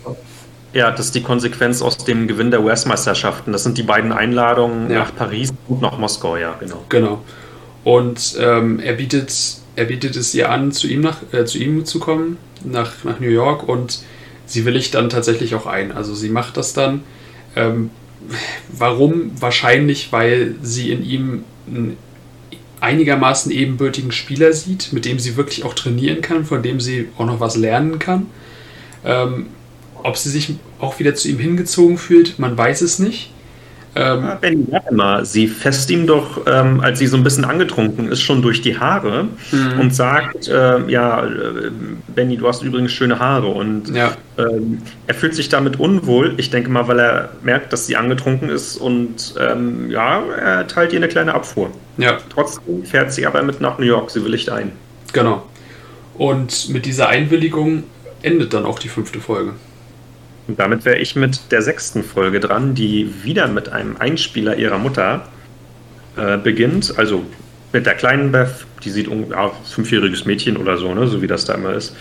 Ja, 0.73 0.91
das 0.91 1.07
ist 1.07 1.15
die 1.15 1.23
Konsequenz 1.23 1.81
aus 1.81 1.97
dem 1.97 2.27
Gewinn 2.27 2.51
der 2.51 2.61
US-Meisterschaften. 2.61 3.51
Das 3.51 3.63
sind 3.63 3.77
die 3.77 3.83
beiden 3.83 4.11
Einladungen 4.11 4.91
ja. 4.91 4.99
nach 4.99 5.15
Paris 5.15 5.51
und 5.67 5.81
nach 5.81 5.97
Moskau, 5.97 6.37
ja, 6.37 6.55
genau. 6.59 6.85
Genau. 6.89 7.21
Und 7.83 8.35
ähm, 8.39 8.79
er, 8.79 8.93
bietet, 8.93 9.33
er 9.75 9.85
bietet 9.85 10.15
es 10.15 10.33
ihr 10.35 10.51
an, 10.51 10.71
zu 10.71 10.87
ihm, 10.87 11.01
nach, 11.01 11.17
äh, 11.31 11.45
zu 11.45 11.57
ihm 11.57 11.85
zu 11.85 11.99
kommen, 11.99 12.37
nach, 12.63 13.03
nach 13.03 13.19
New 13.19 13.29
York, 13.29 13.67
und 13.67 14.03
sie 14.45 14.65
willigt 14.65 14.93
dann 14.93 15.09
tatsächlich 15.09 15.55
auch 15.55 15.65
ein. 15.65 15.91
Also 15.91 16.13
sie 16.13 16.29
macht 16.29 16.57
das 16.57 16.73
dann. 16.73 17.01
Ähm, 17.55 17.89
warum? 18.69 19.31
Wahrscheinlich, 19.39 20.11
weil 20.11 20.55
sie 20.61 20.91
in 20.91 21.03
ihm 21.03 21.43
einen 21.67 21.97
einigermaßen 22.79 23.51
ebenbürtigen 23.51 24.11
Spieler 24.11 24.53
sieht, 24.53 24.93
mit 24.93 25.05
dem 25.05 25.19
sie 25.19 25.35
wirklich 25.35 25.63
auch 25.63 25.73
trainieren 25.73 26.21
kann, 26.21 26.45
von 26.45 26.61
dem 26.61 26.79
sie 26.79 27.09
auch 27.17 27.25
noch 27.25 27.39
was 27.39 27.55
lernen 27.57 27.99
kann. 27.99 28.27
Ähm, 29.03 29.47
ob 30.03 30.17
sie 30.17 30.29
sich 30.29 30.55
auch 30.79 30.99
wieder 30.99 31.15
zu 31.15 31.27
ihm 31.27 31.39
hingezogen 31.39 31.97
fühlt, 31.97 32.39
man 32.39 32.57
weiß 32.57 32.81
es 32.81 32.99
nicht. 32.99 33.31
Ähm, 33.95 34.23
ja, 34.23 34.35
Benny, 34.35 34.65
warte 34.69 34.93
mal, 34.93 35.25
sie 35.25 35.47
fässt 35.47 35.89
ihm 35.89 36.05
doch, 36.05 36.41
ähm, 36.45 36.79
als 36.79 36.99
sie 36.99 37.07
so 37.07 37.17
ein 37.17 37.23
bisschen 37.23 37.43
angetrunken 37.43 38.11
ist, 38.11 38.21
schon 38.21 38.41
durch 38.41 38.61
die 38.61 38.77
Haare 38.77 39.27
mhm. 39.51 39.79
und 39.79 39.95
sagt, 39.95 40.47
äh, 40.47 40.87
ja, 40.89 41.27
Benny, 42.15 42.37
du 42.37 42.47
hast 42.47 42.61
übrigens 42.61 42.91
schöne 42.91 43.19
Haare. 43.19 43.47
Und 43.47 43.89
ja. 43.89 44.15
ähm, 44.37 44.79
er 45.07 45.15
fühlt 45.15 45.33
sich 45.33 45.49
damit 45.49 45.79
unwohl, 45.79 46.35
ich 46.37 46.51
denke 46.51 46.69
mal, 46.69 46.87
weil 46.87 46.99
er 46.99 47.29
merkt, 47.41 47.73
dass 47.73 47.87
sie 47.87 47.95
angetrunken 47.95 48.49
ist 48.49 48.77
und 48.77 49.33
ähm, 49.39 49.89
ja, 49.89 50.21
er 50.39 50.67
teilt 50.67 50.93
ihr 50.93 50.99
eine 50.99 51.07
kleine 51.07 51.33
Abfuhr. 51.33 51.71
Ja. 51.97 52.17
Trotzdem 52.29 52.85
fährt 52.85 53.11
sie 53.11 53.25
aber 53.25 53.41
mit 53.41 53.59
nach 53.59 53.79
New 53.79 53.85
York, 53.85 54.11
sie 54.11 54.23
willigt 54.23 54.49
ein. 54.49 54.71
Genau. 55.13 55.45
Und 56.15 56.69
mit 56.69 56.85
dieser 56.85 57.09
Einwilligung 57.09 57.83
endet 58.21 58.53
dann 58.53 58.65
auch 58.65 58.77
die 58.77 58.89
fünfte 58.89 59.19
Folge. 59.19 59.53
Und 60.49 60.59
damit 60.59 60.83
wäre 60.83 60.97
ich 60.97 61.15
mit 61.15 61.51
der 61.51 61.61
sechsten 61.61 62.03
Folge 62.03 62.39
dran, 62.39 62.73
die 62.73 63.23
wieder 63.23 63.47
mit 63.47 63.69
einem 63.69 63.97
Einspieler 63.97 64.57
ihrer 64.57 64.79
Mutter 64.79 65.27
äh, 66.17 66.39
beginnt. 66.39 66.97
Also 66.97 67.23
mit 67.71 67.85
der 67.85 67.93
kleinen 67.93 68.31
Beth, 68.31 68.65
die 68.83 68.89
sieht 68.89 69.07
um 69.07 69.29
ja, 69.29 69.51
fünfjähriges 69.71 70.25
Mädchen 70.25 70.57
oder 70.57 70.75
so, 70.77 70.91
ne, 70.95 71.05
so 71.05 71.21
wie 71.21 71.27
das 71.27 71.45
da 71.45 71.53
immer 71.53 71.73
ist. 71.73 71.95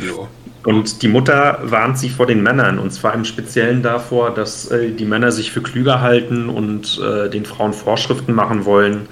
Und 0.65 1.03
die 1.03 1.09
Mutter 1.09 1.59
warnt 1.63 1.99
sie 1.99 2.09
vor 2.09 2.27
den 2.27 2.43
Männern 2.43 2.79
und 2.79 2.91
zwar 2.91 3.13
im 3.13 3.27
Speziellen 3.27 3.83
davor, 3.83 4.33
dass 4.33 4.71
äh, 4.71 4.93
die 4.93 5.05
Männer 5.05 5.31
sich 5.31 5.53
für 5.53 5.61
klüger 5.61 6.01
halten 6.01 6.49
und 6.49 6.99
äh, 7.05 7.29
den 7.29 7.45
Frauen 7.45 7.75
Vorschriften 7.75 8.33
machen 8.33 8.65
wollen 8.65 9.09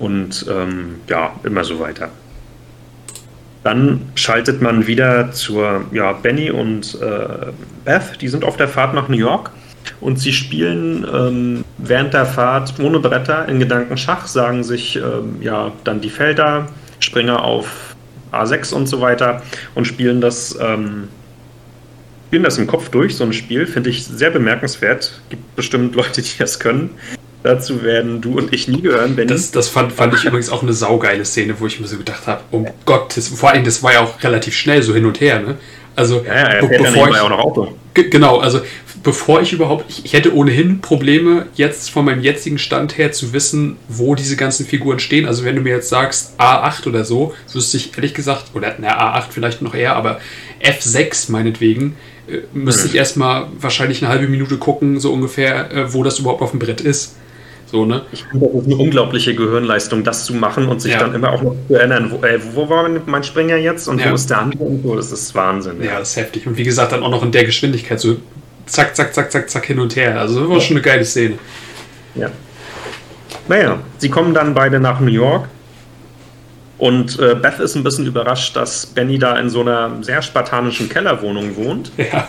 und 0.00 0.44
ähm, 0.50 0.96
ja, 1.08 1.38
immer 1.44 1.62
so 1.62 1.78
weiter. 1.78 2.10
Dann 3.66 4.12
schaltet 4.14 4.62
man 4.62 4.86
wieder 4.86 5.32
zur 5.32 5.86
ja, 5.90 6.12
Benny 6.12 6.52
und 6.52 6.96
äh, 7.02 7.50
Beth, 7.84 8.20
die 8.20 8.28
sind 8.28 8.44
auf 8.44 8.56
der 8.56 8.68
Fahrt 8.68 8.94
nach 8.94 9.08
New 9.08 9.16
York 9.16 9.50
und 10.00 10.20
sie 10.20 10.32
spielen 10.32 11.04
ähm, 11.12 11.64
während 11.76 12.14
der 12.14 12.26
Fahrt 12.26 12.74
ohne 12.78 13.00
Bretter 13.00 13.48
in 13.48 13.58
Gedanken 13.58 13.96
Schach, 13.96 14.28
sagen 14.28 14.62
sich 14.62 14.94
ähm, 14.94 15.38
ja 15.40 15.72
dann 15.82 16.00
die 16.00 16.10
Felder, 16.10 16.68
Springer 17.00 17.42
auf 17.42 17.96
A6 18.30 18.72
und 18.72 18.86
so 18.86 19.00
weiter 19.00 19.42
und 19.74 19.84
spielen 19.84 20.20
das, 20.20 20.56
ähm, 20.60 21.08
spielen 22.28 22.44
das 22.44 22.58
im 22.58 22.68
Kopf 22.68 22.90
durch, 22.90 23.16
so 23.16 23.24
ein 23.24 23.32
Spiel, 23.32 23.66
finde 23.66 23.90
ich 23.90 24.04
sehr 24.04 24.30
bemerkenswert. 24.30 25.20
Gibt 25.28 25.56
bestimmt 25.56 25.96
Leute, 25.96 26.22
die 26.22 26.38
das 26.38 26.60
können. 26.60 26.90
Dazu 27.46 27.84
werden 27.84 28.20
du 28.20 28.36
und 28.38 28.52
ich 28.52 28.66
nie 28.66 28.82
gehören. 28.82 29.14
Benny. 29.14 29.28
Das, 29.28 29.52
das 29.52 29.68
fand, 29.68 29.92
fand 29.92 30.12
ich 30.14 30.24
übrigens 30.24 30.50
auch 30.50 30.64
eine 30.64 30.72
saugeile 30.72 31.24
Szene, 31.24 31.54
wo 31.60 31.68
ich 31.68 31.78
mir 31.78 31.86
so 31.86 31.96
gedacht 31.96 32.26
habe, 32.26 32.40
um 32.50 32.66
Gottes, 32.84 33.28
vor 33.28 33.50
allem, 33.50 33.62
das 33.62 33.84
war 33.84 33.92
ja 33.92 34.00
auch 34.00 34.20
relativ 34.20 34.56
schnell 34.56 34.82
so 34.82 34.92
hin 34.92 35.06
und 35.06 35.20
her, 35.20 35.38
ne? 35.38 35.56
Also, 35.94 36.24
ja, 36.26 36.34
ja, 36.34 36.42
er 36.48 36.66
be 36.66 36.76
bevor 36.76 37.08
ich, 37.08 37.20
auch 37.20 37.28
noch 37.28 37.38
Auto. 37.38 37.68
Genau, 37.94 38.38
also 38.38 38.62
bevor 39.04 39.42
ich 39.42 39.52
überhaupt, 39.52 39.84
ich, 39.88 40.04
ich, 40.04 40.12
hätte 40.12 40.34
ohnehin 40.34 40.80
Probleme, 40.80 41.46
jetzt 41.54 41.88
von 41.90 42.04
meinem 42.04 42.20
jetzigen 42.20 42.58
Stand 42.58 42.98
her 42.98 43.12
zu 43.12 43.32
wissen, 43.32 43.76
wo 43.86 44.16
diese 44.16 44.34
ganzen 44.34 44.66
Figuren 44.66 44.98
stehen. 44.98 45.26
Also 45.26 45.44
wenn 45.44 45.54
du 45.54 45.62
mir 45.62 45.76
jetzt 45.76 45.88
sagst 45.88 46.40
A8 46.40 46.88
oder 46.88 47.04
so, 47.04 47.32
wüsste 47.52 47.76
ich 47.76 47.96
ehrlich 47.96 48.12
gesagt, 48.12 48.46
oder 48.54 48.74
na, 48.80 49.16
A8 49.16 49.26
vielleicht 49.30 49.62
noch 49.62 49.76
eher, 49.76 49.94
aber 49.94 50.18
F6 50.60 51.30
meinetwegen, 51.30 51.94
äh, 52.26 52.38
müsste 52.52 52.82
hm. 52.82 52.90
ich 52.90 52.96
erstmal 52.96 53.46
wahrscheinlich 53.60 54.02
eine 54.02 54.12
halbe 54.12 54.26
Minute 54.26 54.56
gucken, 54.56 54.98
so 54.98 55.12
ungefähr, 55.12 55.70
äh, 55.70 55.94
wo 55.94 56.02
das 56.02 56.18
überhaupt 56.18 56.42
auf 56.42 56.50
dem 56.50 56.58
Brett 56.58 56.80
ist. 56.80 57.14
So, 57.76 57.84
ne? 57.84 58.00
Ich 58.10 58.24
finde, 58.24 58.46
das 58.46 58.62
ist 58.62 58.72
eine 58.72 58.76
unglaubliche 58.76 59.34
Gehirnleistung, 59.34 60.02
das 60.02 60.24
zu 60.24 60.32
machen 60.32 60.66
und 60.66 60.80
sich 60.80 60.92
ja. 60.92 60.98
dann 60.98 61.14
immer 61.14 61.30
auch 61.30 61.42
noch 61.42 61.54
zu 61.68 61.74
erinnern, 61.74 62.10
wo, 62.10 62.24
äh, 62.24 62.40
wo 62.54 62.70
war 62.70 62.88
mein 63.04 63.22
Springer 63.22 63.56
jetzt 63.56 63.86
und 63.86 64.00
ja. 64.00 64.10
wo 64.10 64.14
ist 64.14 64.30
der 64.30 64.38
andere 64.38 64.64
und 64.64 64.82
so. 64.82 64.96
Das 64.96 65.12
ist 65.12 65.34
Wahnsinn. 65.34 65.82
Ja, 65.82 65.98
das 65.98 66.12
ist 66.12 66.16
heftig. 66.16 66.46
Und 66.46 66.56
wie 66.56 66.64
gesagt, 66.64 66.92
dann 66.92 67.02
auch 67.02 67.10
noch 67.10 67.22
in 67.22 67.32
der 67.32 67.44
Geschwindigkeit, 67.44 68.00
so 68.00 68.16
zack, 68.64 68.96
zack, 68.96 69.12
zack, 69.12 69.30
zack, 69.30 69.50
zack 69.50 69.66
hin 69.66 69.78
und 69.78 69.94
her. 69.94 70.18
Also 70.18 70.40
das 70.40 70.48
war 70.48 70.60
schon 70.62 70.76
eine 70.78 70.84
geile 70.84 71.04
Szene. 71.04 71.34
Ja. 72.14 72.30
Naja, 73.46 73.78
sie 73.98 74.08
kommen 74.08 74.32
dann 74.32 74.54
beide 74.54 74.80
nach 74.80 74.98
New 75.00 75.12
York. 75.12 75.46
Und 76.78 77.18
äh, 77.18 77.34
Beth 77.34 77.58
ist 77.58 77.74
ein 77.74 77.84
bisschen 77.84 78.06
überrascht, 78.06 78.56
dass 78.56 78.86
Benny 78.86 79.18
da 79.18 79.36
in 79.38 79.50
so 79.50 79.60
einer 79.60 79.98
sehr 80.00 80.22
spartanischen 80.22 80.88
Kellerwohnung 80.88 81.56
wohnt. 81.56 81.92
Ja. 81.98 82.26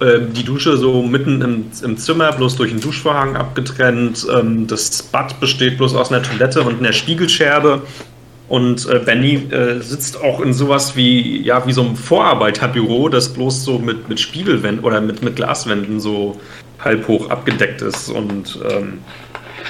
Ähm, 0.00 0.32
die 0.32 0.44
Dusche 0.44 0.78
so 0.78 1.02
mitten 1.02 1.42
im, 1.42 1.64
im, 1.82 1.96
Zimmer, 1.98 2.32
bloß 2.32 2.56
durch 2.56 2.70
einen 2.70 2.80
Duschvorhang 2.80 3.36
abgetrennt. 3.36 4.26
Ähm, 4.34 4.66
das 4.66 5.02
Bad 5.02 5.38
besteht 5.40 5.76
bloß 5.76 5.94
aus 5.94 6.10
einer 6.10 6.22
Toilette 6.22 6.62
und 6.62 6.78
einer 6.78 6.92
Spiegelscherbe. 6.92 7.82
Und 8.48 8.88
äh, 8.88 8.98
Benny 8.98 9.34
äh, 9.52 9.80
sitzt 9.80 10.20
auch 10.20 10.40
in 10.40 10.52
sowas 10.52 10.96
wie, 10.96 11.42
ja, 11.42 11.66
wie 11.66 11.72
so 11.72 11.82
einem 11.82 11.96
Vorarbeiterbüro, 11.96 13.08
das 13.08 13.28
bloß 13.32 13.64
so 13.64 13.78
mit, 13.78 14.08
mit 14.08 14.18
Spiegelwänden 14.18 14.84
oder 14.84 15.00
mit, 15.00 15.22
mit 15.22 15.36
Glaswänden 15.36 16.00
so 16.00 16.40
halb 16.82 17.06
hoch 17.06 17.28
abgedeckt 17.28 17.82
ist. 17.82 18.08
Und 18.08 18.58
ähm, 18.68 19.00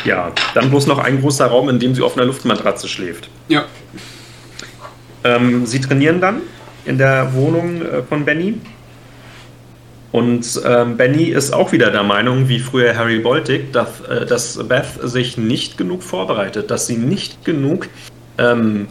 ja, 0.05 0.33
dann 0.55 0.70
bloß 0.70 0.87
noch 0.87 0.99
ein 0.99 1.20
großer 1.20 1.47
Raum, 1.47 1.68
in 1.68 1.78
dem 1.78 1.95
sie 1.95 2.03
auf 2.03 2.16
einer 2.16 2.24
Luftmatratze 2.24 2.89
schläft. 2.89 3.28
Ja. 3.49 3.64
Ähm, 5.24 5.66
sie 5.66 5.81
trainieren 5.81 6.20
dann 6.20 6.43
in 6.85 6.99
der 6.99 7.35
Wohnung 7.35 7.83
äh, 7.83 8.03
von 8.03 8.24
Benny. 8.24 8.55
Und 10.12 10.61
ähm, 10.64 10.96
Benny 10.96 11.24
ist 11.24 11.52
auch 11.52 11.70
wieder 11.70 11.90
der 11.90 12.02
Meinung, 12.02 12.48
wie 12.48 12.58
früher 12.58 12.96
Harry 12.96 13.20
Boltig, 13.20 13.72
dass, 13.72 14.00
äh, 14.00 14.26
dass 14.26 14.68
Beth 14.68 14.86
sich 15.02 15.38
nicht 15.38 15.78
genug 15.78 16.02
vorbereitet, 16.02 16.70
dass 16.70 16.86
sie 16.88 16.96
nicht 16.96 17.44
genug 17.44 17.88
ähm, 18.38 18.88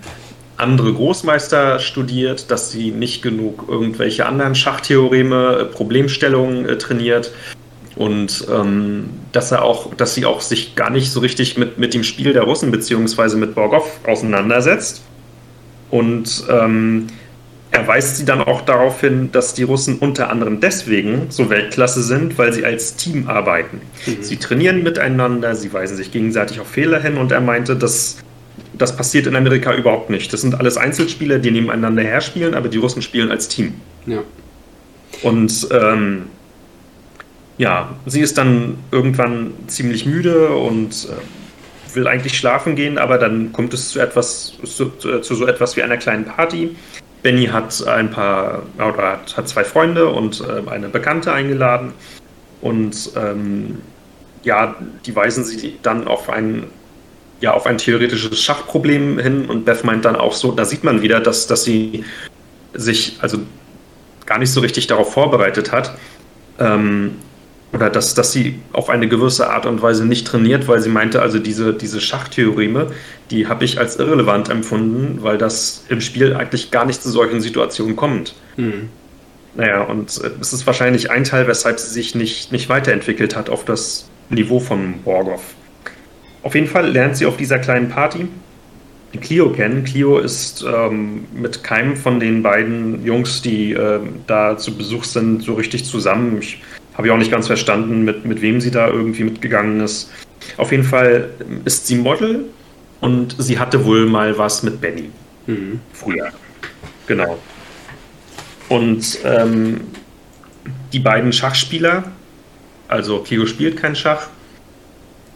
andere 0.55 0.93
Großmeister 0.93 1.79
studiert, 1.79 2.51
dass 2.51 2.71
sie 2.71 2.91
nicht 2.91 3.21
genug 3.21 3.65
irgendwelche 3.67 4.25
anderen 4.25 4.55
Schachtheoreme, 4.55 5.57
äh, 5.59 5.65
Problemstellungen 5.65 6.67
äh, 6.67 6.77
trainiert 6.77 7.31
und 7.95 8.45
ähm, 8.49 9.09
dass 9.33 9.51
er 9.51 9.63
auch, 9.63 9.93
dass 9.95 10.15
sie 10.15 10.25
auch 10.25 10.39
sich 10.39 10.75
gar 10.75 10.89
nicht 10.89 11.11
so 11.11 11.19
richtig 11.19 11.57
mit, 11.57 11.77
mit 11.77 11.93
dem 11.93 12.05
Spiel 12.05 12.31
der 12.31 12.43
Russen 12.43 12.71
beziehungsweise 12.71 13.35
mit 13.35 13.55
Borgov 13.55 13.99
auseinandersetzt. 14.07 15.01
Und 15.91 16.45
ähm, 16.49 17.07
er 17.71 17.87
weist 17.87 18.17
sie 18.17 18.25
dann 18.25 18.41
auch 18.41 18.61
darauf 18.61 19.01
hin, 19.01 19.31
dass 19.31 19.53
die 19.53 19.63
Russen 19.63 19.99
unter 19.99 20.29
anderem 20.29 20.59
deswegen 20.59 21.27
so 21.29 21.49
Weltklasse 21.49 22.01
sind, 22.01 22.37
weil 22.37 22.51
sie 22.51 22.65
als 22.65 22.95
Team 22.95 23.27
arbeiten. 23.27 23.81
Mhm. 24.05 24.23
Sie 24.23 24.37
trainieren 24.37 24.81
miteinander, 24.81 25.55
sie 25.55 25.71
weisen 25.71 25.95
sich 25.95 26.11
gegenseitig 26.11 26.59
auf 26.59 26.67
Fehler 26.67 26.99
hin 26.99 27.17
und 27.17 27.31
er 27.31 27.41
meinte, 27.41 27.75
dass 27.75 28.17
das 28.73 28.95
passiert 28.95 29.27
in 29.27 29.35
Amerika 29.35 29.75
überhaupt 29.75 30.09
nicht. 30.09 30.33
Das 30.33 30.41
sind 30.41 30.55
alles 30.55 30.77
Einzelspieler, 30.77 31.37
die 31.37 31.51
nebeneinander 31.51 32.01
herspielen, 32.01 32.55
aber 32.55 32.69
die 32.69 32.77
Russen 32.77 33.01
spielen 33.01 33.29
als 33.29 33.47
Team. 33.47 33.75
Ja. 34.05 34.23
Und 35.21 35.67
ähm, 35.71 36.23
ja, 37.57 37.95
sie 38.05 38.21
ist 38.21 38.37
dann 38.37 38.77
irgendwann 38.91 39.53
ziemlich 39.67 40.05
müde 40.05 40.49
und 40.49 41.07
äh, 41.09 41.95
will 41.95 42.07
eigentlich 42.07 42.37
schlafen 42.37 42.75
gehen, 42.75 42.97
aber 42.97 43.17
dann 43.17 43.51
kommt 43.51 43.73
es 43.73 43.89
zu 43.89 43.99
etwas, 43.99 44.53
zu, 44.63 44.89
zu 44.89 45.35
so 45.35 45.45
etwas 45.45 45.75
wie 45.75 45.83
einer 45.83 45.97
kleinen 45.97 46.25
Party. 46.25 46.75
Benny 47.21 47.47
hat 47.47 47.85
ein 47.85 48.11
paar, 48.11 48.63
oder 48.77 49.11
hat, 49.11 49.35
hat 49.35 49.49
zwei 49.49 49.63
Freunde 49.63 50.07
und 50.07 50.41
äh, 50.41 50.69
eine 50.69 50.89
Bekannte 50.89 51.33
eingeladen. 51.33 51.93
Und 52.61 53.11
ähm, 53.15 53.79
ja, 54.43 54.75
die 55.05 55.15
weisen 55.15 55.43
sie 55.43 55.77
dann 55.81 56.07
auf 56.07 56.29
ein, 56.29 56.67
ja, 57.41 57.53
auf 57.53 57.65
ein 57.65 57.77
theoretisches 57.77 58.41
Schachproblem 58.41 59.19
hin. 59.19 59.49
Und 59.49 59.65
Beth 59.65 59.83
meint 59.83 60.05
dann 60.05 60.15
auch 60.15 60.33
so, 60.33 60.51
da 60.51 60.65
sieht 60.65 60.83
man 60.83 61.01
wieder, 61.01 61.19
dass, 61.19 61.47
dass 61.47 61.63
sie 61.63 62.05
sich 62.73 63.17
also 63.21 63.39
gar 64.25 64.37
nicht 64.37 64.51
so 64.51 64.61
richtig 64.61 64.87
darauf 64.87 65.13
vorbereitet 65.13 65.71
hat. 65.71 65.97
Ähm, 66.59 67.15
oder 67.71 67.89
dass, 67.89 68.13
dass 68.15 68.31
sie 68.31 68.59
auf 68.73 68.89
eine 68.89 69.07
gewisse 69.07 69.49
Art 69.49 69.65
und 69.65 69.81
Weise 69.81 70.05
nicht 70.05 70.25
trainiert, 70.25 70.67
weil 70.67 70.81
sie 70.81 70.89
meinte, 70.89 71.21
also 71.21 71.39
diese, 71.39 71.73
diese 71.73 72.01
Schachtheoreme, 72.01 72.87
die 73.29 73.47
habe 73.47 73.63
ich 73.65 73.79
als 73.79 73.97
irrelevant 73.97 74.49
empfunden, 74.49 75.19
weil 75.21 75.37
das 75.37 75.83
im 75.89 76.01
Spiel 76.01 76.35
eigentlich 76.35 76.71
gar 76.71 76.85
nicht 76.85 77.01
zu 77.01 77.09
solchen 77.09 77.41
Situationen 77.41 77.95
kommt. 77.95 78.33
Mhm. 78.57 78.89
Naja, 79.55 79.81
und 79.83 80.09
es 80.09 80.53
ist 80.53 80.65
wahrscheinlich 80.67 81.11
ein 81.11 81.23
Teil, 81.23 81.47
weshalb 81.47 81.79
sie 81.79 81.89
sich 81.89 82.15
nicht, 82.15 82.51
nicht 82.51 82.69
weiterentwickelt 82.69 83.35
hat 83.35 83.49
auf 83.49 83.65
das 83.65 84.09
Niveau 84.29 84.59
von 84.59 85.01
Borgov. 85.03 85.41
Auf 86.43 86.55
jeden 86.55 86.67
Fall 86.67 86.89
lernt 86.89 87.17
sie 87.17 87.25
auf 87.25 87.37
dieser 87.37 87.59
kleinen 87.59 87.89
Party 87.89 88.27
Clio 89.17 89.49
kennen. 89.49 89.83
Clio 89.83 90.19
ist 90.19 90.63
ähm, 90.63 91.25
mit 91.33 91.63
keinem 91.63 91.95
von 91.95 92.19
den 92.19 92.43
beiden 92.43 93.03
Jungs, 93.03 93.41
die 93.41 93.73
äh, 93.73 93.99
da 94.27 94.57
zu 94.57 94.77
Besuch 94.77 95.03
sind, 95.03 95.41
so 95.43 95.55
richtig 95.55 95.85
zusammen. 95.85 96.37
Ich 96.39 96.61
habe 96.99 97.07
ich 97.07 97.13
auch 97.13 97.17
nicht 97.17 97.31
ganz 97.31 97.47
verstanden, 97.47 98.03
mit, 98.03 98.25
mit 98.25 98.41
wem 98.41 98.59
sie 98.59 98.71
da 98.71 98.89
irgendwie 98.89 99.23
mitgegangen 99.23 99.79
ist. 99.79 100.11
Auf 100.57 100.71
jeden 100.71 100.83
Fall 100.83 101.29
ist 101.63 101.87
sie 101.87 101.95
Model 101.95 102.43
und 102.99 103.37
sie 103.37 103.57
hatte 103.57 103.85
wohl 103.85 104.05
mal 104.05 104.37
was 104.37 104.63
mit 104.63 104.81
Benny. 104.81 105.09
Mhm. 105.47 105.79
Früher. 105.93 106.27
Genau. 107.07 107.39
Und 108.67 109.17
ähm, 109.23 109.79
die 110.91 110.99
beiden 110.99 111.31
Schachspieler, 111.31 112.03
also 112.89 113.19
Kio 113.19 113.45
spielt 113.45 113.77
kein 113.77 113.95
Schach, 113.95 114.27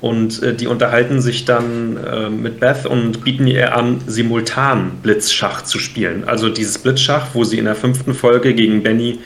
und 0.01 0.43
äh, 0.43 0.53
die 0.53 0.67
unterhalten 0.67 1.21
sich 1.21 1.45
dann 1.45 1.95
äh, 1.95 2.29
mit 2.29 2.59
Beth 2.59 2.85
und 2.85 3.23
bieten 3.23 3.47
ihr 3.47 3.73
an, 3.73 4.01
simultan 4.05 4.99
Blitzschach 5.01 5.61
zu 5.61 5.79
spielen. 5.79 6.25
Also 6.25 6.49
dieses 6.49 6.77
Blitzschach, 6.77 7.27
wo 7.31 7.45
sie 7.45 7.57
in 7.57 7.63
der 7.63 7.75
fünften 7.75 8.13
Folge 8.13 8.53
gegen 8.53 8.83
Benny 8.83 9.19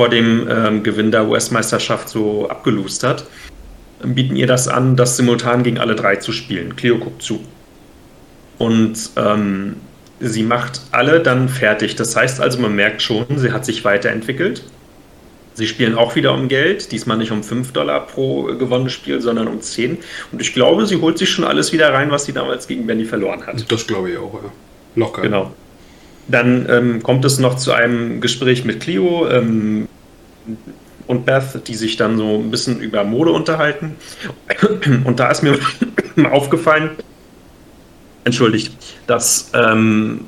vor 0.00 0.08
dem 0.08 0.48
ähm, 0.48 0.82
Gewinn 0.82 1.10
der 1.10 1.28
US-Meisterschaft 1.28 2.08
so 2.08 2.48
abgelost 2.48 3.04
hat, 3.04 3.26
bieten 4.02 4.34
ihr 4.34 4.46
das 4.46 4.66
an, 4.66 4.96
das 4.96 5.18
simultan 5.18 5.62
gegen 5.62 5.76
alle 5.76 5.94
drei 5.94 6.16
zu 6.16 6.32
spielen. 6.32 6.74
Cleo 6.74 6.96
guckt 6.96 7.20
zu. 7.20 7.44
Und 8.56 8.94
ähm, 9.16 9.76
sie 10.18 10.42
macht 10.42 10.80
alle 10.90 11.20
dann 11.20 11.50
fertig. 11.50 11.96
Das 11.96 12.16
heißt 12.16 12.40
also, 12.40 12.58
man 12.60 12.74
merkt 12.74 13.02
schon, 13.02 13.26
sie 13.36 13.52
hat 13.52 13.66
sich 13.66 13.84
weiterentwickelt. 13.84 14.64
Sie 15.52 15.66
spielen 15.66 15.94
auch 15.94 16.16
wieder 16.16 16.32
um 16.32 16.48
Geld, 16.48 16.92
diesmal 16.92 17.18
nicht 17.18 17.30
um 17.30 17.42
5 17.42 17.72
Dollar 17.72 18.06
pro 18.06 18.44
gewonnenes 18.44 18.94
Spiel, 18.94 19.20
sondern 19.20 19.48
um 19.48 19.60
10. 19.60 19.98
Und 20.32 20.40
ich 20.40 20.54
glaube, 20.54 20.86
sie 20.86 20.96
holt 20.96 21.18
sich 21.18 21.28
schon 21.28 21.44
alles 21.44 21.74
wieder 21.74 21.92
rein, 21.92 22.10
was 22.10 22.24
sie 22.24 22.32
damals 22.32 22.66
gegen 22.66 22.86
Benny 22.86 23.04
verloren 23.04 23.46
hat. 23.46 23.70
Das 23.70 23.86
glaube 23.86 24.12
ich 24.12 24.16
auch, 24.16 24.32
ja. 24.32 24.50
Locker. 24.96 25.20
Genau. 25.20 25.52
Dann 26.30 26.66
ähm, 26.68 27.02
kommt 27.02 27.24
es 27.24 27.38
noch 27.38 27.56
zu 27.56 27.72
einem 27.72 28.20
Gespräch 28.20 28.64
mit 28.64 28.80
Clio 28.80 29.28
ähm, 29.28 29.88
und 31.06 31.26
Beth, 31.26 31.66
die 31.66 31.74
sich 31.74 31.96
dann 31.96 32.16
so 32.16 32.38
ein 32.38 32.50
bisschen 32.50 32.80
über 32.80 33.02
Mode 33.04 33.32
unterhalten. 33.32 33.96
Und 35.04 35.18
da 35.18 35.30
ist 35.30 35.42
mir 35.42 35.58
aufgefallen, 36.30 36.90
entschuldigt, 38.24 38.72
dass 39.08 39.50
ähm, 39.54 40.20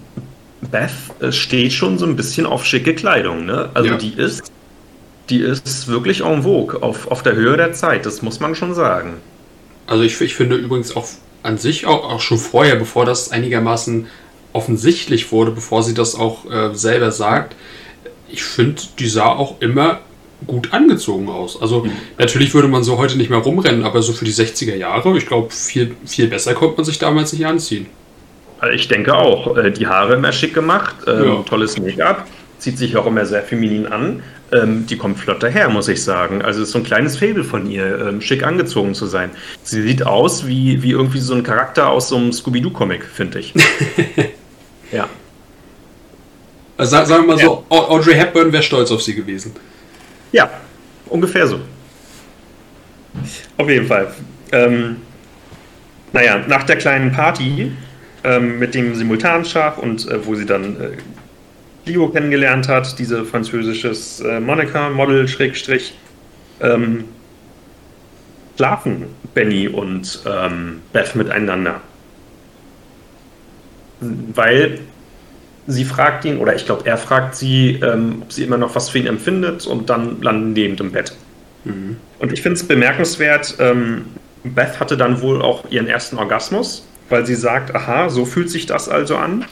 Beth 0.60 0.90
äh, 1.20 1.30
steht 1.30 1.72
schon 1.72 1.98
so 1.98 2.06
ein 2.06 2.16
bisschen 2.16 2.46
auf 2.46 2.66
schicke 2.66 2.94
Kleidung, 2.94 3.44
ne? 3.44 3.70
Also 3.74 3.90
ja. 3.90 3.96
die 3.96 4.14
ist, 4.14 4.50
die 5.30 5.38
ist 5.38 5.88
wirklich 5.88 6.24
en 6.24 6.42
vogue, 6.42 6.82
auf, 6.82 7.08
auf 7.08 7.22
der 7.22 7.34
Höhe 7.34 7.56
der 7.56 7.72
Zeit, 7.72 8.06
das 8.06 8.22
muss 8.22 8.40
man 8.40 8.54
schon 8.54 8.74
sagen. 8.74 9.14
Also 9.86 10.02
ich, 10.02 10.20
ich 10.20 10.34
finde 10.34 10.56
übrigens 10.56 10.96
auch 10.96 11.06
an 11.42 11.58
sich 11.58 11.86
auch, 11.86 12.10
auch 12.10 12.20
schon 12.20 12.38
vorher, 12.38 12.76
bevor 12.76 13.04
das 13.04 13.30
einigermaßen 13.30 14.06
offensichtlich 14.52 15.32
wurde, 15.32 15.50
bevor 15.50 15.82
sie 15.82 15.94
das 15.94 16.14
auch 16.14 16.50
äh, 16.50 16.74
selber 16.74 17.12
sagt, 17.12 17.56
ich 18.28 18.44
finde, 18.44 18.82
die 18.98 19.08
sah 19.08 19.26
auch 19.26 19.60
immer 19.60 20.00
gut 20.46 20.72
angezogen 20.72 21.28
aus. 21.28 21.60
Also 21.60 21.84
mhm. 21.84 21.92
natürlich 22.18 22.54
würde 22.54 22.68
man 22.68 22.82
so 22.82 22.98
heute 22.98 23.16
nicht 23.16 23.30
mehr 23.30 23.38
rumrennen, 23.38 23.84
aber 23.84 24.02
so 24.02 24.12
für 24.12 24.24
die 24.24 24.32
60er 24.32 24.74
Jahre, 24.74 25.16
ich 25.16 25.26
glaube, 25.26 25.50
viel, 25.50 25.94
viel 26.04 26.28
besser 26.28 26.54
konnte 26.54 26.76
man 26.76 26.84
sich 26.84 26.98
damals 26.98 27.32
nicht 27.32 27.46
anziehen. 27.46 27.86
Also 28.58 28.74
ich 28.74 28.88
denke 28.88 29.14
auch. 29.14 29.56
Äh, 29.56 29.70
die 29.70 29.86
Haare 29.86 30.14
immer 30.14 30.32
schick 30.32 30.54
gemacht, 30.54 30.96
ähm, 31.06 31.24
ja. 31.24 31.42
tolles 31.42 31.78
Make-up, 31.78 32.26
zieht 32.58 32.78
sich 32.78 32.96
auch 32.96 33.06
immer 33.06 33.26
sehr 33.26 33.42
feminin 33.42 33.86
an. 33.86 34.22
Ähm, 34.52 34.86
die 34.86 34.96
kommt 34.96 35.18
flott 35.18 35.42
daher, 35.42 35.68
muss 35.68 35.88
ich 35.88 36.02
sagen. 36.02 36.42
Also 36.42 36.60
es 36.60 36.68
ist 36.68 36.72
so 36.72 36.78
ein 36.78 36.84
kleines 36.84 37.16
Fable 37.16 37.42
von 37.42 37.68
ihr, 37.70 38.06
ähm, 38.06 38.20
schick 38.20 38.44
angezogen 38.44 38.94
zu 38.94 39.06
sein. 39.06 39.30
Sie 39.62 39.82
sieht 39.82 40.06
aus 40.06 40.46
wie, 40.46 40.82
wie 40.82 40.90
irgendwie 40.90 41.20
so 41.20 41.34
ein 41.34 41.42
Charakter 41.42 41.88
aus 41.88 42.08
so 42.08 42.16
einem 42.16 42.32
Scooby-Doo-Comic, 42.32 43.04
finde 43.04 43.38
ich. 43.40 43.54
ja. 44.92 45.08
Also 46.76 47.04
sagen 47.04 47.26
wir 47.26 47.36
mal 47.36 47.38
so, 47.38 47.64
Audrey 47.68 48.14
Hepburn 48.14 48.52
wäre 48.52 48.62
stolz 48.62 48.90
auf 48.90 49.02
sie 49.02 49.14
gewesen. 49.14 49.54
Ja, 50.32 50.50
ungefähr 51.06 51.46
so. 51.46 51.60
Auf 53.56 53.68
jeden 53.68 53.86
Fall. 53.86 54.12
Ähm, 54.52 54.96
naja, 56.12 56.44
nach 56.48 56.64
der 56.64 56.76
kleinen 56.76 57.12
Party 57.12 57.72
ähm, 58.24 58.58
mit 58.58 58.74
dem 58.74 58.94
Simultanschach 58.94 59.78
und 59.78 60.08
äh, 60.08 60.24
wo 60.24 60.34
sie 60.34 60.46
dann 60.46 60.80
äh, 60.80 60.90
Leo 61.84 62.08
kennengelernt 62.08 62.68
hat, 62.68 62.98
diese 62.98 63.24
französisches 63.24 64.20
äh, 64.20 64.40
Monica-Model, 64.40 65.26
Schrägstrich, 65.26 65.94
ähm, 66.60 67.04
schlafen 68.56 69.06
Benny 69.34 69.68
und 69.68 70.22
ähm, 70.26 70.80
Beth 70.92 71.14
miteinander. 71.14 71.80
Weil 74.34 74.80
sie 75.66 75.84
fragt 75.84 76.24
ihn, 76.24 76.38
oder 76.38 76.54
ich 76.54 76.66
glaube, 76.66 76.86
er 76.86 76.98
fragt 76.98 77.34
sie, 77.34 77.80
ähm, 77.82 78.22
ob 78.22 78.32
sie 78.32 78.44
immer 78.44 78.58
noch 78.58 78.74
was 78.74 78.90
für 78.90 78.98
ihn 78.98 79.06
empfindet 79.06 79.66
und 79.66 79.90
dann 79.90 80.20
landen 80.20 80.54
lebend 80.54 80.80
im 80.80 80.92
Bett. 80.92 81.12
Mhm. 81.64 81.96
Und 82.18 82.32
ich 82.32 82.42
finde 82.42 82.56
es 82.56 82.66
bemerkenswert, 82.66 83.56
ähm, 83.58 84.06
Beth 84.44 84.80
hatte 84.80 84.96
dann 84.96 85.20
wohl 85.20 85.40
auch 85.40 85.70
ihren 85.70 85.86
ersten 85.86 86.18
Orgasmus, 86.18 86.86
weil 87.08 87.26
sie 87.26 87.36
sagt, 87.36 87.74
aha, 87.74 88.08
so 88.08 88.24
fühlt 88.24 88.50
sich 88.50 88.66
das 88.66 88.88
also 88.88 89.16
an. 89.16 89.44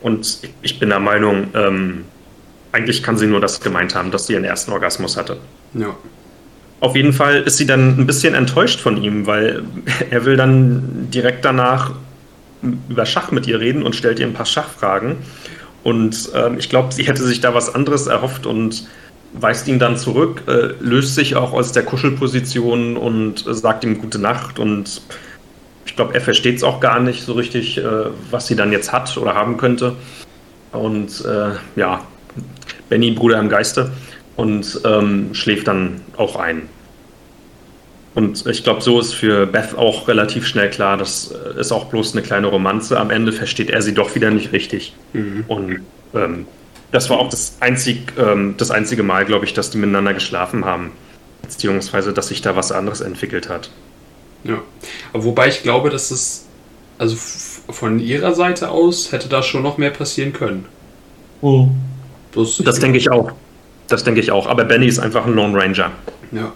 Und 0.00 0.40
ich 0.62 0.80
bin 0.80 0.88
der 0.88 0.98
Meinung, 0.98 1.48
ähm, 1.54 2.04
eigentlich 2.72 3.02
kann 3.02 3.16
sie 3.16 3.26
nur 3.26 3.40
das 3.40 3.60
gemeint 3.60 3.94
haben, 3.94 4.10
dass 4.10 4.26
sie 4.26 4.32
ihren 4.32 4.44
ersten 4.44 4.72
Orgasmus 4.72 5.16
hatte. 5.16 5.36
Ja. 5.74 5.94
Auf 6.80 6.96
jeden 6.96 7.12
Fall 7.12 7.42
ist 7.42 7.58
sie 7.58 7.66
dann 7.66 8.00
ein 8.00 8.06
bisschen 8.06 8.34
enttäuscht 8.34 8.80
von 8.80 9.00
ihm, 9.00 9.26
weil 9.26 9.62
er 10.10 10.24
will 10.24 10.36
dann 10.36 11.08
direkt 11.10 11.44
danach 11.44 11.92
über 12.88 13.06
Schach 13.06 13.30
mit 13.30 13.46
ihr 13.46 13.60
reden 13.60 13.82
und 13.82 13.96
stellt 13.96 14.18
ihr 14.18 14.26
ein 14.26 14.34
paar 14.34 14.46
Schachfragen. 14.46 15.16
Und 15.82 16.30
ähm, 16.34 16.58
ich 16.58 16.68
glaube, 16.68 16.92
sie 16.92 17.04
hätte 17.04 17.22
sich 17.22 17.40
da 17.40 17.54
was 17.54 17.74
anderes 17.74 18.06
erhofft 18.06 18.46
und 18.46 18.86
weist 19.32 19.66
ihn 19.66 19.78
dann 19.78 19.96
zurück, 19.96 20.42
äh, 20.46 20.74
löst 20.80 21.14
sich 21.14 21.36
auch 21.36 21.52
aus 21.52 21.72
der 21.72 21.84
Kuschelposition 21.84 22.96
und 22.96 23.46
äh, 23.46 23.54
sagt 23.54 23.84
ihm 23.84 23.98
gute 23.98 24.18
Nacht. 24.18 24.58
Und 24.58 25.02
ich 25.86 25.96
glaube, 25.96 26.14
er 26.14 26.20
versteht 26.20 26.56
es 26.56 26.62
auch 26.62 26.80
gar 26.80 27.00
nicht 27.00 27.24
so 27.24 27.32
richtig, 27.32 27.78
äh, 27.78 27.82
was 28.30 28.46
sie 28.46 28.56
dann 28.56 28.72
jetzt 28.72 28.92
hat 28.92 29.16
oder 29.16 29.34
haben 29.34 29.56
könnte. 29.56 29.96
Und 30.70 31.24
äh, 31.24 31.50
ja, 31.76 32.02
Benny, 32.88 33.10
Bruder 33.10 33.38
im 33.40 33.48
Geiste, 33.48 33.90
und 34.36 34.80
ähm, 34.84 35.34
schläft 35.34 35.68
dann 35.68 36.00
auch 36.16 36.36
ein. 36.36 36.62
Und 38.14 38.46
ich 38.46 38.62
glaube, 38.62 38.82
so 38.82 39.00
ist 39.00 39.14
für 39.14 39.46
Beth 39.46 39.76
auch 39.76 40.06
relativ 40.06 40.46
schnell 40.46 40.68
klar, 40.68 40.98
das 40.98 41.34
ist 41.58 41.72
auch 41.72 41.86
bloß 41.86 42.12
eine 42.12 42.22
kleine 42.22 42.48
Romanze. 42.48 43.00
Am 43.00 43.10
Ende 43.10 43.32
versteht 43.32 43.70
er 43.70 43.80
sie 43.80 43.94
doch 43.94 44.14
wieder 44.14 44.30
nicht 44.30 44.52
richtig. 44.52 44.94
Mhm. 45.14 45.44
Und 45.48 45.80
ähm, 46.14 46.46
das 46.90 47.08
war 47.08 47.18
auch 47.18 47.30
das, 47.30 47.56
einzig, 47.60 48.12
ähm, 48.18 48.54
das 48.58 48.70
einzige 48.70 49.02
Mal, 49.02 49.24
glaube 49.24 49.46
ich, 49.46 49.54
dass 49.54 49.70
die 49.70 49.78
miteinander 49.78 50.12
geschlafen 50.12 50.66
haben. 50.66 50.90
Beziehungsweise, 51.40 52.12
dass 52.12 52.28
sich 52.28 52.42
da 52.42 52.54
was 52.54 52.70
anderes 52.70 53.00
entwickelt 53.00 53.48
hat. 53.48 53.70
Ja. 54.44 54.58
Aber 55.12 55.24
wobei 55.24 55.48
ich 55.48 55.62
glaube, 55.62 55.88
dass 55.88 56.10
es, 56.10 56.46
also 56.98 57.16
von 57.16 57.98
ihrer 57.98 58.34
Seite 58.34 58.70
aus, 58.70 59.10
hätte 59.12 59.28
da 59.28 59.42
schon 59.42 59.62
noch 59.62 59.78
mehr 59.78 59.90
passieren 59.90 60.34
können. 60.34 60.66
Oh. 61.40 61.68
Das, 62.34 62.58
das 62.58 62.78
denke 62.78 62.98
ich 62.98 63.10
auch. 63.10 63.32
Das 63.88 64.04
denke 64.04 64.20
ich 64.20 64.30
auch. 64.30 64.46
Aber 64.46 64.64
Benny 64.64 64.86
ist 64.86 64.98
einfach 64.98 65.26
ein 65.26 65.34
Lone 65.34 65.58
Ranger. 65.58 65.90
Ja. 66.30 66.52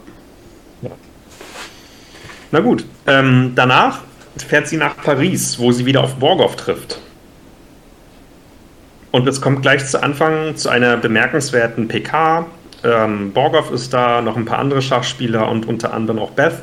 Na 2.53 2.61
gut, 2.61 2.85
ähm, 3.07 3.53
danach 3.55 4.01
fährt 4.37 4.69
sie 4.69 4.77
nach 4.77 4.97
Paris, 4.97 5.59
wo 5.59 5.73
sie 5.73 5.87
wieder 5.87 6.03
auf 6.03 6.17
Borgoff 6.17 6.57
trifft. 6.57 7.01
Und 9.11 9.27
es 9.27 9.41
kommt 9.41 9.63
gleich 9.63 9.87
zu 9.87 10.03
Anfang 10.03 10.57
zu 10.57 10.69
einer 10.69 10.97
bemerkenswerten 10.97 11.89
PK. 11.89 12.47
Ähm, 12.85 13.33
Borgoff 13.33 13.71
ist 13.71 13.93
da, 13.95 14.21
noch 14.21 14.37
ein 14.37 14.45
paar 14.45 14.59
andere 14.59 14.83
Schachspieler 14.83 15.49
und 15.49 15.67
unter 15.67 15.95
anderem 15.95 16.19
auch 16.19 16.33
Beth. 16.33 16.63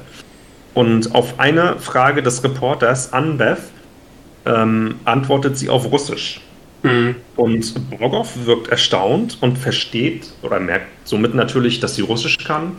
Und 0.74 1.14
auf 1.14 1.40
eine 1.40 1.80
Frage 1.80 2.22
des 2.22 2.44
Reporters 2.44 3.12
an 3.12 3.38
Beth 3.38 3.60
ähm, 4.46 4.96
antwortet 5.06 5.58
sie 5.58 5.70
auf 5.70 5.92
Russisch. 5.92 6.42
Mhm. 6.84 7.16
Und 7.36 7.90
Borgoff 7.90 8.46
wirkt 8.46 8.68
erstaunt 8.68 9.38
und 9.42 9.58
versteht 9.58 10.34
oder 10.42 10.60
merkt 10.60 10.88
somit 11.06 11.34
natürlich, 11.34 11.80
dass 11.80 11.96
sie 11.96 12.02
Russisch 12.02 12.38
kann 12.38 12.74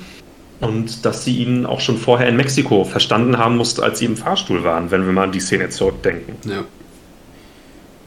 und 0.60 1.04
dass 1.04 1.24
sie 1.24 1.36
ihn 1.38 1.66
auch 1.66 1.80
schon 1.80 1.98
vorher 1.98 2.28
in 2.28 2.36
Mexiko 2.36 2.84
verstanden 2.84 3.38
haben 3.38 3.56
musste, 3.56 3.82
als 3.82 3.98
sie 3.98 4.06
im 4.06 4.16
Fahrstuhl 4.16 4.64
waren, 4.64 4.90
wenn 4.90 5.04
wir 5.04 5.12
mal 5.12 5.24
an 5.24 5.32
die 5.32 5.40
Szene 5.40 5.68
zurückdenken. 5.68 6.34
Ja. 6.48 6.64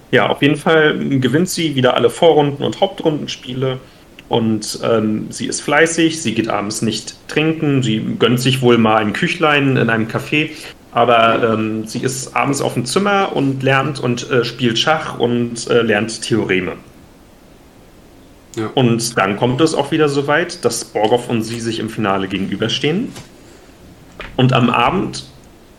Ja, 0.09 0.29
auf 0.29 0.41
jeden 0.41 0.55
Fall 0.55 0.97
gewinnt 1.19 1.49
sie 1.49 1.75
wieder 1.75 1.95
alle 1.95 2.09
Vorrunden 2.09 2.63
und 2.63 2.79
Hauptrundenspiele. 2.79 3.79
Und 4.29 4.79
ähm, 4.83 5.27
sie 5.29 5.47
ist 5.47 5.61
fleißig, 5.61 6.21
sie 6.21 6.33
geht 6.33 6.49
abends 6.49 6.81
nicht 6.81 7.15
trinken, 7.27 7.81
sie 7.81 8.15
gönnt 8.19 8.39
sich 8.39 8.61
wohl 8.61 8.77
mal 8.77 8.97
ein 8.97 9.13
Küchlein 9.13 9.77
in 9.77 9.89
einem 9.89 10.07
Café, 10.07 10.49
aber 10.91 11.53
ähm, 11.53 11.85
sie 11.87 11.99
ist 11.99 12.35
abends 12.35 12.61
auf 12.61 12.73
dem 12.73 12.85
Zimmer 12.85 13.35
und 13.35 13.63
lernt 13.63 13.99
und 13.99 14.29
äh, 14.29 14.43
spielt 14.43 14.79
Schach 14.79 15.17
und 15.17 15.69
äh, 15.69 15.81
lernt 15.81 16.21
Theoreme. 16.21 16.73
Ja. 18.57 18.69
Und 18.73 19.17
dann 19.17 19.37
kommt 19.37 19.61
es 19.61 19.75
auch 19.75 19.91
wieder 19.91 20.09
so 20.09 20.27
weit, 20.27 20.65
dass 20.65 20.85
Borgoff 20.85 21.29
und 21.29 21.43
sie 21.43 21.59
sich 21.59 21.79
im 21.79 21.89
Finale 21.89 22.27
gegenüberstehen. 22.27 23.09
Und 24.35 24.53
am 24.53 24.69
Abend, 24.69 25.25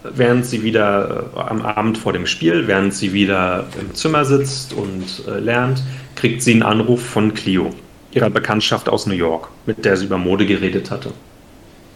während 0.05 0.47
sie 0.47 0.63
wieder, 0.63 1.31
äh, 1.35 1.41
am 1.41 1.63
Abend 1.63 1.99
vor 1.99 2.13
dem 2.13 2.27
Spiel, 2.27 2.67
während 2.67 2.95
sie 2.95 3.13
wieder 3.13 3.67
im 3.81 3.95
Zimmer 3.95 4.25
sitzt 4.25 4.73
und 4.73 5.25
äh, 5.27 5.41
lernt, 5.41 5.83
kriegt 6.15 6.43
sie 6.43 6.53
einen 6.53 6.63
Anruf 6.63 7.03
von 7.05 7.35
Clio, 7.35 7.71
ihrer 8.13 8.31
Bekanntschaft 8.31 8.89
aus 8.89 9.07
New 9.07 9.15
York, 9.15 9.49
mit 9.67 9.85
der 9.85 9.97
sie 9.97 10.07
über 10.07 10.19
Mode 10.19 10.47
geredet 10.47 10.91
hatte. 10.91 11.13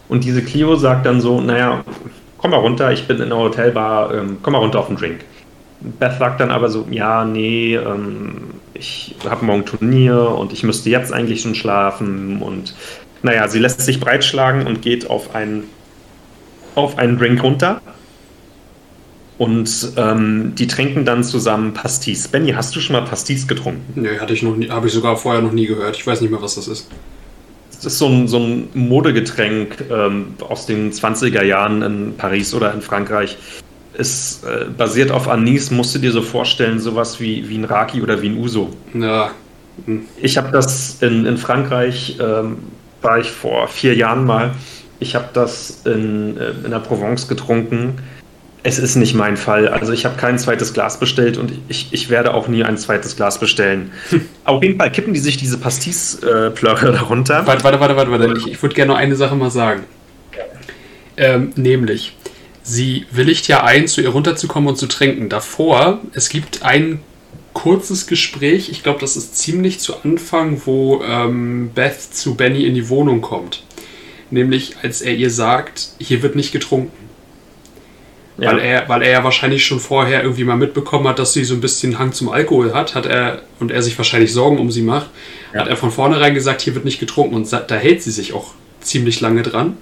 Und 0.09 0.25
diese 0.25 0.43
Clio 0.43 0.75
sagt 0.75 1.05
dann 1.05 1.21
so, 1.21 1.39
naja, 1.39 1.83
komm 2.37 2.51
mal 2.51 2.57
runter, 2.57 2.91
ich 2.91 3.07
bin 3.07 3.21
in 3.21 3.29
der 3.29 3.37
Hotelbar, 3.37 4.13
ähm, 4.13 4.37
komm 4.41 4.53
mal 4.53 4.59
runter 4.59 4.79
auf 4.79 4.87
den 4.87 4.97
Drink. 4.97 5.21
Beth 5.79 6.17
sagt 6.19 6.39
dann 6.39 6.51
aber 6.51 6.69
so, 6.69 6.85
ja, 6.89 7.25
nee, 7.25 7.75
ähm, 7.75 8.53
ich 8.73 9.15
habe 9.27 9.45
morgen 9.45 9.65
Turnier 9.65 10.29
und 10.29 10.53
ich 10.53 10.63
müsste 10.63 10.89
jetzt 10.89 11.13
eigentlich 11.13 11.41
schon 11.41 11.55
schlafen. 11.55 12.41
Und 12.41 12.75
naja, 13.21 13.47
sie 13.47 13.59
lässt 13.59 13.81
sich 13.81 13.99
breitschlagen 13.99 14.65
und 14.65 14.81
geht 14.81 15.09
auf 15.09 15.35
einen, 15.35 15.65
auf 16.75 16.97
einen 16.97 17.17
Drink 17.17 17.43
runter. 17.43 17.81
Und 19.37 19.93
ähm, 19.97 20.53
die 20.55 20.67
trinken 20.67 21.05
dann 21.05 21.23
zusammen 21.23 21.73
Pastis. 21.73 22.27
Benny, 22.27 22.51
hast 22.51 22.75
du 22.75 22.79
schon 22.79 22.93
mal 22.93 23.01
Pastis 23.03 23.47
getrunken? 23.47 24.01
Nee, 24.01 24.19
hatte 24.19 24.33
ich 24.33 24.43
noch 24.43 24.55
nie, 24.55 24.69
habe 24.69 24.87
ich 24.87 24.93
sogar 24.93 25.17
vorher 25.17 25.41
noch 25.41 25.51
nie 25.51 25.65
gehört. 25.65 25.97
Ich 25.97 26.05
weiß 26.05 26.21
nicht 26.21 26.29
mehr, 26.29 26.41
was 26.41 26.55
das 26.55 26.67
ist. 26.67 26.89
Das 27.71 27.93
ist 27.93 27.99
so 27.99 28.07
ein, 28.07 28.27
so 28.27 28.37
ein 28.37 28.69
Modegetränk 28.73 29.83
ähm, 29.91 30.35
aus 30.47 30.65
den 30.65 30.91
20er 30.93 31.43
Jahren 31.43 31.81
in 31.81 32.13
Paris 32.15 32.53
oder 32.53 32.73
in 32.73 32.81
Frankreich 32.81 33.37
ist 33.97 34.43
äh, 34.43 34.65
basiert 34.65 35.11
auf 35.11 35.27
Anis, 35.27 35.71
musst 35.71 35.93
du 35.95 35.99
dir 35.99 36.11
so 36.11 36.21
vorstellen, 36.21 36.79
sowas 36.79 37.19
wie, 37.19 37.47
wie 37.47 37.57
ein 37.57 37.65
Raki 37.65 38.01
oder 38.01 38.21
wie 38.21 38.29
ein 38.29 38.37
Uso. 38.37 38.69
Ja. 38.93 39.31
Hm. 39.85 40.05
Ich 40.17 40.37
habe 40.37 40.51
das 40.51 40.97
in, 41.01 41.25
in 41.25 41.37
Frankreich, 41.37 42.17
ähm, 42.19 42.57
war 43.01 43.19
ich 43.19 43.31
vor 43.31 43.67
vier 43.67 43.95
Jahren 43.95 44.25
mal. 44.25 44.51
Ich 44.99 45.15
habe 45.15 45.29
das 45.33 45.81
in, 45.85 46.37
äh, 46.37 46.51
in 46.63 46.71
der 46.71 46.79
Provence 46.79 47.27
getrunken. 47.27 47.95
Es 48.65 48.79
ist 48.79 48.95
nicht 48.95 49.13
mein 49.13 49.35
Fall. 49.35 49.67
Also 49.67 49.91
ich 49.91 50.05
habe 50.05 50.15
kein 50.15 50.39
zweites 50.39 50.73
Glas 50.73 50.97
bestellt 50.97 51.37
und 51.37 51.51
ich, 51.67 51.89
ich 51.91 52.09
werde 52.09 52.33
auch 52.33 52.47
nie 52.47 52.63
ein 52.63 52.77
zweites 52.77 53.17
Glas 53.17 53.37
bestellen. 53.37 53.91
Auf 54.45 54.63
jeden 54.63 54.79
Fall 54.79 54.89
kippen 54.89 55.13
die 55.13 55.19
sich 55.19 55.35
diese 55.35 55.57
Pastis-Plörre 55.57 56.89
äh, 56.89 56.91
darunter. 56.93 57.45
Warte, 57.45 57.63
warte, 57.65 57.79
warte, 57.81 57.97
warte, 57.97 58.11
warte. 58.11 58.33
Ich, 58.37 58.53
ich 58.53 58.61
würde 58.61 58.73
gerne 58.73 58.93
noch 58.93 58.97
eine 58.97 59.17
Sache 59.17 59.35
mal 59.35 59.51
sagen. 59.51 59.83
Ähm, 61.17 61.51
nämlich, 61.55 62.15
sie 62.63 63.05
willigt 63.11 63.47
ja 63.47 63.63
ein, 63.63 63.87
zu 63.87 64.01
ihr 64.01 64.09
runterzukommen 64.09 64.69
und 64.69 64.77
zu 64.77 64.87
trinken. 64.87 65.29
Davor, 65.29 65.99
es 66.13 66.29
gibt 66.29 66.63
einen 66.63 67.01
kurzes 67.53 68.07
Gespräch. 68.07 68.69
Ich 68.69 68.83
glaube, 68.83 68.99
das 68.99 69.15
ist 69.15 69.37
ziemlich 69.37 69.79
zu 69.79 69.95
Anfang, 70.03 70.61
wo 70.65 71.03
ähm, 71.03 71.71
Beth 71.75 72.01
zu 72.01 72.35
Benny 72.35 72.65
in 72.65 72.73
die 72.73 72.89
Wohnung 72.89 73.21
kommt. 73.21 73.63
Nämlich, 74.31 74.77
als 74.81 75.01
er 75.01 75.13
ihr 75.13 75.29
sagt, 75.29 75.89
hier 75.99 76.23
wird 76.23 76.35
nicht 76.35 76.51
getrunken. 76.51 77.03
Ja. 78.39 78.51
Weil, 78.51 78.59
er, 78.59 78.89
weil 78.89 79.03
er 79.03 79.11
ja 79.11 79.23
wahrscheinlich 79.23 79.63
schon 79.63 79.79
vorher 79.79 80.23
irgendwie 80.23 80.43
mal 80.43 80.57
mitbekommen 80.57 81.07
hat, 81.07 81.19
dass 81.19 81.33
sie 81.33 81.43
so 81.43 81.53
ein 81.53 81.61
bisschen 81.61 81.99
Hang 81.99 82.13
zum 82.13 82.29
Alkohol 82.29 82.73
hat, 82.73 82.95
hat 82.95 83.05
er 83.05 83.43
und 83.59 83.69
er 83.69 83.83
sich 83.83 83.95
wahrscheinlich 83.99 84.33
Sorgen 84.33 84.57
um 84.57 84.71
sie 84.71 84.81
macht, 84.81 85.11
ja. 85.53 85.59
hat 85.59 85.67
er 85.67 85.77
von 85.77 85.91
vornherein 85.91 86.33
gesagt, 86.33 86.61
hier 86.61 86.73
wird 86.73 86.83
nicht 86.83 86.99
getrunken 86.99 87.35
und 87.35 87.51
da 87.51 87.75
hält 87.75 88.01
sie 88.01 88.09
sich 88.09 88.33
auch 88.33 88.53
ziemlich 88.81 89.21
lange 89.21 89.43
dran. 89.43 89.77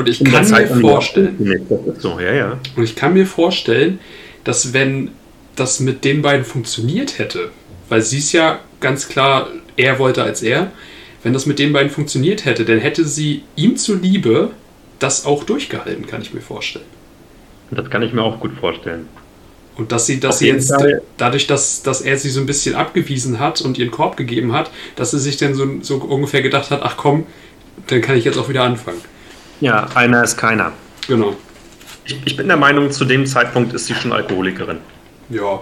Und 0.00 0.08
ich 0.08 0.24
kann 0.24 0.50
mir 0.50 0.66
vorstellen, 0.66 1.66
so, 1.98 2.18
ja, 2.18 2.32
ja. 2.32 2.58
und 2.74 2.82
ich 2.82 2.96
kann 2.96 3.12
mir 3.12 3.26
vorstellen, 3.26 3.98
dass 4.44 4.72
wenn 4.72 5.10
das 5.56 5.78
mit 5.78 6.06
den 6.06 6.22
beiden 6.22 6.46
funktioniert 6.46 7.18
hätte, 7.18 7.50
weil 7.90 8.00
sie 8.00 8.16
es 8.16 8.32
ja 8.32 8.60
ganz 8.80 9.08
klar 9.08 9.48
er 9.76 9.98
wollte 9.98 10.22
als 10.22 10.42
er, 10.42 10.72
wenn 11.22 11.34
das 11.34 11.44
mit 11.44 11.58
den 11.58 11.74
beiden 11.74 11.90
funktioniert 11.90 12.46
hätte, 12.46 12.64
dann 12.64 12.78
hätte 12.78 13.04
sie 13.04 13.42
ihm 13.56 13.76
zuliebe 13.76 14.52
das 15.00 15.26
auch 15.26 15.44
durchgehalten, 15.44 16.06
kann 16.06 16.22
ich 16.22 16.32
mir 16.32 16.40
vorstellen. 16.40 16.86
Das 17.70 17.90
kann 17.90 18.02
ich 18.02 18.14
mir 18.14 18.22
auch 18.22 18.40
gut 18.40 18.52
vorstellen. 18.58 19.06
Und 19.76 19.92
dass 19.92 20.06
sie, 20.06 20.18
dass 20.18 20.38
sie 20.38 20.48
jetzt 20.48 20.72
Fall. 20.72 21.02
dadurch, 21.18 21.46
dass, 21.46 21.82
dass 21.82 22.00
er 22.00 22.16
sie 22.16 22.30
so 22.30 22.40
ein 22.40 22.46
bisschen 22.46 22.74
abgewiesen 22.74 23.38
hat 23.38 23.60
und 23.60 23.76
ihren 23.76 23.90
Korb 23.90 24.16
gegeben 24.16 24.54
hat, 24.54 24.70
dass 24.96 25.10
sie 25.10 25.18
sich 25.18 25.36
dann 25.36 25.54
so, 25.54 25.66
so 25.82 25.96
ungefähr 25.96 26.40
gedacht 26.40 26.70
hat, 26.70 26.80
ach 26.82 26.96
komm, 26.96 27.26
dann 27.88 28.00
kann 28.00 28.16
ich 28.16 28.24
jetzt 28.24 28.38
auch 28.38 28.48
wieder 28.48 28.62
anfangen. 28.62 29.00
Ja, 29.60 29.86
einer 29.94 30.24
ist 30.24 30.36
keiner. 30.36 30.72
Genau. 31.06 31.36
Ich, 32.04 32.18
ich 32.24 32.36
bin 32.36 32.48
der 32.48 32.56
Meinung, 32.56 32.90
zu 32.90 33.04
dem 33.04 33.26
Zeitpunkt 33.26 33.72
ist 33.72 33.86
sie 33.86 33.94
schon 33.94 34.12
Alkoholikerin. 34.12 34.78
Ja. 35.28 35.60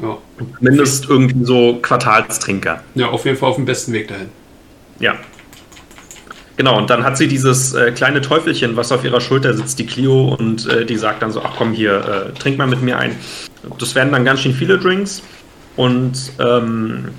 Ja. 0.00 0.18
Mindestens 0.60 1.08
irgendwie 1.08 1.44
so 1.44 1.78
Quartalstrinker. 1.82 2.82
Ja, 2.94 3.08
auf 3.08 3.24
jeden 3.24 3.36
Fall 3.36 3.50
auf 3.50 3.56
dem 3.56 3.64
besten 3.64 3.92
Weg 3.92 4.08
dahin. 4.08 4.28
Ja. 5.00 5.16
Genau, 6.56 6.76
und 6.76 6.90
dann 6.90 7.04
hat 7.04 7.16
sie 7.16 7.28
dieses 7.28 7.72
äh, 7.74 7.92
kleine 7.92 8.20
Teufelchen, 8.20 8.76
was 8.76 8.90
auf 8.90 9.04
ihrer 9.04 9.20
Schulter 9.20 9.54
sitzt, 9.54 9.78
die 9.78 9.86
Clio, 9.86 10.34
und 10.34 10.66
äh, 10.66 10.84
die 10.84 10.96
sagt 10.96 11.22
dann 11.22 11.30
so, 11.30 11.40
ach 11.42 11.54
komm 11.56 11.72
hier, 11.72 12.32
äh, 12.34 12.38
trink 12.38 12.58
mal 12.58 12.66
mit 12.66 12.82
mir 12.82 12.98
ein. 12.98 13.16
Das 13.78 13.94
werden 13.94 14.12
dann 14.12 14.24
ganz 14.24 14.40
schön 14.40 14.54
viele 14.54 14.78
Drinks. 14.78 15.22
Und 15.76 16.32
ähm, 16.40 17.10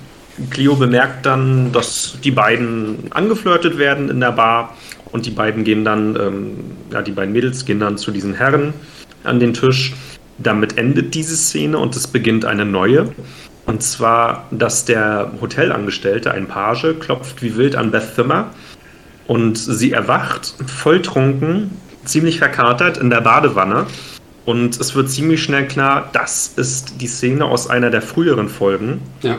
Clio 0.50 0.76
bemerkt 0.76 1.24
dann, 1.24 1.72
dass 1.72 2.18
die 2.22 2.30
beiden 2.30 3.10
angeflirtet 3.10 3.78
werden 3.78 4.10
in 4.10 4.20
der 4.20 4.32
Bar. 4.32 4.76
Und 5.12 5.26
die 5.26 5.30
beiden 5.30 5.64
gehen 5.64 5.84
dann, 5.84 6.16
ähm, 6.16 6.56
ja, 6.92 7.02
die 7.02 7.12
beiden 7.12 7.32
Mädels 7.32 7.64
gehen 7.64 7.80
dann 7.80 7.98
zu 7.98 8.10
diesen 8.10 8.34
Herren 8.34 8.72
an 9.24 9.40
den 9.40 9.54
Tisch. 9.54 9.94
Damit 10.38 10.78
endet 10.78 11.14
diese 11.14 11.36
Szene 11.36 11.78
und 11.78 11.94
es 11.96 12.06
beginnt 12.06 12.44
eine 12.44 12.64
neue. 12.64 13.12
Und 13.66 13.82
zwar, 13.82 14.46
dass 14.50 14.84
der 14.84 15.32
Hotelangestellte, 15.40 16.32
ein 16.32 16.46
Page, 16.46 16.98
klopft 16.98 17.42
wie 17.42 17.56
wild 17.56 17.76
an 17.76 17.90
Beth 17.90 18.14
Zimmer 18.14 18.50
und 19.26 19.58
sie 19.58 19.92
erwacht 19.92 20.54
volltrunken, 20.66 21.70
ziemlich 22.04 22.38
verkatert 22.38 22.98
in 22.98 23.10
der 23.10 23.20
Badewanne. 23.20 23.86
Und 24.44 24.80
es 24.80 24.94
wird 24.94 25.10
ziemlich 25.10 25.42
schnell 25.42 25.68
klar, 25.68 26.08
das 26.12 26.54
ist 26.56 27.00
die 27.00 27.06
Szene 27.06 27.44
aus 27.44 27.68
einer 27.68 27.90
der 27.90 28.02
früheren 28.02 28.48
Folgen. 28.48 29.02
Ja. 29.22 29.38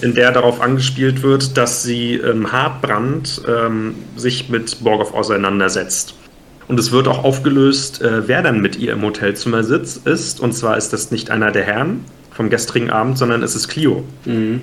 In 0.00 0.14
der 0.14 0.32
darauf 0.32 0.60
angespielt 0.60 1.22
wird, 1.22 1.56
dass 1.58 1.82
sie 1.82 2.14
ähm, 2.14 2.52
Hartbrand 2.52 3.42
ähm, 3.46 3.94
sich 4.16 4.48
mit 4.48 4.82
Borgoff 4.82 5.12
auseinandersetzt. 5.12 6.14
Und 6.68 6.80
es 6.80 6.90
wird 6.90 7.08
auch 7.08 7.24
aufgelöst, 7.24 8.00
äh, 8.00 8.26
wer 8.26 8.42
dann 8.42 8.60
mit 8.60 8.76
ihr 8.76 8.94
im 8.94 9.02
Hotelzimmer 9.02 9.62
sitzt, 9.62 10.06
ist. 10.06 10.40
Und 10.40 10.52
zwar 10.52 10.78
ist 10.78 10.92
das 10.92 11.10
nicht 11.10 11.30
einer 11.30 11.50
der 11.50 11.64
Herren 11.64 12.04
vom 12.30 12.48
gestrigen 12.48 12.90
Abend, 12.90 13.18
sondern 13.18 13.42
es 13.42 13.54
ist 13.54 13.68
Clio. 13.68 14.04
Mhm. 14.24 14.62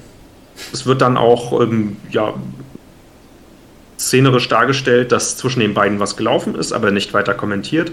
Es 0.73 0.85
wird 0.85 1.01
dann 1.01 1.17
auch 1.17 1.61
ähm, 1.61 1.97
ja, 2.09 2.33
szenerisch 3.99 4.49
dargestellt, 4.49 5.11
dass 5.11 5.37
zwischen 5.37 5.59
den 5.59 5.73
beiden 5.73 5.99
was 5.99 6.17
gelaufen 6.17 6.55
ist, 6.55 6.71
aber 6.71 6.91
nicht 6.91 7.13
weiter 7.13 7.33
kommentiert. 7.33 7.91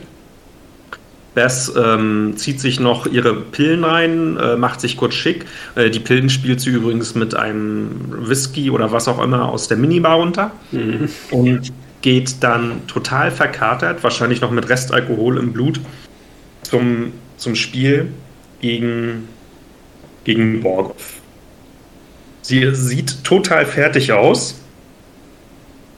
Bess 1.35 1.73
ähm, 1.77 2.35
zieht 2.37 2.61
sich 2.61 2.81
noch 2.81 3.07
ihre 3.07 3.35
Pillen 3.35 3.85
rein, 3.85 4.37
äh, 4.37 4.57
macht 4.57 4.81
sich 4.81 4.97
kurz 4.97 5.15
schick. 5.15 5.45
Äh, 5.75 5.91
die 5.91 6.01
Pillen 6.01 6.31
spielt 6.31 6.61
sie 6.61 6.71
übrigens 6.71 7.15
mit 7.15 7.35
einem 7.35 8.29
Whisky 8.29 8.71
oder 8.71 8.93
was 8.93 9.09
auch 9.09 9.23
immer 9.23 9.49
aus 9.49 9.69
der 9.69 9.77
Minibar 9.77 10.17
runter. 10.17 10.51
Mhm. 10.73 11.09
Und 11.31 11.73
geht 12.03 12.43
dann 12.43 12.87
total 12.87 13.31
verkatert, 13.31 14.03
wahrscheinlich 14.03 14.41
noch 14.41 14.51
mit 14.51 14.69
Restalkohol 14.69 15.39
im 15.39 15.53
Blut, 15.53 15.81
zum, 16.63 17.13
zum 17.37 17.55
Spiel 17.55 18.09
gegen, 18.61 19.29
gegen 20.25 20.61
Borgoff. 20.61 21.15
Sie 22.43 22.75
sieht 22.75 23.25
total 23.25 23.67
fertig 23.67 24.13
aus 24.13 24.61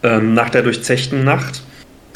ähm, 0.02 0.34
nach 0.34 0.50
der 0.50 0.62
durchzechten 0.62 1.22
Nacht, 1.22 1.62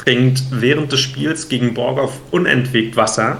trinkt 0.04 0.42
während 0.50 0.92
des 0.92 1.00
Spiels 1.00 1.48
gegen 1.48 1.74
Borgoff 1.74 2.20
unentwegt 2.30 2.96
Wasser 2.96 3.38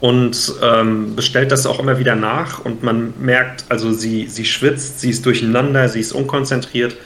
und 0.00 0.54
ähm, 0.62 1.16
bestellt 1.16 1.50
das 1.50 1.66
auch 1.66 1.80
immer 1.80 1.98
wieder 1.98 2.14
nach 2.14 2.64
und 2.64 2.82
man 2.82 3.14
merkt, 3.18 3.64
also 3.68 3.92
sie, 3.92 4.26
sie 4.26 4.44
schwitzt, 4.44 5.00
sie 5.00 5.10
ist 5.10 5.24
durcheinander, 5.24 5.88
sie 5.88 6.00
ist 6.00 6.12
unkonzentriert 6.12 6.96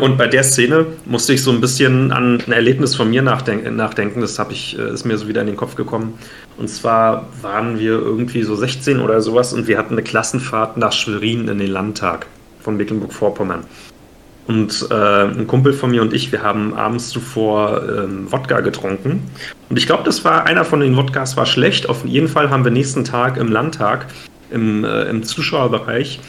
und 0.00 0.16
bei 0.16 0.26
der 0.26 0.42
Szene 0.42 0.86
musste 1.04 1.34
ich 1.34 1.42
so 1.42 1.50
ein 1.50 1.60
bisschen 1.60 2.10
an 2.10 2.42
ein 2.46 2.52
Erlebnis 2.52 2.94
von 2.94 3.10
mir 3.10 3.20
nachdenken. 3.20 3.76
nachdenken. 3.76 4.22
Das 4.22 4.40
ich, 4.50 4.78
äh, 4.78 4.92
ist 4.92 5.04
mir 5.04 5.18
so 5.18 5.28
wieder 5.28 5.42
in 5.42 5.46
den 5.46 5.56
Kopf 5.56 5.74
gekommen. 5.74 6.18
Und 6.56 6.70
zwar 6.70 7.28
waren 7.42 7.78
wir 7.78 7.92
irgendwie 7.92 8.42
so 8.44 8.56
16 8.56 8.98
oder 9.00 9.20
sowas 9.20 9.52
und 9.52 9.68
wir 9.68 9.76
hatten 9.76 9.94
eine 9.94 10.02
Klassenfahrt 10.02 10.78
nach 10.78 10.92
Schwerin 10.92 11.48
in 11.48 11.58
den 11.58 11.70
Landtag 11.70 12.26
von 12.60 12.76
Mecklenburg-Vorpommern. 12.78 13.64
Und 14.46 14.88
äh, 14.90 14.94
ein 14.94 15.46
Kumpel 15.46 15.72
von 15.72 15.90
mir 15.90 16.02
und 16.02 16.12
ich, 16.12 16.30
wir 16.30 16.42
haben 16.42 16.74
abends 16.74 17.08
zuvor 17.08 17.82
ähm, 17.88 18.30
Wodka 18.30 18.60
getrunken. 18.60 19.22
Und 19.70 19.78
ich 19.78 19.86
glaube, 19.86 20.02
das 20.04 20.24
war 20.24 20.44
einer 20.44 20.64
von 20.64 20.80
den 20.80 20.96
Wodkas 20.96 21.36
war 21.36 21.46
schlecht. 21.46 21.88
Auf 21.88 22.04
jeden 22.04 22.28
Fall 22.28 22.50
haben 22.50 22.62
wir 22.62 22.70
nächsten 22.70 23.04
Tag 23.04 23.38
im 23.38 23.50
Landtag 23.50 24.06
im, 24.50 24.84
äh, 24.84 25.04
im 25.04 25.22
Zuschauerbereich 25.22 26.20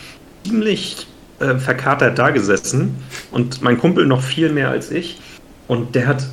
ziemlich 0.46 1.08
äh, 1.40 1.56
verkatert 1.56 2.18
da 2.18 2.30
gesessen 2.30 2.96
und 3.32 3.62
mein 3.62 3.78
Kumpel 3.78 4.06
noch 4.06 4.22
viel 4.22 4.50
mehr 4.50 4.70
als 4.70 4.92
ich. 4.92 5.20
Und 5.68 5.96
der 5.96 6.08
hat 6.08 6.26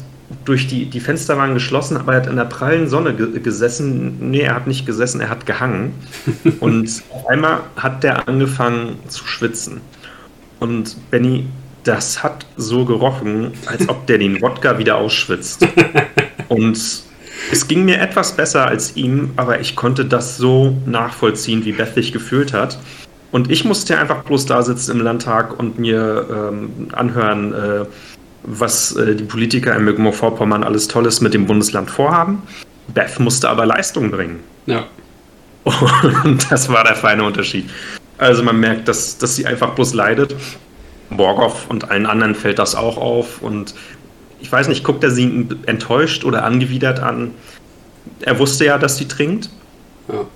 durch 0.44 0.66
die, 0.66 0.86
die 0.86 1.00
Fenster 1.00 1.36
waren 1.36 1.54
geschlossen, 1.54 1.96
aber 1.96 2.12
er 2.12 2.20
hat 2.20 2.26
in 2.26 2.36
der 2.36 2.44
prallen 2.44 2.88
Sonne 2.88 3.14
ge 3.14 3.40
gesessen. 3.40 4.30
Nee, 4.30 4.40
er 4.42 4.54
hat 4.54 4.66
nicht 4.66 4.86
gesessen, 4.86 5.20
er 5.20 5.28
hat 5.28 5.46
gehangen. 5.46 5.94
und 6.60 7.02
auf 7.10 7.26
einmal 7.26 7.60
hat 7.76 8.02
der 8.02 8.28
angefangen 8.28 8.96
zu 9.08 9.26
schwitzen. 9.26 9.80
Und 10.60 10.96
Benny, 11.10 11.46
das 11.84 12.22
hat 12.22 12.46
so 12.56 12.84
gerochen, 12.84 13.52
als 13.66 13.88
ob 13.88 14.06
der 14.06 14.18
den 14.18 14.40
Wodka 14.40 14.78
wieder 14.78 14.96
ausschwitzt. 14.96 15.66
Und 16.48 16.78
es 17.50 17.68
ging 17.68 17.84
mir 17.84 18.00
etwas 18.00 18.36
besser 18.36 18.66
als 18.66 18.96
ihm, 18.96 19.30
aber 19.36 19.60
ich 19.60 19.74
konnte 19.74 20.04
das 20.04 20.36
so 20.36 20.76
nachvollziehen, 20.86 21.64
wie 21.64 21.72
Beth 21.72 21.94
sich 21.94 22.12
gefühlt 22.12 22.52
hat. 22.52 22.78
Und 23.32 23.50
ich 23.50 23.64
musste 23.64 23.98
einfach 23.98 24.22
bloß 24.24 24.46
da 24.46 24.62
sitzen 24.62 24.92
im 24.92 25.00
Landtag 25.00 25.58
und 25.58 25.78
mir 25.78 26.26
ähm, 26.30 26.88
anhören, 26.92 27.52
äh, 27.52 27.84
was 28.42 28.94
äh, 28.96 29.14
die 29.14 29.24
Politiker 29.24 29.74
in 29.74 29.84
Mecklenburg-Vorpommern 29.84 30.62
alles 30.62 30.88
Tolles 30.88 31.20
mit 31.20 31.32
dem 31.32 31.46
Bundesland 31.46 31.90
vorhaben. 31.90 32.42
Beth 32.88 33.18
musste 33.20 33.48
aber 33.48 33.64
Leistung 33.64 34.10
bringen. 34.10 34.40
Ja. 34.66 34.84
Und 36.24 36.50
das 36.50 36.68
war 36.68 36.84
der 36.84 36.96
feine 36.96 37.24
Unterschied. 37.24 37.70
Also 38.18 38.42
man 38.42 38.58
merkt, 38.60 38.88
dass, 38.88 39.16
dass 39.18 39.36
sie 39.36 39.46
einfach 39.46 39.74
bloß 39.74 39.94
leidet. 39.94 40.34
Borgoff 41.16 41.68
und 41.68 41.90
allen 41.90 42.06
anderen 42.06 42.34
fällt 42.34 42.58
das 42.58 42.74
auch 42.74 42.96
auf. 42.96 43.42
Und 43.42 43.74
ich 44.40 44.50
weiß 44.50 44.68
nicht, 44.68 44.84
guckt 44.84 45.02
er 45.04 45.10
sie 45.10 45.46
enttäuscht 45.66 46.24
oder 46.24 46.44
angewidert 46.44 47.00
an? 47.00 47.32
Er 48.20 48.38
wusste 48.38 48.64
ja, 48.64 48.78
dass 48.78 48.96
sie 48.96 49.08
trinkt. 49.08 49.50
Ja. 50.08 50.26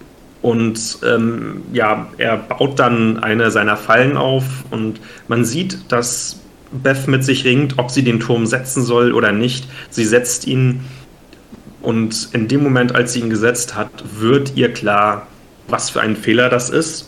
Und 0.42 0.98
ähm, 1.04 1.62
ja, 1.72 2.06
er 2.18 2.36
baut 2.36 2.78
dann 2.78 3.18
eine 3.18 3.50
seiner 3.50 3.76
Fallen 3.76 4.16
auf 4.16 4.44
und 4.70 5.00
man 5.28 5.44
sieht, 5.44 5.90
dass 5.90 6.38
Beth 6.70 7.08
mit 7.08 7.24
sich 7.24 7.44
ringt, 7.44 7.78
ob 7.78 7.90
sie 7.90 8.04
den 8.04 8.20
Turm 8.20 8.46
setzen 8.46 8.84
soll 8.84 9.12
oder 9.12 9.32
nicht. 9.32 9.66
Sie 9.90 10.04
setzt 10.04 10.46
ihn 10.46 10.84
und 11.86 12.30
in 12.32 12.48
dem 12.48 12.64
Moment, 12.64 12.94
als 12.96 13.12
sie 13.12 13.20
ihn 13.20 13.30
gesetzt 13.30 13.76
hat, 13.76 13.90
wird 14.18 14.56
ihr 14.56 14.72
klar, 14.72 15.28
was 15.68 15.90
für 15.90 16.00
ein 16.00 16.16
Fehler 16.16 16.48
das 16.48 16.68
ist. 16.68 17.05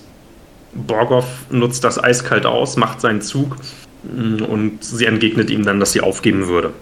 Borgoff 0.86 1.26
nutzt 1.50 1.84
das 1.84 2.02
eiskalt 2.02 2.46
aus, 2.46 2.76
macht 2.76 3.00
seinen 3.00 3.20
Zug 3.20 3.56
mm, 4.04 4.42
und 4.42 4.84
sie 4.84 5.06
entgegnet 5.06 5.50
ihm 5.50 5.64
dann, 5.64 5.80
dass 5.80 5.92
sie 5.92 6.00
aufgeben 6.00 6.46
würde. 6.46 6.72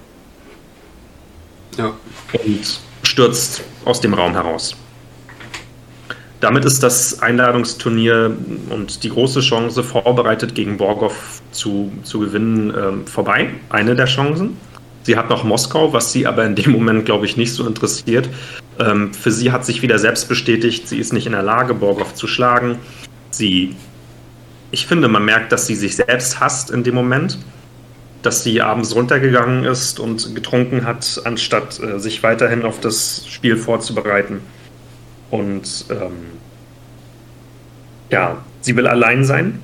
Ja. 1.77 1.93
Und 2.33 2.81
stürzt 3.03 3.63
aus 3.85 4.01
dem 4.01 4.15
Raum 4.15 4.33
heraus. 4.33 4.77
Damit 6.41 6.65
ist 6.67 6.83
das 6.83 7.23
Einladungsturnier 7.23 8.37
und 8.69 9.03
die 9.03 9.09
große 9.09 9.41
Chance, 9.41 9.83
vorbereitet 9.83 10.55
gegen 10.55 10.77
Borgoff 10.77 11.41
zu, 11.51 11.91
zu 12.03 12.21
gewinnen, 12.21 12.71
äh, 12.75 13.09
vorbei. 13.09 13.51
Eine 13.71 13.97
der 13.97 14.07
Chancen. 14.07 14.57
Sie 15.03 15.17
hat 15.17 15.31
noch 15.31 15.45
Moskau, 15.45 15.93
was 15.93 16.13
sie 16.13 16.27
aber 16.27 16.45
in 16.45 16.55
dem 16.55 16.73
Moment, 16.73 17.07
glaube 17.07 17.27
ich, 17.27 17.37
nicht 17.37 17.55
so 17.55 17.67
interessiert. 17.67 18.29
Ähm, 18.79 19.15
für 19.15 19.31
sie 19.31 19.51
hat 19.51 19.65
sich 19.65 19.81
wieder 19.81 19.99
selbst 19.99 20.29
bestätigt, 20.29 20.89
sie 20.89 20.99
ist 20.99 21.13
nicht 21.13 21.27
in 21.27 21.33
der 21.33 21.43
Lage, 21.43 21.75
Borgoff 21.75 22.15
zu 22.15 22.27
schlagen. 22.27 22.79
Sie, 23.37 23.77
ich 24.71 24.87
finde, 24.87 25.09
man 25.09 25.25
merkt, 25.25 25.53
dass 25.53 25.67
sie 25.67 25.75
sich 25.75 25.97
selbst 25.97 26.41
hasst 26.41 26.71
in 26.71 26.85
dem 26.85 26.95
Moment, 26.95 27.39
dass 28.23 28.43
sie 28.43 28.61
abends 28.61 28.95
runtergegangen 28.95 29.65
ist 29.65 30.01
und 30.01 30.35
getrunken 30.35 30.85
hat, 30.85 31.21
anstatt 31.25 31.81
äh, 31.81 31.99
sich 32.01 32.23
weiterhin 32.23 32.65
auf 32.65 32.81
das 32.81 33.27
Spiel 33.29 33.57
vorzubereiten. 33.57 34.41
Und 35.31 35.87
ähm, 35.91 36.39
ja, 38.11 38.39
sie 38.61 38.77
will 38.77 38.87
allein 38.87 39.25
sein. 39.25 39.61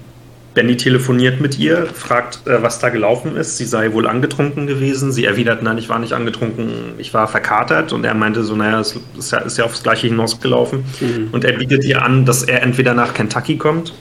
Benny 0.55 0.77
telefoniert 0.77 1.41
mit 1.41 1.59
ihr, 1.59 1.87
fragt, 1.87 2.47
äh, 2.47 2.63
was 2.63 2.79
da 2.79 2.91
gelaufen 2.91 3.37
ist. 3.37 3.57
Sie 3.57 3.65
sei 3.65 3.93
wohl 3.93 4.07
angetrunken 4.07 4.67
gewesen. 4.67 5.13
Sie 5.13 5.25
erwidert, 5.25 5.63
nein, 5.63 5.79
ich 5.79 5.89
war 5.89 5.99
nicht 5.99 6.13
angetrunken, 6.13 6.95
ich 6.99 7.15
war 7.15 7.29
verkatert. 7.29 7.93
Und 7.93 8.05
er 8.05 8.15
meinte 8.15 8.45
so, 8.45 8.55
naja, 8.55 8.81
es 8.81 8.99
ist 9.17 9.33
ja, 9.33 9.39
ist 9.39 9.59
ja 9.59 9.65
aufs 9.65 9.83
Gleiche 9.83 10.09
hinausgelaufen. 10.09 10.85
Mhm. 11.01 11.29
Und 11.33 11.45
er 11.45 11.53
bietet 11.53 11.85
ihr 11.85 12.03
an, 12.03 12.25
dass 12.27 12.43
er 12.43 12.63
entweder 12.63 12.93
nach 12.95 13.15
Kentucky 13.15 13.57
kommt 13.57 13.95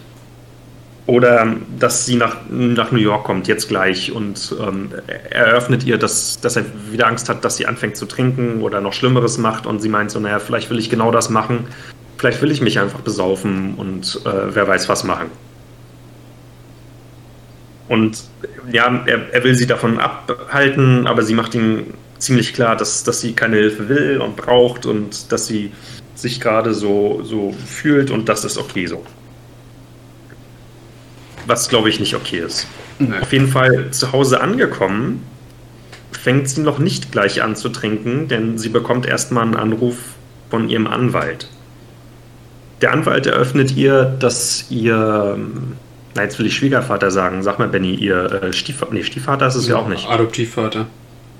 oder 1.08 1.56
dass 1.80 2.06
sie 2.06 2.16
nach, 2.16 2.38
nach 2.49 2.91
New 2.91 2.99
York 2.99 3.24
kommt, 3.24 3.47
jetzt 3.47 3.70
gleich. 3.70 4.12
Und 4.12 4.56
ähm, 4.62 4.89
er 5.30 5.47
eröffnet 5.47 5.86
ihr, 5.86 5.97
dass, 5.97 6.41
dass 6.41 6.58
er 6.58 6.66
wieder 6.91 7.08
Angst 7.08 7.30
hat, 7.30 7.45
dass 7.45 7.58
sie 7.58 7.66
anfängt 7.66 7.95
zu 7.95 8.06
trinken 8.06 8.62
oder 8.62 8.82
noch 8.82 8.93
Schlimmeres 8.93 9.38
macht. 9.38 9.66
Und 9.66 9.82
sie 9.82 9.89
meint 9.89 10.12
so, 10.12 10.20
naja, 10.20 10.39
vielleicht 10.39 10.70
will 10.70 10.80
ich 10.80 10.89
genau 10.89 11.12
das 11.12 11.30
machen. 11.30 11.66
Vielleicht 12.18 12.41
will 12.41 12.52
ich 12.52 12.62
mich 12.62 12.78
einfach 12.78 12.99
besaufen 12.99 13.74
und 13.78 14.22
äh, 14.26 14.54
wer 14.54 14.68
weiß 14.68 14.89
was 14.89 15.04
machen. 15.04 15.32
Und 17.92 18.24
ja, 18.72 19.04
er, 19.06 19.34
er 19.34 19.44
will 19.44 19.54
sie 19.54 19.68
davon 19.68 20.00
abhalten, 20.00 21.08
aber 21.08 21.24
sie 21.24 21.34
macht 21.34 21.54
ihm 21.56 21.88
ziemlich 22.20 22.54
klar, 22.54 22.78
dass, 22.78 23.04
dass 23.04 23.20
sie 23.20 23.34
keine 23.34 23.58
Hilfe 23.58 23.89
will 23.89 24.22
und 24.22 24.38
braucht 24.38 24.86
und 24.86 25.30
dass 25.34 25.48
sie 25.48 25.74
sich 26.16 26.39
gerade 26.39 26.74
so, 26.74 27.22
so 27.22 27.54
fühlt 27.66 28.10
und 28.10 28.30
das 28.30 28.46
ist 28.46 28.58
okay 28.58 28.86
so. 28.86 29.04
Was 31.48 31.68
glaube 31.68 31.89
ich 31.89 32.00
nicht 32.00 32.16
okay 32.16 32.39
ist. 32.39 32.66
Nee. 32.98 33.10
Auf 33.20 33.34
jeden 33.34 33.50
Fall 33.50 33.92
zu 33.92 34.14
Hause 34.14 34.39
angekommen, 34.39 35.26
fängt 36.14 36.48
sie 36.48 36.62
noch 36.62 36.80
nicht 36.80 37.12
gleich 37.12 37.44
an 37.44 37.58
zu 37.58 37.68
trinken, 37.68 38.30
denn 38.30 38.58
sie 38.58 38.70
bekommt 38.70 39.06
erstmal 39.06 39.44
einen 39.44 39.58
Anruf 39.58 39.98
von 40.50 40.70
ihrem 40.70 40.88
Anwalt. 40.88 41.50
Der 42.80 42.94
Anwalt 42.94 43.26
eröffnet 43.26 43.76
ihr, 43.76 44.06
dass 44.06 44.68
ihr 44.70 45.38
na, 46.16 46.24
jetzt 46.24 46.39
will 46.39 46.45
ich 46.45 46.55
Schwiegervater 46.55 47.12
sagen. 47.12 47.43
Sag 47.43 47.59
mal, 47.59 47.68
Benny, 47.68 47.95
ihr 47.95 48.43
äh, 48.43 48.53
Stiefvater, 48.53 48.93
nee, 48.93 49.03
Stiefvater 49.03 49.47
ist 49.47 49.55
es 49.55 49.68
ja, 49.68 49.76
ja 49.76 49.82
auch 49.82 49.88
nicht. 49.88 50.07
Adoptivvater. 50.09 50.88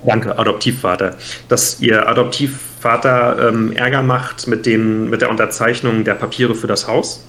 Danke, 0.06 0.38
Adoptivvater. 0.38 1.16
Dass 1.48 1.80
ihr 1.80 2.08
Adoptivvater 2.08 3.50
ähm, 3.50 3.72
Ärger 3.74 4.02
macht 4.02 4.48
mit, 4.48 4.66
den, 4.66 5.10
mit 5.10 5.22
der 5.22 5.30
Unterzeichnung 5.30 6.04
der 6.04 6.16
Papiere 6.16 6.56
für 6.56 6.68
das 6.68 6.88
Haus. 6.88 7.24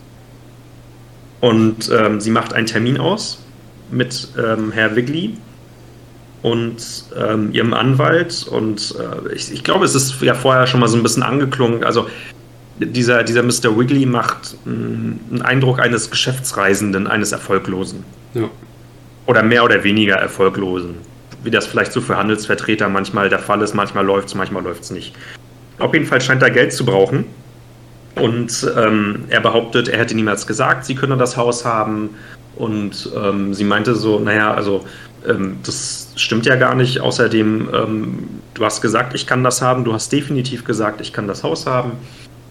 Und 1.40 1.90
ähm, 1.90 2.20
sie 2.20 2.30
macht 2.30 2.55
einen 2.55 2.66
Termin 2.66 2.99
aus 2.99 3.43
mit 3.90 4.28
ähm, 4.38 4.72
Herr 4.72 4.97
Wigley 4.97 5.36
und 6.40 7.05
ähm, 7.16 7.53
ihrem 7.53 7.74
Anwalt. 7.74 8.47
Und 8.49 8.95
äh, 8.99 9.34
ich, 9.34 9.53
ich, 9.53 9.64
glaube, 9.64 9.84
es 9.84 9.95
ist 9.95 10.22
ja 10.22 10.34
vorher 10.34 10.66
schon 10.66 10.80
mal 10.80 10.88
so 10.88 10.97
ein 10.97 11.03
bisschen 11.03 11.22
angeklungen. 11.22 11.84
Also 11.84 12.07
dieser, 12.87 13.22
dieser 13.22 13.43
Mr. 13.43 13.76
Wiggly 13.76 14.07
macht 14.07 14.57
mm, 14.64 14.70
einen 15.30 15.43
Eindruck 15.43 15.80
eines 15.80 16.11
Geschäftsreisenden, 16.11 17.07
eines 17.07 17.33
Erfolglosen. 17.33 18.05
Ja. 18.35 18.49
Oder 19.26 19.43
mehr 19.43 19.64
oder 19.64 19.85
weniger 19.85 20.16
Erfolglosen. 20.16 20.97
Wie 21.43 21.51
das 21.51 21.66
vielleicht 21.66 21.93
so 21.93 22.01
für 22.01 22.16
Handelsvertreter 22.16 22.89
manchmal 22.89 23.28
der 23.28 23.39
Fall 23.39 23.62
ist. 23.62 23.74
Manchmal 23.74 24.05
läuft 24.05 24.28
es, 24.28 24.35
manchmal 24.35 24.62
läuft 24.62 24.85
es 24.85 24.91
nicht. 24.91 25.14
Auf 25.78 25.93
jeden 25.93 26.07
Fall 26.07 26.20
scheint 26.20 26.43
er 26.43 26.51
Geld 26.51 26.72
zu 26.72 26.85
brauchen. 26.85 27.24
Und 28.14 28.70
ähm, 28.76 29.24
er 29.28 29.41
behauptet, 29.41 29.89
er 29.89 29.99
hätte 29.99 30.14
niemals 30.14 30.47
gesagt, 30.47 30.85
sie 30.85 30.95
könne 30.95 31.16
das 31.16 31.37
Haus 31.37 31.64
haben. 31.64 32.11
Und 32.57 33.11
ähm, 33.16 33.55
sie 33.55 33.64
meinte 33.64 33.95
so, 33.95 34.18
naja, 34.18 34.53
also 34.53 34.85
ähm, 35.26 35.59
das 35.64 36.12
stimmt 36.16 36.47
ja 36.47 36.57
gar 36.57 36.74
nicht. 36.74 37.01
Außerdem, 37.01 37.68
ähm, 37.72 38.28
du 38.55 38.64
hast 38.64 38.83
gesagt, 38.83 39.14
ich 39.14 39.26
kann 39.26 39.43
das 39.43 39.62
haben. 39.62 39.85
Du 39.85 39.93
hast 39.93 40.12
definitiv 40.12 40.64
gesagt, 40.64 41.01
ich 41.01 41.12
kann 41.12 41.26
das 41.26 41.43
Haus 41.43 41.66
haben. 41.66 41.93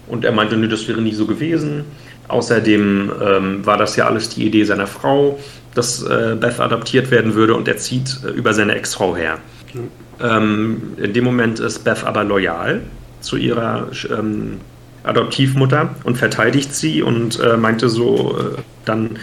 Und 0.06 0.24
er 0.24 0.32
meinte, 0.32 0.56
nö, 0.56 0.68
das 0.68 0.88
wäre 0.88 1.00
nie 1.00 1.12
so 1.12 1.26
gewesen. 1.26 1.84
Außerdem 2.28 3.12
ähm, 3.22 3.66
war 3.66 3.76
das 3.76 3.96
ja 3.96 4.06
alles 4.06 4.28
die 4.28 4.46
Idee 4.46 4.64
seiner 4.64 4.86
Frau, 4.86 5.38
dass 5.74 6.02
äh, 6.02 6.36
Beth 6.38 6.60
adoptiert 6.60 7.10
werden 7.10 7.34
würde 7.34 7.54
und 7.54 7.68
er 7.68 7.76
zieht 7.76 8.20
äh, 8.24 8.30
über 8.30 8.54
seine 8.54 8.74
Ex-Frau 8.74 9.16
her. 9.16 9.38
Mhm. 9.74 9.88
Ähm, 10.20 10.82
in 10.98 11.12
dem 11.12 11.24
Moment 11.24 11.60
ist 11.60 11.80
Beth 11.80 12.04
aber 12.04 12.24
loyal 12.24 12.82
zu 13.20 13.36
ihrer 13.36 13.88
ähm, 14.10 14.60
Adoptivmutter 15.04 15.94
und 16.04 16.16
verteidigt 16.16 16.74
sie 16.74 17.02
und 17.02 17.40
äh, 17.40 17.56
meinte 17.56 17.88
so, 17.88 18.36
äh, 18.38 18.60
dann 18.84 19.18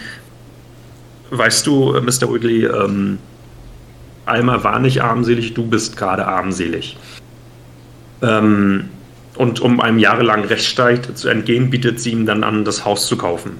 weißt 1.30 1.66
du, 1.66 1.94
äh, 1.94 2.00
Mr. 2.00 2.32
Wiggly, 2.32 2.66
ähm, 2.66 3.18
Alma 4.26 4.62
war 4.62 4.78
nicht 4.78 5.02
armselig, 5.02 5.54
du 5.54 5.66
bist 5.66 5.96
gerade 5.96 6.26
armselig. 6.26 6.96
Ähm, 8.22 8.90
und 9.40 9.58
um 9.60 9.80
einem 9.80 9.98
jahrelangen 9.98 10.44
Rechtsstreit 10.44 11.16
zu 11.16 11.30
entgehen, 11.30 11.70
bietet 11.70 11.98
sie 11.98 12.10
ihm 12.10 12.26
dann 12.26 12.44
an, 12.44 12.66
das 12.66 12.84
Haus 12.84 13.06
zu 13.06 13.16
kaufen. 13.16 13.52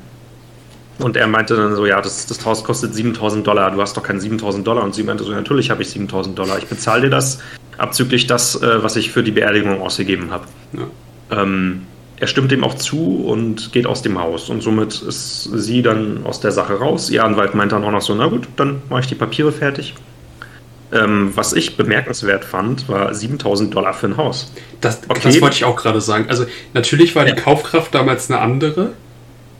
Und 0.99 1.17
er 1.17 1.27
meinte 1.27 1.57
dann 1.57 1.75
so, 1.75 1.87
ja, 1.87 2.03
das, 2.03 2.27
das 2.27 2.45
Haus 2.45 2.63
kostet 2.65 2.95
7000 2.95 3.47
Dollar, 3.47 3.71
du 3.71 3.81
hast 3.81 3.97
doch 3.97 4.03
keine 4.03 4.21
7000 4.21 4.67
Dollar. 4.67 4.85
Und 4.85 4.95
sie 4.95 5.03
meinte 5.03 5.25
so, 5.25 5.33
natürlich 5.33 5.71
habe 5.71 5.81
ich 5.81 5.89
7000 5.89 6.39
Dollar, 6.39 6.59
ich 6.59 6.67
bezahle 6.67 7.05
dir 7.05 7.09
das, 7.09 7.39
abzüglich 7.79 8.27
das, 8.27 8.61
äh, 8.61 8.83
was 8.83 8.97
ich 8.97 9.11
für 9.11 9.23
die 9.23 9.31
Beerdigung 9.31 9.81
ausgegeben 9.81 10.31
habe. 10.31 10.45
Ja. 10.75 11.43
Ähm, 11.43 11.87
er 12.19 12.27
stimmt 12.27 12.51
dem 12.51 12.63
auch 12.63 12.75
zu 12.75 13.25
und 13.25 13.73
geht 13.73 13.87
aus 13.87 14.03
dem 14.03 14.19
Haus. 14.19 14.51
Und 14.51 14.63
somit 14.63 15.01
ist 15.01 15.45
sie 15.45 15.81
dann 15.81 16.27
aus 16.27 16.41
der 16.41 16.53
Sache 16.53 16.75
raus. 16.75 17.09
Ihr 17.09 17.25
Anwalt 17.25 17.55
meint 17.55 17.73
dann 17.73 17.85
auch 17.85 17.91
noch 17.91 18.03
so, 18.03 18.15
na 18.15 18.27
gut, 18.27 18.47
dann 18.57 18.83
mache 18.91 19.01
ich 19.01 19.07
die 19.07 19.15
Papiere 19.15 19.51
fertig. 19.51 19.95
Ähm, 20.93 21.33
was 21.37 21.53
ich 21.53 21.77
bemerkenswert 21.77 22.45
fand, 22.45 22.89
war 22.89 23.15
7000 23.15 23.75
Dollar 23.75 23.95
für 23.95 24.09
ein 24.09 24.17
Haus. 24.17 24.53
Das, 24.81 25.01
okay. 25.09 25.21
das 25.23 25.41
wollte 25.41 25.57
ich 25.57 25.65
auch 25.65 25.77
gerade 25.77 26.01
sagen. 26.01 26.27
Also 26.29 26.47
natürlich 26.75 27.15
war 27.15 27.27
ja. 27.27 27.35
die 27.35 27.41
Kaufkraft 27.41 27.95
damals 27.95 28.31
eine 28.31 28.41
andere. 28.41 28.93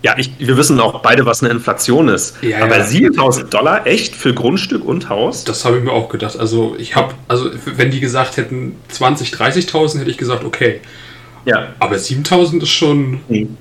Ja, 0.03 0.15
ich, 0.17 0.33
wir 0.39 0.57
wissen 0.57 0.81
auch 0.81 1.03
beide, 1.03 1.27
was 1.27 1.43
eine 1.43 1.53
Inflation 1.53 2.09
ist. 2.09 2.43
Ja, 2.43 2.65
Aber 2.65 2.79
ja. 2.79 2.85
7000 2.85 3.53
Dollar 3.53 3.87
echt 3.87 4.17
für 4.17 4.33
Grundstück 4.33 4.85
und 4.85 5.09
Haus? 5.09 5.45
Das 5.45 5.65
habe 5.65 5.79
ich 5.79 5.85
mir 5.85 5.93
auch 5.93 6.09
gedacht. 6.09 6.39
Also 6.39 6.75
ich 6.79 6.97
habe, 6.97 7.15
also 7.29 7.51
wenn 7.65 7.91
die 7.91 8.01
gesagt 8.01 8.37
hätten 8.37 8.77
20, 8.89 9.33
30.000, 9.33 10.01
hätte 10.01 10.11
ich 10.11 10.19
gesagt, 10.19 10.45
okay. 10.45 10.81
Ja. 11.45 11.75
Aber 11.79 11.99
7000 11.99 12.63
ist 12.63 12.71
schon. 12.71 13.21
Mhm. 13.29 13.57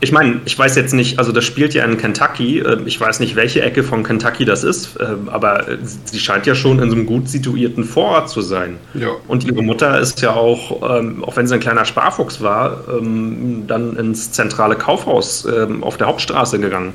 Ich 0.00 0.12
meine, 0.12 0.40
ich 0.44 0.58
weiß 0.58 0.76
jetzt 0.76 0.92
nicht, 0.92 1.18
also 1.18 1.32
das 1.32 1.44
spielt 1.44 1.72
ja 1.72 1.84
in 1.84 1.96
Kentucky. 1.96 2.58
Äh, 2.58 2.78
ich 2.84 3.00
weiß 3.00 3.20
nicht, 3.20 3.34
welche 3.34 3.62
Ecke 3.62 3.82
von 3.82 4.02
Kentucky 4.02 4.44
das 4.44 4.62
ist, 4.62 4.96
äh, 5.00 5.06
aber 5.26 5.64
sie 6.04 6.18
scheint 6.18 6.46
ja 6.46 6.54
schon 6.54 6.80
in 6.80 6.90
so 6.90 6.96
einem 6.96 7.06
gut 7.06 7.28
situierten 7.28 7.84
Vorort 7.84 8.28
zu 8.28 8.42
sein. 8.42 8.76
Ja. 8.94 9.08
Und 9.26 9.44
ihre 9.44 9.62
Mutter 9.62 9.98
ist 9.98 10.20
ja 10.20 10.34
auch, 10.34 10.98
ähm, 10.98 11.24
auch 11.24 11.36
wenn 11.36 11.46
sie 11.46 11.54
ein 11.54 11.60
kleiner 11.60 11.86
Sparfuchs 11.86 12.42
war, 12.42 12.84
ähm, 12.88 13.64
dann 13.66 13.96
ins 13.96 14.32
zentrale 14.32 14.76
Kaufhaus 14.76 15.46
ähm, 15.46 15.82
auf 15.82 15.96
der 15.96 16.08
Hauptstraße 16.08 16.58
gegangen. 16.58 16.92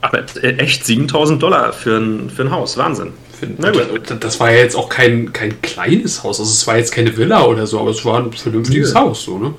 Aber 0.00 0.18
äh, 0.42 0.56
echt 0.58 0.84
7000 0.84 1.42
Dollar 1.42 1.72
für 1.72 1.96
ein, 1.96 2.30
für 2.30 2.42
ein 2.42 2.50
Haus, 2.52 2.76
Wahnsinn. 2.76 3.12
Na 3.58 3.70
gut. 3.70 4.14
Das 4.20 4.38
war 4.38 4.52
ja 4.52 4.58
jetzt 4.58 4.76
auch 4.76 4.88
kein, 4.88 5.32
kein 5.32 5.60
kleines 5.60 6.22
Haus, 6.22 6.38
also 6.38 6.50
es 6.50 6.66
war 6.66 6.76
jetzt 6.76 6.92
keine 6.92 7.16
Villa 7.16 7.44
oder 7.44 7.66
so, 7.66 7.80
aber 7.80 7.90
es 7.90 8.04
war 8.04 8.18
ein 8.18 8.32
vernünftiges 8.32 8.92
ja. 8.92 9.00
Haus, 9.00 9.24
so, 9.24 9.38
ne? 9.38 9.54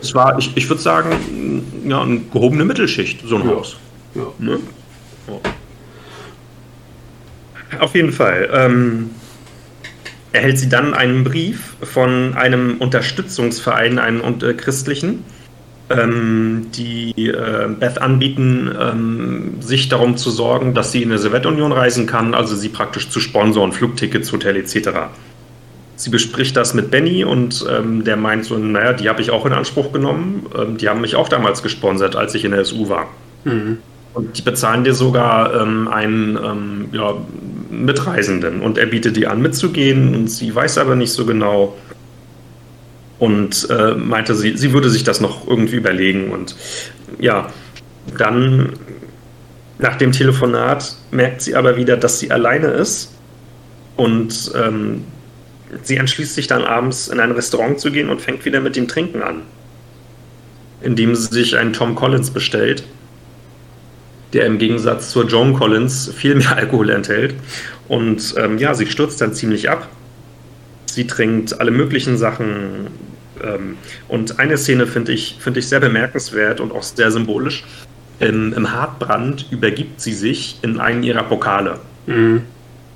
Es 0.00 0.14
war, 0.14 0.38
ich, 0.38 0.56
ich 0.56 0.68
würde 0.68 0.82
sagen, 0.82 1.62
ja, 1.86 2.02
eine 2.02 2.20
gehobene 2.32 2.64
Mittelschicht, 2.64 3.22
so 3.26 3.36
ein 3.36 3.48
ja. 3.48 3.54
Haus. 3.54 3.76
Ja. 4.14 4.22
Ne? 4.38 4.58
Auf 7.78 7.94
jeden 7.94 8.12
Fall. 8.12 8.48
Ähm, 8.52 9.10
erhält 10.32 10.58
sie 10.58 10.68
dann 10.68 10.94
einen 10.94 11.24
Brief 11.24 11.76
von 11.82 12.34
einem 12.34 12.78
Unterstützungsverein, 12.78 13.98
einem 13.98 14.22
äh, 14.42 14.54
christlichen, 14.54 15.24
ähm, 15.90 16.66
die 16.74 17.12
äh, 17.28 17.68
Beth 17.68 18.00
anbieten, 18.00 18.70
ähm, 18.80 19.54
sich 19.60 19.88
darum 19.88 20.16
zu 20.16 20.30
sorgen, 20.30 20.74
dass 20.74 20.92
sie 20.92 21.02
in 21.02 21.10
der 21.10 21.18
Sowjetunion 21.18 21.72
reisen 21.72 22.06
kann, 22.06 22.34
also 22.34 22.56
sie 22.56 22.68
praktisch 22.68 23.10
zu 23.10 23.20
sponsoren, 23.20 23.72
Flugtickets, 23.72 24.32
Hotel 24.32 24.56
etc 24.56 25.10
sie 26.00 26.10
bespricht 26.10 26.56
das 26.56 26.72
mit 26.72 26.90
Benny 26.90 27.24
und 27.24 27.64
ähm, 27.70 28.04
der 28.04 28.16
meint 28.16 28.46
so, 28.46 28.56
naja, 28.56 28.94
die 28.94 29.08
habe 29.08 29.20
ich 29.20 29.30
auch 29.30 29.44
in 29.44 29.52
Anspruch 29.52 29.92
genommen. 29.92 30.46
Ähm, 30.58 30.78
die 30.78 30.88
haben 30.88 31.02
mich 31.02 31.14
auch 31.14 31.28
damals 31.28 31.62
gesponsert, 31.62 32.16
als 32.16 32.34
ich 32.34 32.44
in 32.44 32.52
der 32.52 32.64
SU 32.64 32.88
war. 32.88 33.08
Mhm. 33.44 33.78
Und 34.14 34.38
die 34.38 34.42
bezahlen 34.42 34.82
dir 34.82 34.94
sogar 34.94 35.54
ähm, 35.60 35.88
einen 35.88 36.36
ähm, 36.36 36.88
ja, 36.92 37.14
Mitreisenden 37.70 38.60
und 38.60 38.78
er 38.78 38.86
bietet 38.86 39.16
die 39.16 39.26
an, 39.26 39.40
mitzugehen 39.40 40.14
und 40.14 40.28
sie 40.28 40.52
weiß 40.54 40.78
aber 40.78 40.96
nicht 40.96 41.12
so 41.12 41.26
genau. 41.26 41.76
Und 43.18 43.68
äh, 43.68 43.94
meinte, 43.94 44.34
sie, 44.34 44.56
sie 44.56 44.72
würde 44.72 44.88
sich 44.88 45.04
das 45.04 45.20
noch 45.20 45.46
irgendwie 45.46 45.76
überlegen. 45.76 46.30
Und 46.30 46.56
ja, 47.18 47.48
dann 48.16 48.72
nach 49.78 49.96
dem 49.96 50.12
Telefonat 50.12 50.96
merkt 51.10 51.42
sie 51.42 51.54
aber 51.54 51.76
wieder, 51.76 51.98
dass 51.98 52.18
sie 52.18 52.30
alleine 52.30 52.68
ist 52.68 53.14
und 53.96 54.52
ähm, 54.56 55.04
Sie 55.82 55.96
entschließt 55.96 56.34
sich 56.34 56.46
dann 56.46 56.64
abends 56.64 57.08
in 57.08 57.20
ein 57.20 57.32
Restaurant 57.32 57.78
zu 57.78 57.90
gehen 57.90 58.08
und 58.08 58.20
fängt 58.20 58.44
wieder 58.44 58.60
mit 58.60 58.76
dem 58.76 58.88
Trinken 58.88 59.22
an. 59.22 59.42
Indem 60.82 61.14
sie 61.14 61.28
sich 61.28 61.56
einen 61.56 61.72
Tom 61.72 61.94
Collins 61.94 62.30
bestellt 62.30 62.84
der 64.32 64.46
im 64.46 64.58
Gegensatz 64.58 65.10
zur 65.10 65.26
Joan 65.26 65.54
Collins 65.54 66.12
viel 66.14 66.34
mehr 66.34 66.56
Alkohol 66.56 66.90
enthält. 66.90 67.34
Und 67.88 68.34
ähm, 68.36 68.58
ja, 68.58 68.74
sie 68.74 68.86
stürzt 68.86 69.20
dann 69.20 69.34
ziemlich 69.34 69.68
ab. 69.70 69.88
Sie 70.86 71.06
trinkt 71.06 71.60
alle 71.60 71.70
möglichen 71.70 72.16
Sachen. 72.16 72.88
Ähm, 73.42 73.76
und 74.08 74.38
eine 74.38 74.56
Szene 74.56 74.86
finde 74.86 75.12
ich, 75.12 75.36
find 75.40 75.56
ich 75.56 75.68
sehr 75.68 75.80
bemerkenswert 75.80 76.60
und 76.60 76.72
auch 76.72 76.82
sehr 76.82 77.10
symbolisch. 77.10 77.64
Im, 78.18 78.52
Im 78.52 78.72
Hartbrand 78.72 79.46
übergibt 79.50 80.00
sie 80.00 80.12
sich 80.12 80.58
in 80.62 80.78
einen 80.78 81.02
ihrer 81.02 81.22
Pokale. 81.22 81.80
Mhm. 82.06 82.42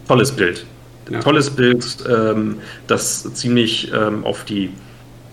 Tolles 0.07 0.33
Bild. 0.33 0.67
Ja. 1.11 1.21
Tolles 1.21 1.51
Bild, 1.51 1.85
ähm, 2.09 2.59
das 2.87 3.33
ziemlich 3.35 3.93
ähm, 3.93 4.25
auf 4.25 4.45
die 4.45 4.71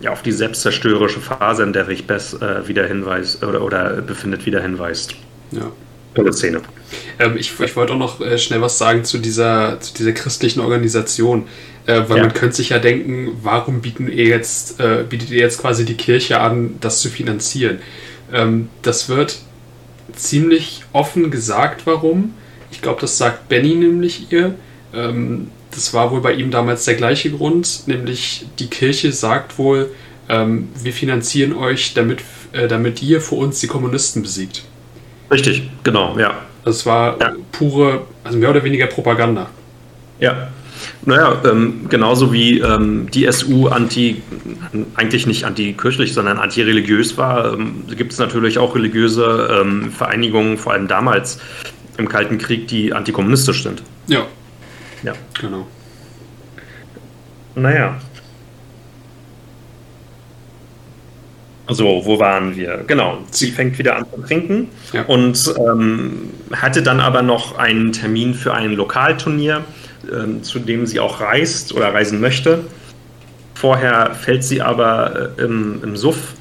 ja, 0.02 0.12
auf 0.12 0.24
die 0.24 0.32
selbstzerstörerische 0.32 1.20
Phase, 1.20 1.64
in 1.64 1.74
der 1.74 1.86
sich 1.86 2.08
Bess 2.08 2.34
äh, 2.34 2.68
wieder 2.68 2.88
hinweist 2.88 3.44
oder, 3.44 3.64
oder 3.64 4.02
befindet, 4.02 4.46
wieder 4.46 4.62
hinweist. 4.62 5.14
Ja. 5.52 5.72
Tolle 6.16 6.34
Szene. 6.34 6.62
Ähm, 7.20 7.38
ich, 7.38 7.58
ich 7.60 7.76
wollte 7.76 7.94
auch 7.94 7.98
noch 7.98 8.20
äh, 8.20 8.38
schnell 8.38 8.62
was 8.62 8.78
sagen 8.78 9.06
zu 9.06 9.18
dieser, 9.20 9.80
zu 9.80 9.94
dieser 9.94 10.12
christlichen 10.12 10.60
Organisation. 10.60 11.48
Äh, 11.86 12.04
weil 12.08 12.18
ja. 12.18 12.24
man 12.24 12.34
könnte 12.34 12.58
sich 12.58 12.70
ja 12.70 12.80
denken, 12.80 13.32
warum 13.42 13.82
bieten 13.82 14.08
ihr 14.08 14.26
jetzt, 14.26 14.80
äh, 14.80 15.04
bietet 15.08 15.32
ihr 15.32 15.40
jetzt 15.40 15.62
quasi 15.62 15.86
die 15.86 15.96
Kirche 15.96 16.40
an, 16.40 16.76
das 16.82 17.00
zu 17.00 17.10
finanzieren? 17.10 17.80
Ähm, 18.34 18.70
das 18.82 19.08
wird 19.10 19.40
ziemlich 20.16 20.84
offen 20.94 21.32
gesagt, 21.32 21.86
warum. 21.86 22.34
Ich 22.72 22.82
glaube, 22.82 23.02
das 23.02 23.18
sagt 23.18 23.50
Benny 23.50 23.76
nämlich 23.76 24.32
ihr. 24.32 24.56
Ähm, 24.94 25.50
das 25.72 25.94
war 25.94 26.12
wohl 26.12 26.22
bei 26.22 26.34
ihm 26.34 26.52
damals 26.52 26.86
der 26.86 26.96
gleiche 26.96 27.32
Grund, 27.32 27.84
nämlich 27.88 28.46
die 28.60 28.68
Kirche 28.68 29.12
sagt 29.12 29.58
wohl, 29.58 29.90
ähm, 30.30 30.70
wir 30.82 30.94
finanzieren 30.94 31.54
euch, 31.54 31.94
damit, 31.94 32.20
äh, 32.52 32.68
damit 32.68 33.02
ihr 33.02 33.22
für 33.22 33.36
uns 33.36 33.60
die 33.60 33.68
Kommunisten 33.68 34.22
besiegt. 34.22 34.64
Richtig, 35.30 35.70
genau, 35.84 36.18
ja. 36.18 36.36
Das 36.64 36.86
war 36.86 37.20
ja. 37.20 37.34
pure, 37.52 38.06
also 38.24 38.38
mehr 38.38 38.50
oder 38.50 38.64
weniger 38.64 38.88
Propaganda. 38.88 39.50
Ja. 40.20 40.50
Naja, 41.06 41.42
ähm, 41.46 41.88
genauso 41.90 42.34
wie 42.34 42.60
ähm, 42.60 43.08
die 43.12 43.32
SU 43.32 43.68
anti, 43.68 44.22
eigentlich 44.96 45.28
nicht 45.28 45.44
antikirchlich, 45.44 46.14
sondern 46.14 46.38
antireligiös 46.38 47.18
war, 47.18 47.54
ähm, 47.54 47.84
gibt 47.96 48.14
es 48.14 48.20
natürlich 48.20 48.58
auch 48.58 48.76
religiöse 48.76 49.62
ähm, 49.62 49.92
Vereinigungen, 49.92 50.58
vor 50.58 50.74
allem 50.74 50.88
damals 50.88 51.40
im 51.98 52.08
Kalten 52.08 52.38
Krieg, 52.38 52.68
die 52.68 52.94
antikommunistisch 52.94 53.64
sind. 53.64 53.84
Ja, 54.08 54.26
ja. 55.04 55.14
Genau. 55.40 55.68
Naja. 57.56 58.00
So, 61.68 62.02
wo 62.04 62.20
waren 62.20 62.56
wir? 62.56 62.84
Genau, 62.88 63.20
sie 63.32 63.52
fängt 63.52 63.78
wieder 63.78 63.96
an 63.96 64.06
zu 64.14 64.22
trinken 64.22 64.70
ja. 64.92 65.04
und 65.04 65.54
ähm, 65.58 66.30
hatte 66.52 66.84
dann 66.84 67.00
aber 67.00 67.22
noch 67.22 67.58
einen 67.58 67.94
Termin 67.94 68.34
für 68.34 68.54
ein 68.54 68.74
Lokalturnier, 68.74 69.64
ähm, 70.12 70.44
zu 70.44 70.60
dem 70.60 70.86
sie 70.86 71.00
auch 71.00 71.22
reist 71.22 71.74
oder 71.74 71.94
reisen 71.94 72.20
möchte. 72.20 72.66
Vorher 73.54 74.14
fällt 74.16 74.44
sie 74.44 74.62
aber 74.62 75.34
äh, 75.38 75.44
im, 75.44 75.82
im 75.84 75.96
Suff 75.96 76.34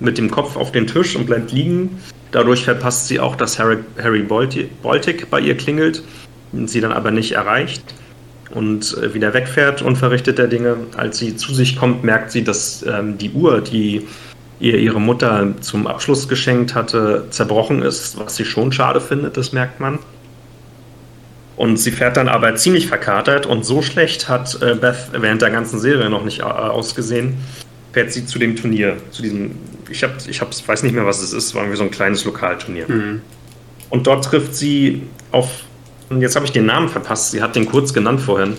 mit 0.00 0.16
dem 0.16 0.30
Kopf 0.30 0.56
auf 0.56 0.72
den 0.72 0.86
Tisch 0.86 1.16
und 1.16 1.26
bleibt 1.26 1.52
liegen. 1.52 2.00
Dadurch 2.30 2.64
verpasst 2.64 3.08
sie 3.08 3.20
auch, 3.20 3.36
dass 3.36 3.58
Harry, 3.58 3.78
Harry 4.02 4.22
Baltic 4.22 5.30
bei 5.30 5.40
ihr 5.40 5.56
klingelt, 5.56 6.02
sie 6.66 6.80
dann 6.80 6.92
aber 6.92 7.10
nicht 7.10 7.32
erreicht 7.32 7.82
und 8.50 8.96
äh, 8.98 9.14
wieder 9.14 9.34
wegfährt 9.34 9.82
und 9.82 9.96
verrichtet 9.96 10.38
der 10.38 10.48
Dinge. 10.48 10.76
Als 10.96 11.18
sie 11.18 11.36
zu 11.36 11.54
sich 11.54 11.76
kommt, 11.76 12.04
merkt 12.04 12.30
sie, 12.30 12.44
dass 12.44 12.84
ähm, 12.86 13.18
die 13.18 13.30
Uhr, 13.30 13.60
die 13.60 14.06
ihr 14.60 14.78
ihre 14.78 15.00
Mutter 15.00 15.54
zum 15.60 15.86
Abschluss 15.86 16.28
geschenkt 16.28 16.74
hatte, 16.74 17.26
zerbrochen 17.30 17.82
ist, 17.82 18.18
was 18.18 18.36
sie 18.36 18.44
schon 18.44 18.72
schade 18.72 19.00
findet, 19.00 19.36
das 19.36 19.52
merkt 19.52 19.80
man. 19.80 19.98
Und 21.56 21.76
sie 21.76 21.90
fährt 21.90 22.16
dann 22.16 22.28
aber 22.28 22.54
ziemlich 22.54 22.86
verkatert 22.86 23.46
und 23.46 23.64
so 23.64 23.82
schlecht 23.82 24.28
hat 24.28 24.60
äh, 24.62 24.74
Beth 24.74 25.10
während 25.12 25.42
der 25.42 25.50
ganzen 25.50 25.80
Serie 25.80 26.08
noch 26.08 26.24
nicht 26.24 26.40
äh, 26.40 26.44
ausgesehen, 26.44 27.34
fährt 27.92 28.12
sie 28.12 28.26
zu 28.26 28.38
dem 28.38 28.56
Turnier, 28.56 28.96
zu 29.10 29.22
diesem, 29.22 29.56
ich, 29.90 30.04
hab, 30.04 30.12
ich 30.28 30.40
hab, 30.40 30.68
weiß 30.68 30.82
nicht 30.84 30.94
mehr, 30.94 31.06
was 31.06 31.20
es 31.20 31.32
ist, 31.32 31.54
war 31.54 31.62
irgendwie 31.62 31.78
so 31.78 31.84
ein 31.84 31.90
kleines 31.90 32.24
Lokalturnier. 32.24 32.86
Mhm. 32.88 33.22
Und 33.90 34.06
dort 34.06 34.24
trifft 34.24 34.54
sie 34.54 35.02
auf 35.32 35.62
jetzt 36.10 36.36
habe 36.36 36.46
ich 36.46 36.52
den 36.52 36.66
Namen 36.66 36.88
verpasst. 36.88 37.30
Sie 37.30 37.42
hat 37.42 37.56
den 37.56 37.66
kurz 37.66 37.92
genannt 37.92 38.20
vorhin. 38.20 38.54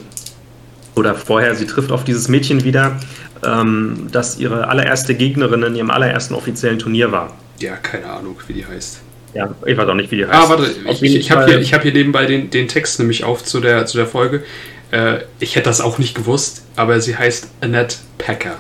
Oder 0.95 1.16
vorher, 1.16 1.56
sie 1.56 1.66
trifft 1.66 1.91
auf 1.91 2.04
dieses 2.04 2.28
Mädchen 2.28 2.64
wieder, 2.64 3.00
ähm, 3.43 4.08
das 4.12 4.38
ihre 4.38 4.68
allererste 4.68 5.16
Gegnerin 5.16 5.64
in 5.64 5.76
ihrem 5.76 5.91
allerersten 5.91 6.34
offiziellen 6.34 6.80
Turnier 6.80 7.12
war. 7.12 7.38
Ja, 7.60 7.76
keine 7.78 8.06
Ahnung, 8.06 8.36
wie 8.47 8.54
die 8.54 8.66
heißt. 8.66 9.02
Ja, 9.34 9.54
ich 9.66 9.78
weiß 9.78 9.88
auch 9.88 9.95
nicht, 9.95 10.12
wie 10.12 10.18
die 10.18 10.26
heißt. 10.26 10.36
Ah, 10.36 10.50
warte, 10.50 10.66
ich, 10.89 11.04
ich, 11.04 11.16
ich 11.16 11.32
habe 11.32 11.45
hier, 11.45 11.62
hab 11.74 11.84
hier 11.84 11.93
nebenbei 11.93 12.26
den, 12.26 12.50
den 12.50 12.68
Text 12.68 13.00
nämlich 13.00 13.24
auf 13.24 13.43
zu 13.43 13.60
der, 13.60 13.86
zu 13.86 13.97
der 13.97 14.08
Folge. 14.08 14.43
Äh, 14.91 15.20
ich 15.39 15.56
hätte 15.56 15.70
das 15.70 15.82
auch 15.82 16.00
nicht 16.00 16.16
gewusst, 16.16 16.64
aber 16.76 17.00
sie 17.00 17.16
heißt 17.16 17.50
Annette 17.62 17.97
Packer. 18.18 18.58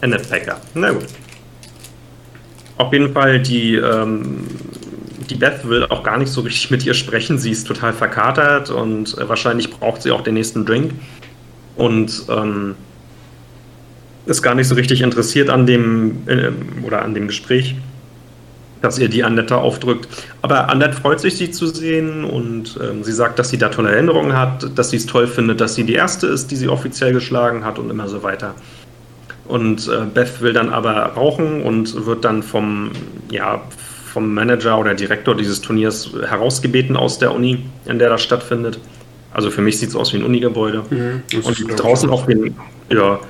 Annette 0.00 0.28
Packer, 0.28 0.60
na 0.74 0.92
gut. 0.92 1.06
Auf 2.78 2.92
jeden 2.92 3.12
Fall 3.12 3.40
die 3.40 3.74
ähm, 3.76 4.46
die 5.26 5.34
Beth 5.34 5.68
will 5.68 5.86
auch 5.86 6.02
gar 6.02 6.18
nicht 6.18 6.30
so 6.30 6.40
richtig 6.40 6.70
mit 6.70 6.84
ihr 6.86 6.94
sprechen. 6.94 7.38
Sie 7.38 7.50
ist 7.50 7.66
total 7.66 7.92
verkatert 7.92 8.70
und 8.70 9.16
äh, 9.18 9.28
wahrscheinlich 9.28 9.70
braucht 9.70 10.02
sie 10.02 10.10
auch 10.10 10.22
den 10.22 10.34
nächsten 10.34 10.64
Drink. 10.64 10.92
Und 11.76 12.24
ähm, 12.30 12.74
ist 14.26 14.42
gar 14.42 14.54
nicht 14.54 14.68
so 14.68 14.74
richtig 14.74 15.02
interessiert 15.02 15.50
an 15.50 15.66
dem 15.66 16.26
äh, 16.26 16.50
oder 16.84 17.02
an 17.02 17.14
dem 17.14 17.28
Gespräch, 17.28 17.76
dass 18.82 18.98
ihr 18.98 19.08
die 19.08 19.24
Annette 19.24 19.56
aufdrückt. 19.56 20.08
Aber 20.42 20.68
Annette 20.68 20.96
freut 20.96 21.20
sich, 21.20 21.36
sie 21.36 21.50
zu 21.50 21.66
sehen 21.66 22.24
und 22.24 22.78
ähm, 22.82 23.04
sie 23.04 23.12
sagt, 23.12 23.38
dass 23.38 23.50
sie 23.50 23.58
da 23.58 23.68
tolle 23.68 23.90
Erinnerungen 23.92 24.36
hat, 24.36 24.78
dass 24.78 24.90
sie 24.90 24.96
es 24.96 25.06
toll 25.06 25.26
findet, 25.26 25.60
dass 25.60 25.74
sie 25.74 25.84
die 25.84 25.94
erste 25.94 26.26
ist, 26.26 26.50
die 26.50 26.56
sie 26.56 26.68
offiziell 26.68 27.12
geschlagen 27.12 27.64
hat 27.64 27.78
und 27.78 27.88
immer 27.88 28.08
so 28.08 28.22
weiter. 28.22 28.54
Und 29.46 29.88
äh, 29.88 30.04
Beth 30.12 30.40
will 30.40 30.52
dann 30.52 30.70
aber 30.70 30.96
rauchen 31.14 31.62
und 31.62 32.06
wird 32.06 32.24
dann 32.24 32.42
vom, 32.42 32.90
ja, 33.30 33.62
vom 34.16 34.32
Manager 34.32 34.78
oder 34.78 34.94
Direktor 34.94 35.36
dieses 35.36 35.60
Turniers 35.60 36.10
herausgebeten 36.26 36.96
aus 36.96 37.18
der 37.18 37.34
Uni, 37.34 37.58
in 37.84 37.98
der 37.98 38.08
das 38.08 38.22
stattfindet. 38.22 38.78
Also 39.30 39.50
für 39.50 39.60
mich 39.60 39.78
sieht 39.78 39.90
es 39.90 39.94
aus 39.94 40.14
wie 40.14 40.16
ein 40.16 40.24
Unigebäude. 40.24 40.84
Mhm, 40.88 41.22
und 41.44 41.78
draußen 41.78 42.08
auf, 42.08 42.24
dem, 42.24 42.54
ja, 42.90 43.20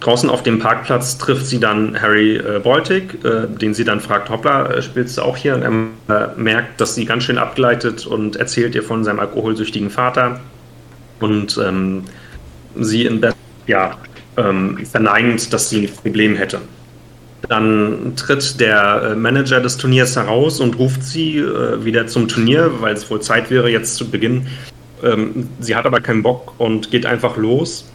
draußen 0.00 0.28
auf 0.28 0.42
dem 0.42 0.58
Parkplatz 0.58 1.16
trifft 1.16 1.46
sie 1.46 1.60
dann 1.60 1.98
Harry 1.98 2.36
äh, 2.36 2.60
Baltic, 2.62 3.24
äh, 3.24 3.46
den 3.58 3.72
sie 3.72 3.84
dann 3.84 4.00
fragt, 4.00 4.28
hoppla, 4.28 4.66
äh, 4.66 4.82
spielst 4.82 5.16
du 5.16 5.22
auch 5.22 5.38
hier? 5.38 5.54
Und 5.54 5.62
er 6.08 6.34
äh, 6.36 6.38
merkt, 6.38 6.78
dass 6.78 6.94
sie 6.94 7.06
ganz 7.06 7.24
schön 7.24 7.38
abgleitet 7.38 8.06
und 8.06 8.36
erzählt 8.36 8.74
ihr 8.74 8.82
von 8.82 9.02
seinem 9.02 9.20
alkoholsüchtigen 9.20 9.88
Vater. 9.88 10.40
Und 11.20 11.58
ähm, 11.64 12.04
sie 12.78 13.06
in 13.06 13.22
Bett, 13.22 13.34
ja, 13.66 13.96
ähm, 14.36 14.84
verneint, 14.84 15.50
dass 15.54 15.70
sie 15.70 15.86
ein 15.86 15.94
Problem 15.94 16.36
hätte. 16.36 16.60
Dann 17.48 18.12
tritt 18.16 18.60
der 18.60 19.02
äh, 19.02 19.14
Manager 19.16 19.60
des 19.60 19.76
Turniers 19.76 20.16
heraus 20.16 20.60
und 20.60 20.78
ruft 20.78 21.02
sie 21.02 21.38
äh, 21.38 21.84
wieder 21.84 22.06
zum 22.06 22.28
Turnier, 22.28 22.70
weil 22.80 22.94
es 22.94 23.10
wohl 23.10 23.20
Zeit 23.20 23.50
wäre, 23.50 23.70
jetzt 23.70 23.96
zu 23.96 24.10
beginnen. 24.10 24.46
Ähm, 25.02 25.48
sie 25.60 25.76
hat 25.76 25.86
aber 25.86 26.00
keinen 26.00 26.22
Bock 26.22 26.54
und 26.58 26.90
geht 26.90 27.06
einfach 27.06 27.36
los 27.36 27.90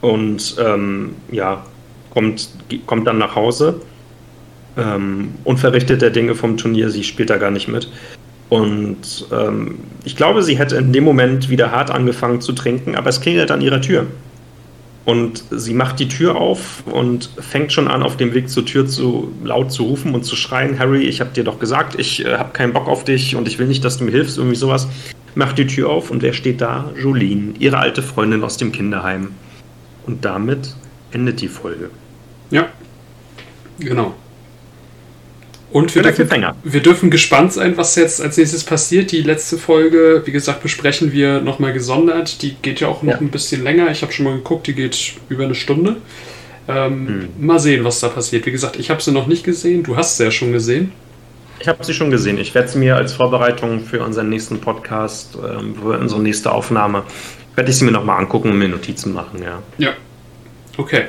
und 0.00 0.56
ähm, 0.58 1.14
ja, 1.30 1.64
kommt, 2.10 2.48
kommt 2.86 3.06
dann 3.06 3.18
nach 3.18 3.34
Hause 3.34 3.80
ähm, 4.76 5.34
und 5.44 5.58
verrichtet 5.58 6.02
der 6.02 6.10
Dinge 6.10 6.34
vom 6.34 6.56
Turnier. 6.56 6.90
Sie 6.90 7.04
spielt 7.04 7.30
da 7.30 7.38
gar 7.38 7.50
nicht 7.50 7.68
mit. 7.68 7.90
Und 8.48 9.26
ähm, 9.32 9.78
ich 10.04 10.16
glaube, 10.16 10.42
sie 10.42 10.56
hätte 10.56 10.76
in 10.76 10.92
dem 10.92 11.04
Moment 11.04 11.48
wieder 11.48 11.72
hart 11.72 11.90
angefangen 11.90 12.40
zu 12.40 12.52
trinken, 12.52 12.94
aber 12.94 13.10
es 13.10 13.20
klingelt 13.20 13.50
an 13.50 13.60
ihrer 13.60 13.80
Tür. 13.80 14.06
Und 15.06 15.44
sie 15.52 15.72
macht 15.72 16.00
die 16.00 16.08
Tür 16.08 16.34
auf 16.34 16.82
und 16.84 17.30
fängt 17.38 17.72
schon 17.72 17.86
an, 17.86 18.02
auf 18.02 18.16
dem 18.16 18.34
Weg 18.34 18.50
zur 18.50 18.66
Tür 18.66 18.88
zu 18.88 19.32
laut 19.44 19.70
zu 19.70 19.84
rufen 19.84 20.14
und 20.14 20.24
zu 20.24 20.34
schreien: 20.34 20.80
Harry, 20.80 21.04
ich 21.04 21.20
habe 21.20 21.30
dir 21.30 21.44
doch 21.44 21.60
gesagt, 21.60 21.98
ich 21.98 22.24
äh, 22.24 22.36
habe 22.36 22.52
keinen 22.52 22.72
Bock 22.72 22.88
auf 22.88 23.04
dich 23.04 23.36
und 23.36 23.46
ich 23.46 23.60
will 23.60 23.68
nicht, 23.68 23.84
dass 23.84 23.98
du 23.98 24.04
mir 24.04 24.10
hilfst, 24.10 24.36
irgendwie 24.36 24.56
sowas. 24.56 24.88
Macht 25.36 25.58
die 25.58 25.66
Tür 25.68 25.90
auf 25.90 26.10
und 26.10 26.22
wer 26.22 26.32
steht 26.32 26.60
da? 26.60 26.90
Jolene, 27.00 27.54
ihre 27.60 27.78
alte 27.78 28.02
Freundin 28.02 28.42
aus 28.42 28.56
dem 28.56 28.72
Kinderheim. 28.72 29.28
Und 30.06 30.24
damit 30.24 30.74
endet 31.12 31.40
die 31.40 31.48
Folge. 31.48 31.90
Ja, 32.50 32.66
genau. 33.78 34.14
Und 35.76 35.94
wir 35.94 36.00
dürfen, 36.00 36.46
wir 36.64 36.80
dürfen 36.80 37.10
gespannt 37.10 37.52
sein, 37.52 37.76
was 37.76 37.96
jetzt 37.96 38.22
als 38.22 38.38
nächstes 38.38 38.64
passiert. 38.64 39.12
Die 39.12 39.20
letzte 39.20 39.58
Folge, 39.58 40.22
wie 40.24 40.32
gesagt, 40.32 40.62
besprechen 40.62 41.12
wir 41.12 41.42
nochmal 41.42 41.74
gesondert. 41.74 42.40
Die 42.40 42.54
geht 42.54 42.80
ja 42.80 42.88
auch 42.88 43.02
noch 43.02 43.12
ja. 43.12 43.18
ein 43.18 43.28
bisschen 43.28 43.62
länger. 43.62 43.90
Ich 43.90 44.00
habe 44.00 44.10
schon 44.10 44.24
mal 44.24 44.36
geguckt, 44.36 44.68
die 44.68 44.72
geht 44.72 45.12
über 45.28 45.44
eine 45.44 45.54
Stunde. 45.54 45.96
Ähm, 46.66 47.08
hm. 47.08 47.28
Mal 47.46 47.58
sehen, 47.58 47.84
was 47.84 48.00
da 48.00 48.08
passiert. 48.08 48.46
Wie 48.46 48.52
gesagt, 48.52 48.76
ich 48.76 48.88
habe 48.88 49.02
sie 49.02 49.12
noch 49.12 49.26
nicht 49.26 49.44
gesehen. 49.44 49.82
Du 49.82 49.98
hast 49.98 50.16
sie 50.16 50.24
ja 50.24 50.30
schon 50.30 50.50
gesehen. 50.50 50.92
Ich 51.60 51.68
habe 51.68 51.84
sie 51.84 51.92
schon 51.92 52.10
gesehen. 52.10 52.38
Ich 52.38 52.54
werde 52.54 52.68
sie 52.68 52.78
mir 52.78 52.96
als 52.96 53.12
Vorbereitung 53.12 53.80
für 53.80 54.02
unseren 54.02 54.30
nächsten 54.30 54.62
Podcast, 54.62 55.36
ähm, 55.36 55.74
für 55.74 55.98
unsere 55.98 56.22
nächste 56.22 56.52
Aufnahme, 56.52 57.02
werde 57.54 57.70
ich 57.70 57.76
sie 57.76 57.84
mir 57.84 57.92
nochmal 57.92 58.18
angucken 58.18 58.50
und 58.50 58.56
mir 58.58 58.68
Notizen 58.68 59.12
machen, 59.12 59.42
ja. 59.42 59.62
Ja. 59.76 59.90
Okay. 60.78 61.08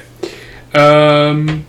Ähm, 0.74 1.64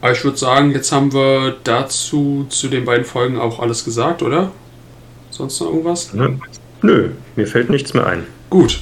aber 0.00 0.12
ich 0.12 0.24
würde 0.24 0.38
sagen, 0.38 0.72
jetzt 0.72 0.92
haben 0.92 1.12
wir 1.12 1.56
dazu 1.64 2.46
zu 2.48 2.68
den 2.68 2.84
beiden 2.84 3.04
Folgen 3.04 3.38
auch 3.38 3.60
alles 3.60 3.84
gesagt, 3.84 4.22
oder? 4.22 4.50
Sonst 5.30 5.60
noch 5.60 5.68
irgendwas? 5.68 6.12
Nö. 6.14 6.34
Nö, 6.82 7.10
mir 7.36 7.46
fällt 7.46 7.68
nichts 7.68 7.92
mehr 7.92 8.06
ein. 8.06 8.24
Gut, 8.48 8.80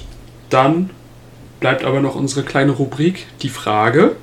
dann 0.51 0.91
bleibt 1.61 1.85
aber 1.85 2.01
noch 2.01 2.15
unsere 2.15 2.45
kleine 2.45 2.73
Rubrik, 2.73 3.27
die 3.43 3.49
Frage, 3.49 4.17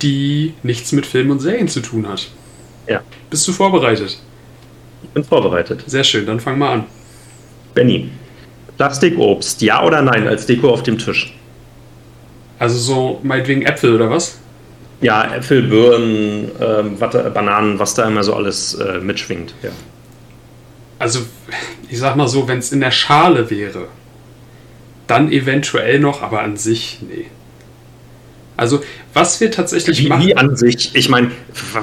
die 0.00 0.54
nichts 0.62 0.92
mit 0.92 1.04
Filmen 1.04 1.32
und 1.32 1.40
Serien 1.40 1.68
zu 1.68 1.80
tun 1.80 2.08
hat. 2.08 2.28
Ja. 2.86 3.02
Bist 3.28 3.46
du 3.46 3.52
vorbereitet? 3.52 4.18
Ich 5.02 5.10
bin 5.10 5.24
vorbereitet. 5.24 5.84
Sehr 5.86 6.04
schön, 6.04 6.24
dann 6.24 6.40
fang 6.40 6.58
mal 6.58 6.72
an. 6.72 6.84
Benny, 7.74 8.10
Plastikobst, 8.76 9.62
ja 9.62 9.84
oder 9.84 10.02
nein 10.02 10.26
als 10.26 10.46
Deko 10.46 10.70
auf 10.70 10.82
dem 10.82 10.98
Tisch? 10.98 11.36
Also 12.58 12.78
so 12.78 13.20
meinetwegen 13.22 13.62
Äpfel 13.62 13.94
oder 13.94 14.10
was? 14.10 14.38
Ja, 15.04 15.34
Äpfel, 15.34 15.64
Birnen, 15.64 16.50
ähm, 16.58 16.98
Watte, 16.98 17.30
Bananen, 17.34 17.78
was 17.78 17.92
da 17.92 18.08
immer 18.08 18.24
so 18.24 18.32
alles 18.32 18.72
äh, 18.72 19.00
mitschwingt. 19.00 19.52
Ja. 19.62 19.68
Also, 20.98 21.20
ich 21.90 21.98
sag 21.98 22.16
mal 22.16 22.26
so, 22.26 22.48
wenn 22.48 22.58
es 22.58 22.72
in 22.72 22.80
der 22.80 22.90
Schale 22.90 23.50
wäre, 23.50 23.88
dann 25.06 25.30
eventuell 25.30 26.00
noch, 26.00 26.22
aber 26.22 26.40
an 26.40 26.56
sich, 26.56 27.00
nee. 27.02 27.26
Also, 28.56 28.82
was 29.12 29.42
wir 29.42 29.50
tatsächlich 29.50 30.04
wie, 30.04 30.08
machen. 30.08 30.26
Wie 30.26 30.36
an 30.38 30.56
sich? 30.56 30.94
Ich 30.94 31.10
meine, 31.10 31.32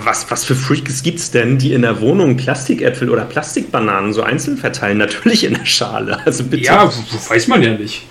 was, 0.03 0.31
was 0.31 0.43
für 0.43 0.55
Freaks 0.55 1.03
gibt 1.03 1.19
es 1.19 1.29
denn, 1.29 1.59
die 1.59 1.73
in 1.73 1.83
der 1.83 2.01
Wohnung 2.01 2.37
Plastikäpfel 2.37 3.11
oder 3.11 3.25
Plastikbananen 3.25 4.13
so 4.13 4.23
einzeln 4.23 4.57
verteilen? 4.57 4.97
Natürlich 4.97 5.43
in 5.43 5.53
der 5.53 5.65
Schale. 5.65 6.25
Also 6.25 6.43
bitte. 6.45 6.63
Ja, 6.63 6.91
weiß 7.29 7.47
man 7.49 7.61
ja 7.61 7.73
nicht. 7.77 8.03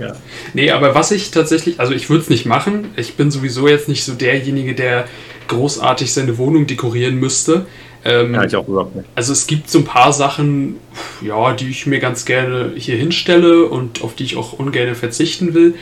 Ja. 0.00 0.16
Nee, 0.54 0.70
aber 0.70 0.94
was 0.94 1.10
ich 1.10 1.30
tatsächlich, 1.30 1.78
also 1.78 1.92
ich 1.92 2.08
würde 2.08 2.22
es 2.22 2.30
nicht 2.30 2.46
machen. 2.46 2.88
Ich 2.96 3.14
bin 3.14 3.30
sowieso 3.30 3.68
jetzt 3.68 3.88
nicht 3.88 4.04
so 4.04 4.14
derjenige, 4.14 4.74
der 4.74 5.06
großartig 5.48 6.12
seine 6.12 6.38
Wohnung 6.38 6.66
dekorieren 6.66 7.16
müsste. 7.16 7.66
Ähm, 8.04 8.32
ja, 8.32 8.44
ich 8.44 8.56
auch 8.56 8.66
überhaupt 8.66 8.96
nicht. 8.96 9.08
Also 9.14 9.32
es 9.32 9.46
gibt 9.46 9.68
so 9.68 9.80
ein 9.80 9.84
paar 9.84 10.12
Sachen, 10.12 10.76
ja, 11.20 11.52
die 11.52 11.68
ich 11.68 11.86
mir 11.86 11.98
ganz 11.98 12.24
gerne 12.24 12.72
hier 12.76 12.96
hinstelle 12.96 13.66
und 13.66 14.02
auf 14.02 14.14
die 14.14 14.24
ich 14.24 14.36
auch 14.36 14.54
ungern 14.54 14.94
verzichten 14.94 15.52
will. 15.52 15.74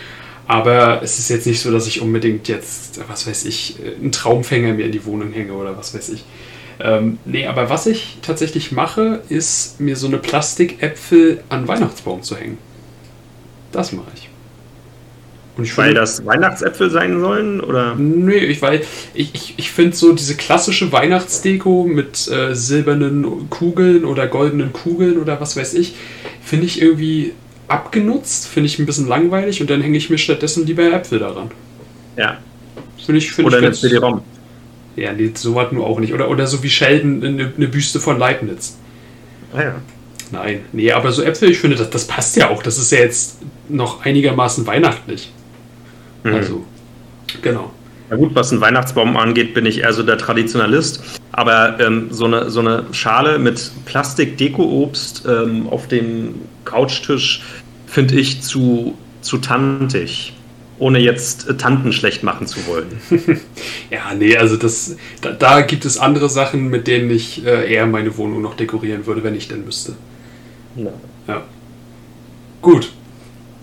Aber 0.49 1.03
es 1.03 1.19
ist 1.19 1.29
jetzt 1.29 1.47
nicht 1.47 1.61
so, 1.61 1.71
dass 1.71 1.87
ich 1.87 2.01
unbedingt 2.01 2.49
jetzt, 2.49 3.01
was 3.09 3.27
weiß 3.27 3.45
ich, 3.45 3.77
einen 4.01 4.13
Traumfänger 4.13 4.73
mir 4.73 4.87
in 4.87 4.93
die 4.93 5.05
Wohnung 5.05 5.33
hänge 5.33 5.53
oder 5.53 5.77
was 5.77 5.95
weiß 5.95 6.09
ich. 6.09 6.25
Ähm, 6.81 7.19
nee, 7.25 7.47
aber 7.47 7.71
was 7.71 7.87
ich 7.87 8.19
tatsächlich 8.23 8.73
mache, 8.73 9.23
ist 9.29 9.81
mir 9.81 9.95
so 9.95 10.07
eine 10.07 10.19
Plastikäpfel 10.19 11.43
an 11.49 11.69
Weihnachtsbaum 11.69 12.23
zu 12.23 12.37
hängen. 12.37 12.59
Das 13.73 13.93
mache 13.93 14.07
ich. 14.15 14.29
ich 15.63 15.77
weil 15.77 15.95
das 15.95 16.25
Weihnachtsäpfel 16.25 16.91
sein 16.91 17.21
sollen? 17.21 17.61
Oder? 17.61 17.95
Nö, 17.97 18.35
ich, 18.35 18.63
weil 18.63 18.83
ich, 19.15 19.35
ich, 19.35 19.55
ich 19.57 19.71
finde 19.71 19.97
so 19.97 20.13
diese 20.13 20.37
klassische 20.37 20.91
Weihnachtsdeko 20.93 21.85
mit 21.85 22.29
äh, 22.29 22.55
silbernen 22.55 23.51
Kugeln 23.51 24.05
oder 24.05 24.27
goldenen 24.27 24.73
Kugeln 24.73 25.19
oder 25.19 25.41
was 25.41 25.57
weiß 25.57 25.75
ich, 25.75 25.95
finde 26.43 26.67
ich 26.67 26.81
irgendwie 26.81 27.33
abgenutzt, 27.69 28.49
finde 28.49 28.67
ich 28.67 28.79
ein 28.79 28.87
bisschen 28.87 29.09
langweilig 29.09 29.61
und 29.61 29.69
dann 29.69 29.83
hänge 29.83 29.99
ich 29.99 30.09
mir 30.09 30.19
stattdessen 30.19 30.67
lieber 30.67 30.91
Äpfel 30.91 31.19
daran. 31.19 31.51
Ja. 32.17 32.39
Find 33.05 33.19
ich, 33.19 33.31
find 33.33 33.47
oder 33.47 33.59
eine 33.59 33.73
CD-ROM. 33.73 34.23
Ja, 34.97 35.13
nee, 35.13 35.31
so 35.35 35.55
was 35.55 35.71
nur 35.71 35.87
auch 35.87 36.01
nicht. 36.01 36.13
Oder, 36.13 36.29
oder 36.29 36.47
so 36.47 36.63
wie 36.63 36.71
Sheldon 36.71 37.23
eine, 37.23 37.53
eine 37.57 37.69
Büste 37.69 38.01
von 38.01 38.19
Leibniz. 38.19 38.77
Ah 39.55 39.63
ja. 39.63 39.75
Nein, 40.31 40.61
nee, 40.73 40.93
aber 40.93 41.13
so 41.13 41.23
Äpfel, 41.23 41.51
ich 41.51 41.59
finde, 41.59 41.77
das, 41.77 41.91
das 41.91 42.07
passt 42.07 42.37
ja 42.37 42.51
auch. 42.51 42.63
Das 42.63 42.79
ist 42.79 42.93
ja 42.93 42.99
jetzt 42.99 43.39
noch 43.69 44.05
einigermaßen 44.05 44.67
weihnachtlich. 44.67 45.31
Mhm. 46.25 46.35
Also, 46.35 46.65
genau. 47.43 47.73
Na 48.11 48.17
gut, 48.17 48.35
was 48.35 48.53
einen 48.53 48.61
Weihnachtsbaum 48.61 49.17
angeht, 49.17 49.55
bin 49.55 49.67
ich 49.67 49.81
eher 49.81 49.93
so 49.93 50.03
der 50.03 50.19
Traditionalist. 50.19 51.03
Aber 51.33 51.79
ähm, 51.79 52.09
so, 52.11 52.25
eine, 52.25 52.51
so 52.51 52.61
eine 52.61 52.87
Schale 52.93 53.39
mit 53.39 53.71
Plastik-Deko-Obst 53.85 55.25
ähm, 55.29 55.69
auf 55.69 55.89
dem 55.89 56.37
Couchtisch 56.65 57.43
finde 57.87 58.17
ich 58.17 58.43
zu, 58.43 58.97
zu 59.21 59.39
tantig. 59.39 60.35
Ohne 60.79 61.01
jetzt 61.01 61.49
äh, 61.49 61.57
Tanten 61.57 61.93
schlecht 61.93 62.23
machen 62.23 62.47
zu 62.47 62.67
wollen. 62.67 62.87
ja, 63.91 64.15
nee, 64.17 64.37
also 64.37 64.57
das, 64.57 64.97
da, 65.21 65.33
da, 65.33 65.61
gibt 65.61 65.85
es 65.85 65.99
andere 65.99 66.29
Sachen, 66.29 66.69
mit 66.69 66.87
denen 66.87 67.11
ich 67.11 67.45
äh, 67.45 67.73
eher 67.73 67.87
meine 67.87 68.17
Wohnung 68.17 68.43
noch 68.43 68.55
dekorieren 68.55 69.07
würde, 69.07 69.23
wenn 69.23 69.35
ich 69.35 69.49
denn 69.49 69.65
müsste. 69.65 69.95
Ja. 70.79 70.93
ja. 71.27 71.43
Gut. 72.63 72.93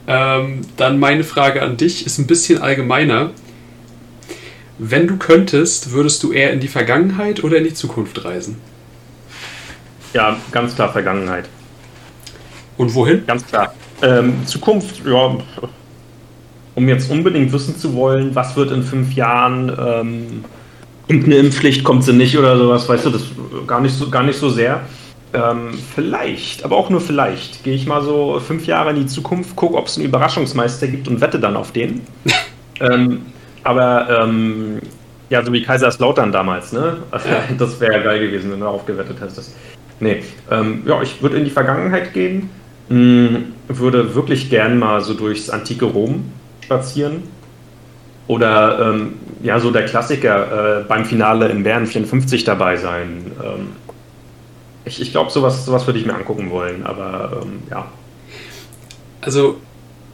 Ähm, 0.08 0.62
dann 0.78 1.00
meine 1.00 1.24
Frage 1.24 1.62
an 1.62 1.78
dich 1.78 2.06
ist 2.06 2.20
ein 2.20 2.28
bisschen 2.28 2.62
allgemeiner. 2.62 3.32
Wenn 4.78 5.08
du 5.08 5.18
könntest, 5.18 5.92
würdest 5.92 6.22
du 6.22 6.32
eher 6.32 6.52
in 6.52 6.60
die 6.60 6.68
Vergangenheit 6.68 7.44
oder 7.44 7.58
in 7.58 7.64
die 7.64 7.74
Zukunft 7.74 8.24
reisen? 8.24 8.58
Ja, 10.14 10.38
ganz 10.52 10.76
klar 10.76 10.92
Vergangenheit. 10.92 11.50
Und 12.78 12.94
wohin? 12.94 13.26
Ganz 13.26 13.46
klar. 13.46 13.74
Ähm, 14.02 14.46
Zukunft, 14.46 15.02
ja, 15.06 15.38
um 16.76 16.90
jetzt 16.90 17.10
unbedingt 17.10 17.52
wissen 17.54 17.78
zu 17.78 17.94
wollen, 17.96 18.36
was 18.36 18.56
wird 18.56 18.72
in 18.72 18.84
fünf 18.84 19.14
Jahren, 19.14 19.70
ähm, 19.80 20.46
irgendeine 21.08 21.38
Impfpflicht 21.38 21.84
kommt 21.84 22.04
sie 22.04 22.14
nicht 22.14 22.38
oder 22.38 22.58
sowas, 22.58 22.88
weißt 22.88 23.06
du, 23.06 23.10
das 23.12 23.24
gar 23.66 23.80
nicht 23.80 23.96
so, 23.96 24.10
gar 24.10 24.24
nicht 24.24 24.38
so 24.38 24.50
sehr. 24.50 24.82
Ähm, 25.36 25.78
vielleicht, 25.94 26.64
aber 26.64 26.78
auch 26.78 26.90
nur 26.90 27.02
vielleicht, 27.02 27.64
gehe 27.66 27.76
ich 27.76 27.86
mal 27.86 28.02
so 28.02 28.40
fünf 28.40 28.68
Jahre 28.68 28.92
in 28.92 28.96
die 28.96 29.06
Zukunft, 29.06 29.56
gucke, 29.56 29.76
ob 29.76 29.88
es 29.88 29.98
einen 29.98 30.06
Überraschungsmeister 30.06 30.88
gibt 30.88 31.10
und 31.10 31.20
wette 31.20 31.40
dann 31.40 31.58
auf 31.58 31.74
den. 31.74 32.02
ähm, 32.80 33.26
aber 33.64 34.24
ähm, 34.24 34.80
ja, 35.30 35.44
so 35.44 35.52
wie 35.52 35.62
Kaiserslautern 35.62 36.32
damals, 36.32 36.72
ne? 36.72 36.98
Also. 37.12 37.28
Das 37.58 37.80
wäre 37.82 37.94
ja 37.94 38.00
geil 38.00 38.20
gewesen, 38.20 38.52
wenn 38.52 38.60
du 38.60 38.66
darauf 38.66 38.86
gewettet 38.86 39.20
hättest. 39.20 39.56
Nee, 40.00 40.24
ähm, 40.50 40.84
ja, 40.86 41.02
ich 41.02 41.22
würde 41.22 41.38
in 41.38 41.44
die 41.44 41.52
Vergangenheit 41.52 42.14
gehen, 42.14 42.50
mh, 42.90 43.30
hm, 43.30 43.46
würde 43.68 44.16
wirklich 44.16 44.50
gern 44.50 44.80
mal 44.80 45.02
so 45.02 45.14
durchs 45.14 45.50
antike 45.50 45.86
Rom 45.86 46.32
spazieren. 46.62 47.24
Oder 48.28 48.94
ähm, 48.94 49.14
ja, 49.44 49.60
so 49.60 49.70
der 49.70 49.86
Klassiker 49.86 50.80
äh, 50.80 50.84
beim 50.84 51.06
Finale 51.06 51.50
in 51.50 51.64
Bern 51.64 51.86
54 51.86 52.44
dabei 52.44 52.78
sein. 52.78 53.32
Ich, 54.86 55.02
ich 55.02 55.12
glaube, 55.12 55.32
sowas, 55.32 55.66
sowas 55.66 55.86
würde 55.88 56.00
ich 56.00 56.06
mir 56.06 56.16
angucken 56.16 56.50
wollen, 56.52 56.84
aber 56.84 57.42
ähm, 57.44 57.64
ja. 57.70 57.92
Also, 59.22 59.58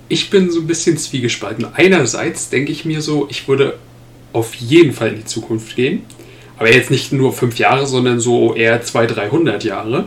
ich 0.08 0.30
bin 0.30 0.50
so 0.50 0.62
ein 0.62 0.68
bisschen 0.68 0.98
zwiegespalten. 0.98 1.68
Einerseits 1.74 2.50
denke 2.50 2.72
ich 2.72 2.86
mir 2.86 3.02
so, 3.02 3.28
ich 3.30 3.48
würde 3.48 3.78
auf 4.34 4.56
jeden 4.56 4.94
Fall 4.94 5.10
in 5.10 5.18
die 5.18 5.26
Zukunft 5.26 5.76
gehen. 5.76 6.04
Aber 6.58 6.72
jetzt 6.72 6.92
nicht 6.92 7.12
nur 7.12 7.34
fünf 7.34 7.58
Jahre, 7.58 7.88
sondern 7.88 8.20
so 8.20 8.54
eher 8.54 8.82
200, 8.82 9.18
300 9.18 9.64
Jahre. 9.64 10.06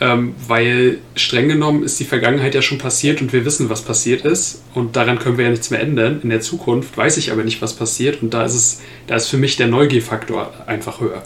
Ähm, 0.00 0.34
weil 0.48 0.98
streng 1.14 1.48
genommen 1.48 1.84
ist 1.84 2.00
die 2.00 2.04
Vergangenheit 2.04 2.54
ja 2.54 2.62
schon 2.62 2.78
passiert 2.78 3.20
und 3.20 3.32
wir 3.32 3.44
wissen, 3.44 3.70
was 3.70 3.82
passiert 3.82 4.24
ist. 4.24 4.62
Und 4.74 4.96
daran 4.96 5.18
können 5.18 5.36
wir 5.36 5.44
ja 5.44 5.50
nichts 5.50 5.70
mehr 5.70 5.80
ändern. 5.80 6.20
In 6.22 6.30
der 6.30 6.40
Zukunft 6.40 6.96
weiß 6.96 7.16
ich 7.16 7.30
aber 7.30 7.44
nicht, 7.44 7.62
was 7.62 7.74
passiert. 7.74 8.22
Und 8.22 8.34
da 8.34 8.44
ist 8.44 8.54
es, 8.54 8.82
da 9.06 9.16
ist 9.16 9.28
für 9.28 9.36
mich 9.36 9.56
der 9.56 9.68
Neugierfaktor 9.68 10.52
einfach 10.66 11.00
höher. 11.00 11.22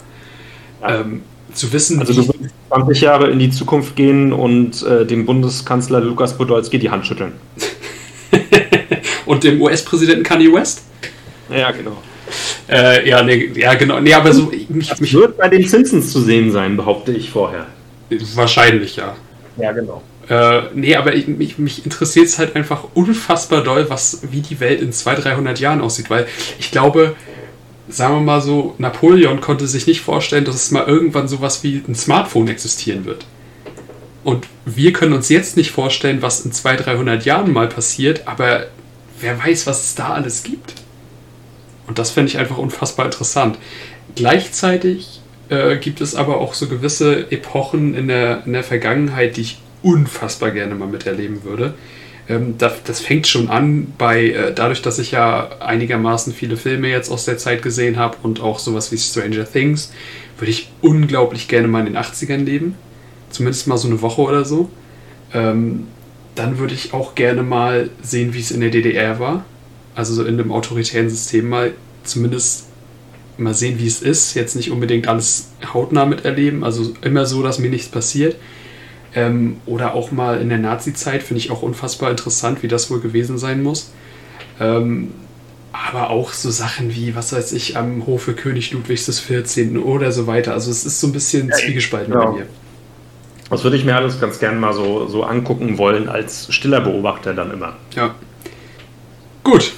Ja. 0.81 1.01
Ähm, 1.01 1.21
zu 1.59 1.71
wissen, 1.73 1.99
also 1.99 2.13
du 2.13 2.27
würdest 2.27 2.55
20 2.69 3.01
Jahre 3.01 3.29
in 3.29 3.39
die 3.39 3.49
Zukunft 3.49 3.95
gehen 3.95 4.33
und 4.33 4.83
äh, 4.83 5.05
dem 5.05 5.25
Bundeskanzler 5.25 5.99
Lukas 5.99 6.37
Podolski 6.37 6.79
die 6.79 6.89
Hand 6.89 7.05
schütteln. 7.05 7.33
und 9.25 9.43
dem 9.43 9.61
US-Präsidenten 9.61 10.23
Kanye 10.23 10.51
West? 10.53 10.83
Ja, 11.49 11.71
genau. 11.71 11.97
Äh, 12.69 13.07
ja, 13.09 13.23
nee, 13.23 13.51
ja, 13.55 13.73
genau. 13.73 13.99
Nee, 13.99 14.13
aber 14.13 14.33
so. 14.33 14.51
Mich, 14.69 14.89
das 14.89 15.01
mich, 15.01 15.13
wird 15.13 15.37
bei 15.37 15.49
den 15.49 15.67
Simpsons 15.67 16.11
zu 16.11 16.21
sehen 16.21 16.51
sein, 16.51 16.77
behaupte 16.77 17.11
ich 17.11 17.31
vorher. 17.31 17.65
Wahrscheinlich, 18.35 18.95
ja. 18.95 19.15
Ja, 19.57 19.71
genau. 19.71 20.01
Äh, 20.29 20.61
nee, 20.75 20.95
aber 20.95 21.15
ich, 21.15 21.27
mich, 21.27 21.57
mich 21.57 21.83
interessiert 21.85 22.27
es 22.27 22.37
halt 22.37 22.55
einfach 22.55 22.85
unfassbar 22.93 23.63
doll, 23.63 23.89
was, 23.89 24.19
wie 24.29 24.41
die 24.41 24.59
Welt 24.59 24.81
in 24.81 24.93
200, 24.93 25.25
300 25.25 25.59
Jahren 25.59 25.81
aussieht, 25.81 26.09
weil 26.11 26.27
ich 26.59 26.69
glaube, 26.69 27.15
sagen 27.89 28.15
wir 28.15 28.21
mal 28.21 28.41
so, 28.41 28.75
Napoleon 28.77 29.41
konnte 29.41 29.67
sich 29.67 29.87
nicht 29.87 30.01
vorstellen, 30.01 30.45
dass 30.45 30.55
es 30.55 30.71
mal 30.71 30.85
irgendwann 30.85 31.27
sowas 31.27 31.63
wie 31.63 31.83
ein 31.87 31.95
Smartphone 31.95 32.47
existieren 32.47 33.05
wird. 33.05 33.25
Und 34.23 34.47
wir 34.65 34.93
können 34.93 35.13
uns 35.13 35.29
jetzt 35.29 35.57
nicht 35.57 35.71
vorstellen, 35.71 36.21
was 36.21 36.45
in 36.45 36.51
200, 36.51 36.87
300 36.87 37.25
Jahren 37.25 37.51
mal 37.51 37.67
passiert, 37.67 38.27
aber 38.27 38.67
wer 39.19 39.43
weiß, 39.43 39.65
was 39.65 39.83
es 39.83 39.95
da 39.95 40.13
alles 40.13 40.43
gibt. 40.43 40.75
Und 41.87 41.97
das 41.97 42.11
finde 42.11 42.29
ich 42.29 42.37
einfach 42.37 42.57
unfassbar 42.57 43.05
interessant. 43.05 43.57
Gleichzeitig 44.15 45.21
äh, 45.49 45.77
gibt 45.77 46.01
es 46.01 46.15
aber 46.15 46.37
auch 46.37 46.53
so 46.53 46.67
gewisse 46.67 47.31
Epochen 47.31 47.95
in 47.95 48.07
der, 48.07 48.43
in 48.45 48.53
der 48.53 48.63
Vergangenheit, 48.63 49.37
die 49.37 49.41
ich 49.41 49.61
unfassbar 49.81 50.51
gerne 50.51 50.75
mal 50.75 50.87
miterleben 50.87 51.43
würde. 51.43 51.73
Ähm, 52.29 52.55
das, 52.57 52.83
das, 52.83 53.01
fängt 53.01 53.27
schon 53.27 53.49
an 53.49 53.91
bei, 53.97 54.29
äh, 54.29 54.53
dadurch, 54.53 54.81
dass 54.81 54.99
ich 54.99 55.11
ja 55.11 55.59
einigermaßen 55.59 56.31
viele 56.31 56.55
Filme 56.55 56.87
jetzt 56.87 57.11
aus 57.11 57.25
der 57.25 57.37
Zeit 57.37 57.63
gesehen 57.63 57.97
habe 57.97 58.17
und 58.23 58.39
auch 58.39 58.59
sowas 58.59 58.91
wie 58.91 58.97
Stranger 58.97 59.51
Things, 59.51 59.91
würde 60.37 60.51
ich 60.51 60.71
unglaublich 60.81 61.47
gerne 61.47 61.67
mal 61.67 61.79
in 61.79 61.93
den 61.93 61.97
80ern 61.97 62.43
leben. 62.43 62.75
Zumindest 63.31 63.67
mal 63.67 63.77
so 63.77 63.87
eine 63.87 64.01
Woche 64.01 64.21
oder 64.21 64.45
so. 64.45 64.69
Ähm, 65.33 65.87
dann 66.35 66.59
würde 66.59 66.73
ich 66.73 66.93
auch 66.93 67.15
gerne 67.15 67.43
mal 67.43 67.89
sehen, 68.01 68.33
wie 68.33 68.39
es 68.39 68.51
in 68.51 68.61
der 68.61 68.69
DDR 68.69 69.19
war. 69.19 69.43
Also 69.95 70.13
so 70.13 70.23
in 70.23 70.39
einem 70.39 70.51
autoritären 70.51 71.09
System 71.09 71.49
mal 71.49 71.73
zumindest 72.03 72.67
mal 73.37 73.53
sehen, 73.53 73.79
wie 73.79 73.87
es 73.87 74.01
ist. 74.01 74.35
Jetzt 74.35 74.55
nicht 74.55 74.71
unbedingt 74.71 75.07
alles 75.07 75.49
hautnah 75.73 76.05
miterleben. 76.05 76.63
Also 76.63 76.93
immer 77.01 77.25
so, 77.25 77.43
dass 77.43 77.59
mir 77.59 77.69
nichts 77.69 77.89
passiert. 77.89 78.35
Ähm, 79.15 79.57
oder 79.65 79.93
auch 79.93 80.11
mal 80.11 80.39
in 80.39 80.49
der 80.49 80.59
Nazi-Zeit 80.59 81.23
finde 81.23 81.39
ich 81.39 81.51
auch 81.51 81.61
unfassbar 81.61 82.11
interessant, 82.11 82.61
wie 82.61 82.67
das 82.67 82.91
wohl 82.91 82.99
gewesen 82.99 83.37
sein 83.37 83.63
muss. 83.63 83.91
Ähm, 84.59 85.11
aber 85.71 86.09
auch 86.09 86.33
so 86.33 86.49
Sachen 86.49 86.93
wie, 86.93 87.15
was 87.15 87.33
weiß 87.33 87.53
ich, 87.53 87.77
am 87.77 88.05
Hofe 88.05 88.33
König 88.33 88.71
Ludwigs 88.71 89.05
XIV. 89.07 89.83
oder 89.83 90.11
so 90.11 90.27
weiter. 90.27 90.53
Also 90.53 90.71
es 90.71 90.85
ist 90.85 90.99
so 90.99 91.07
ein 91.07 91.13
bisschen 91.13 91.49
ja, 91.49 91.55
zwiegespalten 91.55 92.13
genau. 92.13 92.31
bei 92.31 92.39
mir. 92.39 92.45
Das 93.49 93.63
würde 93.63 93.77
ich 93.77 93.85
mir 93.85 93.95
alles 93.95 94.19
ganz 94.19 94.39
gerne 94.39 94.59
mal 94.59 94.73
so, 94.73 95.07
so 95.07 95.23
angucken 95.23 95.77
wollen, 95.77 96.07
als 96.07 96.53
stiller 96.53 96.81
Beobachter 96.81 97.33
dann 97.33 97.51
immer. 97.51 97.77
Ja. 97.95 98.13
Gut. 99.43 99.71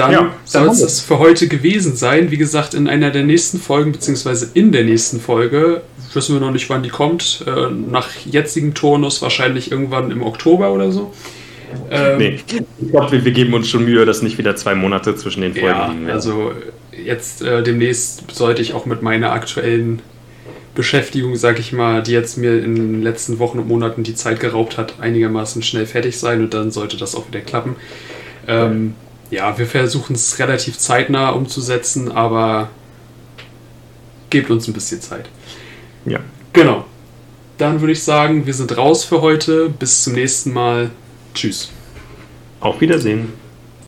Dann 0.00 0.12
ja, 0.12 0.34
soll 0.44 0.68
es 0.68 1.00
für 1.00 1.18
heute 1.18 1.46
gewesen 1.46 1.94
sein. 1.94 2.30
Wie 2.30 2.38
gesagt, 2.38 2.72
in 2.72 2.88
einer 2.88 3.10
der 3.10 3.22
nächsten 3.22 3.60
Folgen, 3.60 3.92
beziehungsweise 3.92 4.50
in 4.54 4.72
der 4.72 4.84
nächsten 4.84 5.20
Folge, 5.20 5.82
wissen 6.14 6.34
wir 6.34 6.40
noch 6.40 6.52
nicht, 6.52 6.70
wann 6.70 6.82
die 6.82 6.88
kommt. 6.88 7.44
Äh, 7.46 7.70
nach 7.70 8.08
jetzigem 8.24 8.72
Turnus 8.72 9.20
wahrscheinlich 9.20 9.70
irgendwann 9.70 10.10
im 10.10 10.22
Oktober 10.22 10.72
oder 10.72 10.90
so. 10.90 11.12
Ähm, 11.90 12.18
nee, 12.18 12.28
ich 12.30 12.46
glaube, 12.90 13.12
wir, 13.12 13.24
wir, 13.26 13.32
geben 13.32 13.52
uns 13.52 13.68
schon 13.68 13.84
Mühe, 13.84 14.06
dass 14.06 14.22
nicht 14.22 14.38
wieder 14.38 14.56
zwei 14.56 14.74
Monate 14.74 15.14
zwischen 15.16 15.42
den 15.42 15.52
Folgen 15.52 15.66
ja, 15.66 15.88
liegen. 15.88 16.08
Ja. 16.08 16.14
Also 16.14 16.52
jetzt 17.04 17.42
äh, 17.42 17.62
demnächst 17.62 18.34
sollte 18.34 18.62
ich 18.62 18.72
auch 18.72 18.86
mit 18.86 19.02
meiner 19.02 19.32
aktuellen 19.32 20.00
Beschäftigung, 20.74 21.36
sag 21.36 21.58
ich 21.58 21.72
mal, 21.72 22.02
die 22.02 22.12
jetzt 22.12 22.38
mir 22.38 22.64
in 22.64 22.74
den 22.74 23.02
letzten 23.02 23.38
Wochen 23.38 23.58
und 23.58 23.68
Monaten 23.68 24.02
die 24.02 24.14
Zeit 24.14 24.40
geraubt 24.40 24.78
hat, 24.78 24.94
einigermaßen 24.98 25.62
schnell 25.62 25.84
fertig 25.84 26.18
sein 26.18 26.40
und 26.40 26.54
dann 26.54 26.70
sollte 26.70 26.96
das 26.96 27.14
auch 27.14 27.28
wieder 27.28 27.40
klappen. 27.40 27.76
Ähm, 28.48 28.94
ja, 29.30 29.56
wir 29.58 29.66
versuchen 29.66 30.14
es 30.14 30.38
relativ 30.38 30.78
zeitnah 30.78 31.30
umzusetzen, 31.30 32.10
aber 32.10 32.68
gebt 34.28 34.50
uns 34.50 34.66
ein 34.68 34.72
bisschen 34.72 35.00
Zeit. 35.00 35.28
Ja. 36.04 36.20
Genau. 36.52 36.84
Dann 37.58 37.80
würde 37.80 37.92
ich 37.92 38.02
sagen, 38.02 38.46
wir 38.46 38.54
sind 38.54 38.76
raus 38.76 39.04
für 39.04 39.20
heute. 39.20 39.68
Bis 39.68 40.02
zum 40.02 40.14
nächsten 40.14 40.52
Mal. 40.52 40.90
Tschüss. 41.34 41.70
Auf 42.60 42.80
Wiedersehen. 42.80 43.32